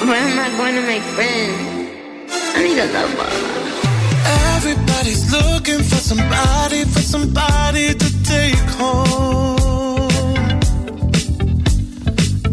But 0.07 0.17
I'm 0.17 0.37
not 0.37 0.51
going 0.57 0.75
to 0.75 0.83
make 0.83 1.03
friends. 1.03 1.61
I 2.57 2.63
need 2.63 2.79
a 2.79 2.87
love 2.93 3.15
lover. 3.19 3.57
Everybody's 4.57 5.33
looking 5.33 5.83
for 5.83 5.97
somebody, 5.97 6.85
for 6.85 7.01
somebody 7.01 7.95
to 7.95 8.23
take 8.25 8.69
home. 8.79 10.09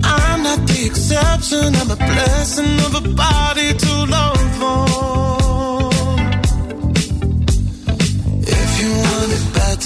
I'm 0.03 0.43
not 0.43 0.67
the 0.67 0.85
exception, 0.85 1.75
I'm 1.75 1.91
a 1.91 1.95
blessing 1.95 2.79
of 2.85 2.95
a 2.95 3.15
body 3.15 3.73
to 3.73 4.05
love 4.05 4.63
on. 4.63 5.26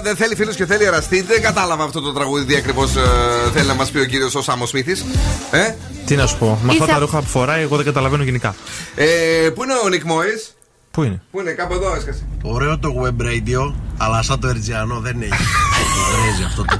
τελικά 0.00 0.02
δεν 0.02 0.16
θέλει 0.16 0.34
φίλου 0.34 0.52
και 0.52 0.66
θέλει 0.66 0.84
εραστή. 0.84 1.22
Δεν 1.22 1.42
κατάλαβα 1.42 1.84
αυτό 1.84 2.00
το 2.00 2.12
τραγούδι 2.12 2.44
τι 2.44 2.56
ακριβώ 2.56 2.86
θέλει 3.52 3.66
να 3.66 3.74
μας 3.74 3.90
πει 3.90 3.98
ο 3.98 4.04
κύριος 4.04 4.34
ο 4.34 4.42
Σάμος 4.42 4.68
Σμίθη. 4.68 4.92
Ε; 5.50 5.74
Τι 6.06 6.16
να 6.16 6.26
σου 6.26 6.38
πω, 6.38 6.46
με 6.46 6.70
αυτά 6.70 6.72
Ήρθα- 6.84 6.86
τα 6.86 6.98
ρούχα 6.98 7.18
που 7.20 7.26
φοράει, 7.28 7.62
εγώ 7.62 7.76
δεν 7.76 7.84
καταλαβαίνω 7.84 8.22
γενικά. 8.22 8.54
Ε, 8.94 9.04
πού 9.54 9.62
είναι 9.62 9.72
ο 9.84 9.88
Νικ 9.88 10.04
Μόης, 10.04 10.54
Πού 10.90 11.02
είναι; 11.02 11.22
Πού 11.30 11.40
είναι, 11.40 11.50
κάπου 11.50 11.74
εδώ 11.74 11.94
έσκασε. 11.94 12.26
Ωραίο 12.42 12.78
το 12.78 12.88
web 13.04 13.22
radio, 13.22 13.74
αλλά 13.98 14.22
σαν 14.22 14.40
το 14.40 14.48
Ερτζιανό 14.48 15.00
δεν 15.00 15.22
έχει. 15.22 15.32
Βρέζει 16.22 16.42
αυτό 16.46 16.64
το. 16.64 16.76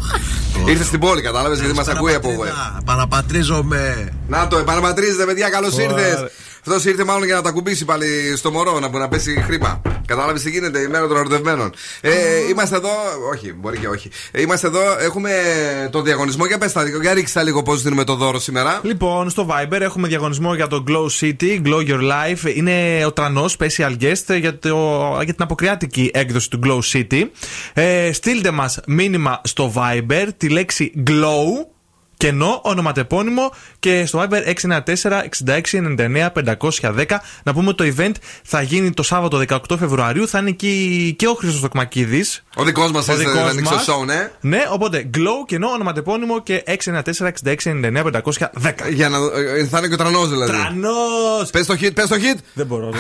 το- 0.64 0.70
Ήρθες 0.70 0.86
στην 0.86 1.00
πόλη, 1.00 1.22
κατάλαβες 1.22 1.58
γιατί 1.60 1.74
μας 1.74 1.88
ακούει 1.88 2.14
από 2.14 2.28
web. 2.28 2.32
Επαναπατρίζα- 2.32 2.78
Επαναπατρίζομαι. 2.80 4.08
Να 4.28 4.48
το, 4.48 4.58
επαναπατρίζετε, 4.58 5.24
παιδιά, 5.24 5.48
καλώς 5.48 5.72
Ωραία. 5.74 5.86
ήρθες. 5.86 6.30
Αυτός 6.60 6.84
ήρθε 6.84 7.04
μάλλον 7.04 7.24
για 7.24 7.34
να 7.34 7.42
τα 7.42 7.50
κουμπίσει 7.50 7.84
πάλι 7.84 8.36
στο 8.36 8.50
μωρό, 8.50 8.78
να, 8.78 8.88
να 8.88 9.08
πέσει 9.08 9.42
χρήμα. 9.46 9.82
Κατάλαβες 10.06 10.42
τι 10.42 10.50
γίνεται, 10.50 10.80
η 10.80 10.86
μέρα 10.86 11.06
των 11.06 11.16
ερωτευμένων. 11.16 11.72
Ε, 12.00 12.10
είμαστε 12.50 12.76
εδώ, 12.76 12.90
όχι, 13.32 13.52
μπορεί 13.52 13.78
και 13.78 13.88
όχι. 13.88 14.10
Ε, 14.30 14.40
είμαστε 14.40 14.66
εδώ, 14.66 14.80
έχουμε 14.98 15.32
το 15.92 16.02
διαγωνισμό. 16.02 16.46
Για 16.46 16.58
πες 16.58 16.72
τα 16.72 16.82
λίγο, 16.82 17.00
για 17.00 17.14
ρίξτε 17.14 17.38
τα 17.38 17.44
λίγο 17.44 17.62
πώς 17.62 17.82
δίνουμε 17.82 18.04
το 18.04 18.14
δώρο 18.14 18.38
σήμερα. 18.38 18.80
Λοιπόν, 18.82 19.30
στο 19.30 19.48
Viber 19.50 19.80
έχουμε 19.80 20.08
διαγωνισμό 20.08 20.54
για 20.54 20.66
το 20.66 20.84
Glow 20.88 21.06
City, 21.20 21.62
Glow 21.64 21.88
Your 21.88 22.00
Life. 22.00 22.54
Είναι 22.54 23.04
ο 23.06 23.12
τρανός 23.12 23.56
special 23.58 23.96
guest 24.00 24.38
για, 24.38 24.58
το, 24.58 24.76
για 25.24 25.34
την 25.34 25.42
αποκριάτικη 25.42 26.10
έκδοση 26.14 26.50
του 26.50 26.60
Glow 26.64 26.80
City. 26.92 27.22
Ε, 27.74 28.12
στείλτε 28.12 28.50
μας 28.50 28.80
μήνυμα 28.86 29.40
στο 29.44 29.72
Viber 29.76 30.26
τη 30.36 30.48
λέξη 30.48 30.92
Glow. 31.06 31.66
Κενό, 32.20 32.60
ονοματεπώνυμο 32.64 33.52
και 33.78 34.06
στο 34.06 34.26
Viber 34.30 34.54
694-6699-510. 35.82 37.04
Να 37.42 37.52
πούμε 37.52 37.68
ότι 37.68 37.92
το 37.94 38.02
event 38.02 38.14
θα 38.44 38.62
γίνει 38.62 38.90
το 38.92 39.02
Σάββατο 39.02 39.42
18 39.48 39.58
Φεβρουαρίου. 39.78 40.28
Θα 40.28 40.38
είναι 40.38 40.48
εκεί 40.48 41.14
και 41.18 41.26
ο 41.28 41.34
Χρήστος 41.34 41.60
Τοκμακίδη. 41.60 42.24
Ο 42.56 42.64
δικός 42.64 42.90
μας 42.90 43.08
Ο 43.08 43.14
δικός 43.14 43.34
θα 43.34 43.40
ανοίξει 43.44 43.70
το 43.70 43.74
μας. 43.76 43.88
show, 43.90 44.04
ναι. 44.06 44.30
Ναι, 44.40 44.64
οπότε 44.70 45.10
Glow, 45.14 45.44
κενό, 45.46 45.68
ονοματεπώνυμο 45.68 46.42
και 46.42 46.62
694-6699-510. 46.66 48.88
Για 48.92 49.08
να, 49.08 49.18
ε, 49.56 49.64
θα 49.64 49.78
είναι 49.78 49.88
και 49.88 49.94
ο 49.94 49.96
τρανός 49.96 50.28
δηλαδή. 50.28 50.50
Τρανός! 50.52 51.50
Πες 51.52 51.66
το 51.66 51.74
hit, 51.80 51.94
πες 51.94 52.08
το 52.08 52.16
hit. 52.16 52.38
Δεν 52.54 52.66
μπορώ. 52.66 52.90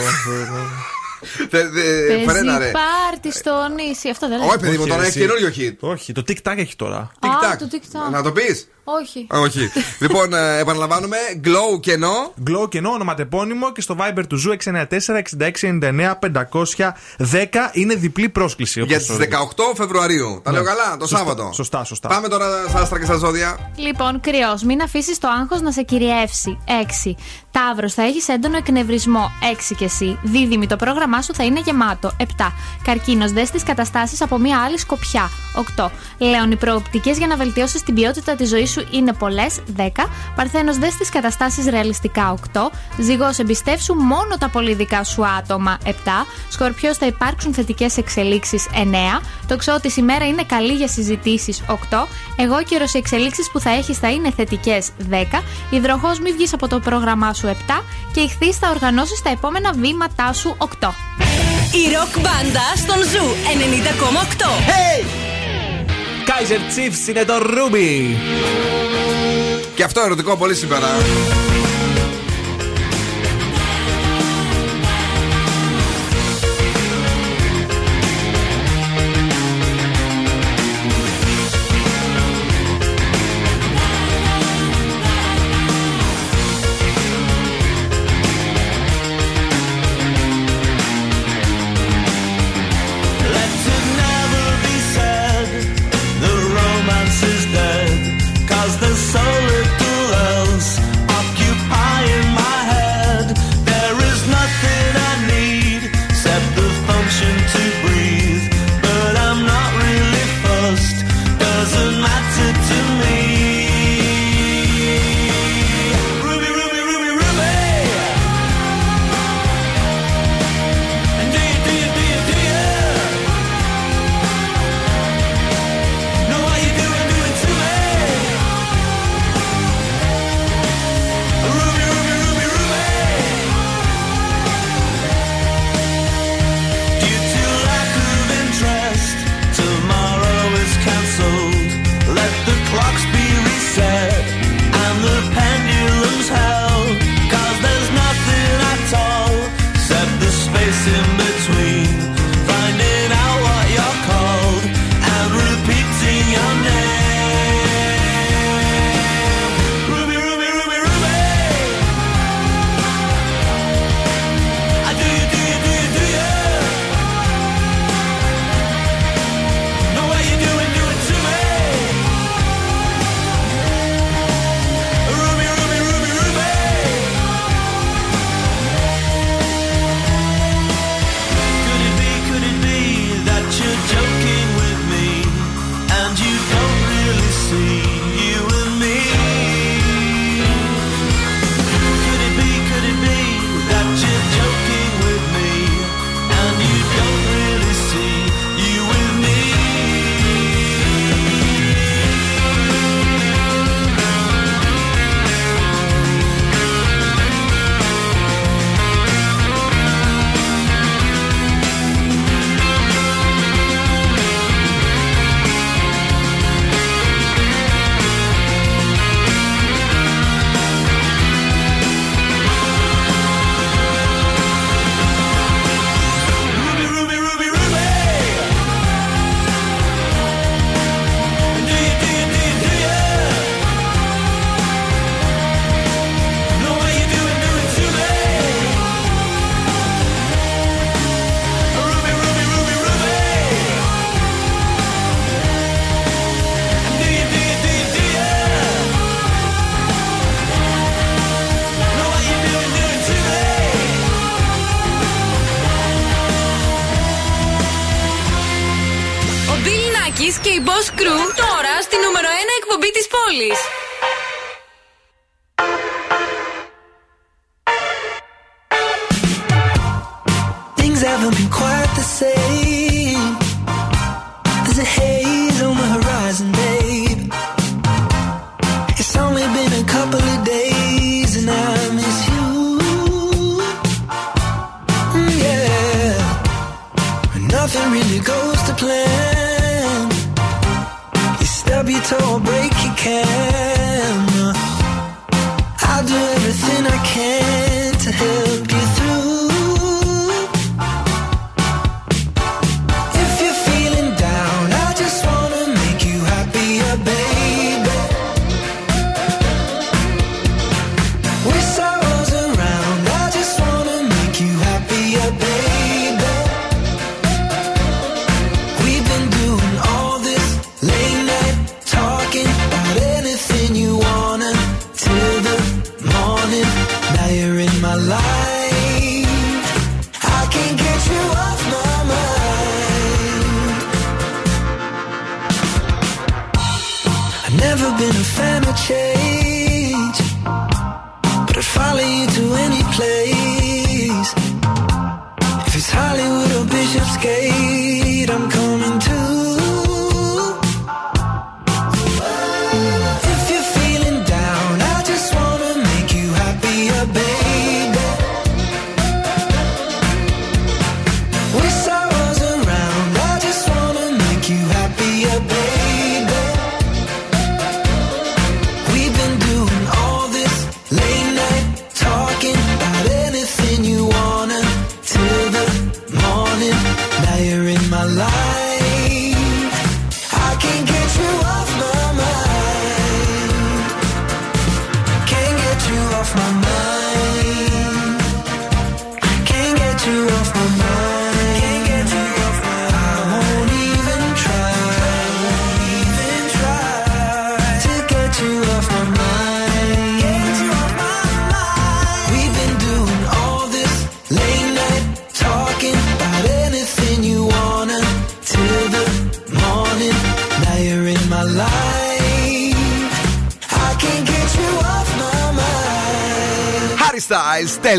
Θε- 1.50 1.70
δε- 1.70 2.06
Παίζει 2.08 2.24
Φρένα, 2.24 2.58
ρε. 2.58 2.70
πάρτι 2.70 3.32
στο 3.38 3.52
νησί. 3.76 4.08
Αυτό 4.08 4.28
δεν 4.28 4.40
Όχι, 4.40 4.58
παιδί 4.58 4.78
μου, 4.78 4.86
τώρα 4.86 5.04
εσύ. 5.04 5.18
έχει 5.22 5.28
καινούριο 5.28 5.48
hit. 5.56 5.74
Όχι, 5.88 6.12
το 6.12 6.22
TikTok 6.28 6.54
έχει 6.56 6.76
τώρα. 6.76 6.96
Α, 6.96 7.08
Tic-tac. 7.20 7.56
το 7.58 7.68
TikTok. 7.72 8.10
Να 8.12 8.22
το 8.22 8.32
πεις. 8.32 8.68
Όχι. 9.00 9.26
Όχι. 9.30 9.70
λοιπόν, 10.04 10.34
ε, 10.34 10.58
επαναλαμβάνουμε. 10.58 11.16
Glow 11.44 11.80
κενό. 11.80 12.32
Glow 12.50 12.68
κενό, 12.68 12.90
ονοματεπώνυμο 12.90 13.72
και 13.72 13.80
στο 13.80 13.96
Viber 13.98 14.22
του 14.28 14.36
Zoo 14.36 14.56
694-6699-510 14.64 14.68
είναι 17.72 17.94
διπλή 17.94 18.28
πρόσκληση. 18.28 18.82
Για 18.82 18.96
όπως 18.96 19.06
τις 19.06 19.16
ορίζει. 19.16 19.30
18 19.72 19.76
Φεβρουαρίου. 19.76 20.40
Τα 20.44 20.50
Ναι. 20.50 20.56
λέω 20.56 20.66
καλά, 20.66 20.96
το 20.96 21.06
Σωστά, 21.06 21.16
Σάββατο. 21.16 21.50
Σωστά, 21.54 21.84
σωστά. 21.84 22.08
Πάμε 22.08 22.28
τώρα 22.28 22.46
στα 22.68 22.80
άστρα 22.80 22.98
και 22.98 23.04
στα 23.04 23.16
ζώδια. 23.16 23.70
Λοιπόν, 23.76 24.20
κριός, 24.20 24.62
μην 24.62 24.82
αφήσεις 24.82 25.18
το 25.18 25.28
άγχος 25.28 25.60
να 25.60 25.72
σε 25.72 25.82
κυριεύσει. 25.82 26.58
6. 26.66 27.16
Ταύρος, 27.50 27.94
θα 27.94 28.02
έχεις 28.02 28.28
έντονο 28.28 28.56
εκνευρισμό. 28.56 29.30
6 29.52 29.74
και 29.74 29.84
εσύ. 29.84 30.18
Δίδυμοι, 30.22 30.66
το 30.66 30.76
πρόγραμμά 30.76 31.22
σου 31.22 31.34
θα 31.34 31.44
είναι 31.44 31.60
γεμάτο. 31.60 32.12
7. 32.16 32.24
Καρκίνος, 32.84 33.32
δες 33.32 33.50
τις 33.50 33.62
καταστάσεις 33.62 34.22
από 34.22 34.38
μια 34.38 34.58
άλλη 34.64 34.78
σκοπιά. 34.78 35.30
8. 35.76 35.90
Λέων, 36.18 36.50
οι 36.50 36.56
προοπτικές 36.56 37.10
για 37.10 37.26
να 37.26 37.36
βελτιώσεις 37.36 37.82
την 37.82 37.94
ποιότητα 37.94 38.34
της 38.34 38.48
ζωής 38.48 38.70
σου 38.70 38.79
είναι 38.90 39.12
πολλές. 39.12 39.58
10. 39.76 40.06
Παρθένος, 40.34 40.78
δες 40.78 40.94
τις 40.96 41.08
καταστάσεις 41.08 41.66
ρεαλιστικά. 41.66 42.30
8. 42.30 42.70
Ζυγός, 42.98 43.38
εμπιστεύσου 43.38 43.94
μόνο 43.94 44.36
τα 44.38 44.48
πολύ 44.48 44.74
δικά 44.74 45.04
σου 45.04 45.26
άτομα. 45.26 45.78
7. 45.84 46.26
Σκορπιός, 46.48 46.96
θα 46.96 47.06
υπάρξουν 47.06 47.54
θετικές 47.54 47.96
εξελίξεις. 47.96 48.66
9. 48.74 49.20
Τοξότη, 49.46 49.92
η 49.96 50.02
μέρα 50.02 50.26
είναι 50.26 50.42
καλή 50.42 50.72
για 50.72 50.88
συζητήσεις. 50.88 51.62
8. 51.66 52.08
Αιγόκερω, 52.36 52.84
οι 52.92 52.98
εξελίξεις 52.98 53.50
που 53.50 53.60
θα 53.60 53.70
έχεις 53.70 53.98
θα 53.98 54.10
είναι 54.10 54.30
θετικές. 54.36 54.88
10. 55.08 55.42
Υδροχόος, 55.70 56.20
μη 56.20 56.32
βγεις 56.32 56.52
από 56.52 56.68
το 56.68 56.78
πρόγραμμά 56.78 57.34
σου. 57.34 57.46
7. 57.46 57.84
Και 58.12 58.20
Ιχθύς, 58.20 58.56
θα 58.56 58.70
οργανώσεις 58.70 59.22
τα 59.22 59.30
επόμενα 59.30 59.72
βήματά 59.72 60.32
σου. 60.32 60.54
8. 60.58 60.94
Η 61.72 61.92
ροκ 61.94 62.20
μπάντα 62.20 62.66
στον 62.76 63.02
Zoo 63.02 63.26
90,8. 63.52 64.46
Hey! 64.46 65.39
Kaiser 66.30 66.78
Chiefs 66.78 67.08
είναι 67.08 67.24
το 67.24 67.34
Ruby. 67.34 68.16
Και 69.74 69.82
αυτό 69.82 70.00
ερωτικό 70.00 70.36
πολύ 70.36 70.54
σήμερα. 70.54 70.86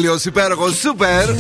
Τέλειος, 0.02 0.26
υπέροχος, 0.26 0.82
super. 0.84 1.36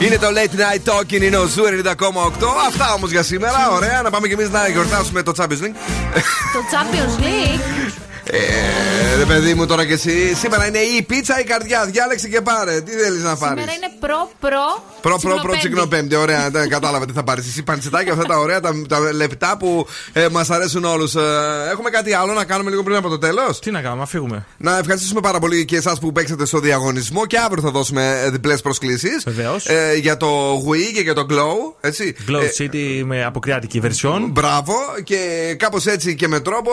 Είναι 0.00 0.16
το 0.18 0.26
Late 0.26 0.56
Night 0.60 0.92
Talking, 0.92 1.20
είναι 1.22 1.36
ο 1.36 1.46
Zoo 1.46 1.64
90,8. 1.64 2.46
Αυτά 2.66 2.92
όμως 2.92 3.10
για 3.10 3.22
σήμερα. 3.22 3.70
Ωραία, 3.70 4.02
να 4.02 4.10
πάμε 4.10 4.26
κι 4.26 4.32
εμείς 4.32 4.50
να 4.50 4.68
γιορτάσουμε 4.68 5.22
το 5.22 5.32
Champions 5.36 5.62
League. 5.64 5.76
Το 6.52 6.60
Champions 6.72 7.22
League; 7.22 7.92
Ε, 8.24 9.16
ρε 9.16 9.24
παιδί 9.24 9.54
μου 9.54 9.66
τώρα 9.66 9.86
κι 9.86 9.92
εσύ. 9.92 10.34
Σήμερα 10.34 10.66
είναι 10.66 10.78
η 10.78 11.02
πίτσα 11.02 11.38
ή 11.38 11.42
η 11.44 11.48
καρδιά. 11.48 11.84
Διάλεξε 11.84 12.28
και 12.28 12.40
πάρε. 12.40 12.80
Τι 12.80 12.90
θέλεις 12.90 13.22
να 13.22 13.36
πάρεις; 13.36 13.58
Σήμερα 13.58 13.72
είναι 13.72 13.92
προ-προ. 14.00 14.84
Προ, 15.02 15.18
προ, 15.22 15.38
προ, 15.42 15.56
τσικνοπέμπτη. 15.58 16.14
Ωραία, 16.16 16.50
δεν 16.50 16.68
κατάλαβα 16.68 17.06
τι 17.06 17.12
θα 17.12 17.22
πάρεις. 17.24 17.46
Εσύ 17.46 17.62
παντσετάκια 17.62 18.12
αυτά 18.12 18.24
τα 18.24 18.38
ωραία, 18.38 18.60
τα, 18.60 18.82
τα 18.88 19.12
λεπτά 19.12 19.56
που 19.58 19.86
ε, 20.12 20.28
μας 20.28 20.50
αρέσουν 20.50 20.84
όλους. 20.84 21.14
Ε, 21.14 21.20
έχουμε 21.72 21.90
κάτι 21.90 22.12
άλλο 22.12 22.32
να 22.32 22.44
κάνουμε 22.44 22.70
λίγο 22.70 22.82
πριν 22.82 22.96
από 22.96 23.08
το 23.08 23.18
τέλος; 23.18 23.58
Τι 23.58 23.70
να 23.70 23.80
κάνουμε, 23.80 24.00
να 24.00 24.06
φύγουμε. 24.06 24.46
Να 24.56 24.78
ευχαριστήσουμε 24.78 25.20
πάρα 25.20 25.38
πολύ 25.38 25.64
και 25.64 25.76
εσάς 25.76 25.98
που 25.98 26.12
παίξατε 26.12 26.46
στο 26.46 26.58
διαγωνισμό 26.58 27.26
και 27.26 27.38
αύριο 27.38 27.62
θα 27.62 27.70
δώσουμε 27.70 28.28
διπλές 28.32 28.60
προσκλήσεις. 28.60 29.22
Βεβαίως. 29.26 29.66
Ε, 29.66 29.94
για 30.00 30.16
το 30.16 30.54
Wii 30.56 30.92
και 30.94 31.00
για 31.00 31.14
το 31.14 31.26
Glow. 31.30 31.74
Έτσι. 31.80 32.14
Glow 32.28 32.42
Ε, 32.42 32.64
City 32.64 33.02
με 33.04 33.24
αποκριάτικη 33.24 33.82
version. 33.84 34.20
Μπράβο 34.30 34.74
και 35.04 35.16
κάπως 35.58 35.86
έτσι 35.86 36.14
και 36.14 36.28
με 36.28 36.40
τρόπο 36.40 36.70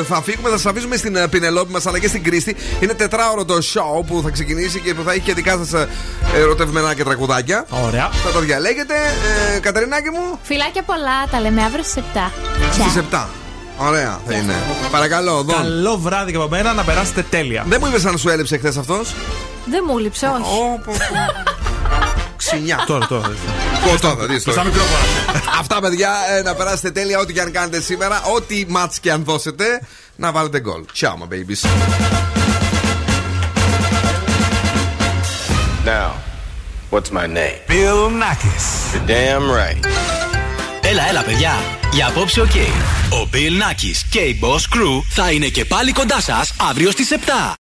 ε, 0.00 0.02
θα 0.04 0.22
φύγουμε, 0.22 0.48
θα 0.48 0.56
σας 0.56 0.66
αφήσουμε 0.66 0.96
στην 0.96 1.16
ε, 1.16 1.28
Πινελόπη 1.28 1.72
μας 1.72 1.86
αλλά 1.86 1.98
και 1.98 2.08
στην 2.08 2.22
Κρίστη. 2.22 2.56
Είναι 2.80 2.94
τετράωρο 2.94 3.44
το 3.44 3.54
show 3.74 4.04
που 4.06 4.20
θα 4.22 4.30
ξεκινήσει 4.30 4.80
και 4.80 4.94
που 4.94 5.02
θα 5.02 5.12
έχει 5.12 5.20
και 5.20 5.34
δικά 5.34 5.56
σας 5.64 5.86
ερωτευμένα 6.36 6.94
και 6.94 7.04
τραγουδάκια. 7.04 7.63
Ωραία. 7.70 8.10
Θα 8.24 8.30
το 8.30 8.40
διαλέγετε. 8.40 8.94
Ε, 9.54 9.58
Κατερινάκη 9.58 10.10
μου, 10.10 10.38
Φιλάκια 10.42 10.82
πολλά, 10.82 11.26
τα 11.30 11.40
λέμε 11.40 11.62
αύριο 11.62 11.82
στις 11.82 12.02
7. 12.14 12.30
στις 12.72 13.02
7. 13.10 13.26
Ωραία 13.78 14.20
θα 14.26 14.34
είναι. 14.34 14.54
Παρακαλώ, 14.90 15.38
εδώ. 15.38 15.52
Καλό 15.52 15.96
βράδυ 15.98 16.30
και 16.30 16.36
από 16.36 16.48
μένα 16.48 16.72
να 16.72 16.82
περάσετε 16.82 17.22
τέλεια. 17.30 17.64
Δεν 17.68 17.78
μου 17.82 17.86
είπες 17.88 18.04
αν 18.04 18.18
σου 18.18 18.28
έλειψε 18.28 18.56
χθες 18.58 18.76
αυτός; 18.76 19.14
Δεν 19.66 19.84
μου 19.86 19.98
'λειψε, 19.98 20.26
όχι. 20.26 20.80
Ξινιά. 22.36 22.84
Τώρα, 22.86 23.06
τώρα. 23.06 23.32
Πω, 23.84 24.00
τώρα, 24.00 24.26
δεις 24.26 24.44
τώρα. 24.44 24.60
Στα 24.60 24.68
μικρόφωνα. 24.68 24.98
Αυτά, 25.60 25.80
παιδιά, 25.80 26.10
ε, 26.36 26.42
να 26.42 26.54
περάσετε 26.54 26.90
τέλεια 26.90 27.18
ό,τι 27.18 27.32
και 27.32 27.40
αν 27.40 27.52
κάνετε 27.52 27.80
σήμερα. 27.80 28.22
Ό,τι 28.34 28.64
ματς 28.68 29.00
και 29.00 29.12
αν 29.12 29.24
δώσετε, 29.24 29.64
να 30.16 30.32
βάλετε 30.32 30.60
γκολ. 30.60 30.84
Ciao, 31.00 31.08
my 31.08 31.28
babies. 31.34 31.64
Now, 35.86 36.10
what's 36.94 37.10
my 37.10 37.26
name? 37.26 37.58
Bill 37.66 38.02
Nakis. 38.22 38.66
You're 38.92 39.06
damn 39.06 39.46
right. 39.60 39.84
Έλα, 40.82 41.08
έλα, 41.08 41.22
παιδιά. 41.22 41.52
Για 41.92 42.06
απόψε, 42.06 42.40
οκ. 42.40 42.54
Ο 43.10 43.28
Bill 43.32 43.62
Nakis 43.62 44.06
και 44.10 44.18
η 44.18 44.38
Boss 44.42 44.76
Crew 44.76 45.02
θα 45.08 45.30
είναι 45.30 45.46
και 45.46 45.64
πάλι 45.64 45.92
κοντά 45.92 46.20
σας 46.20 46.52
αύριο 46.70 46.90
στις 46.90 47.10
7. 47.10 47.52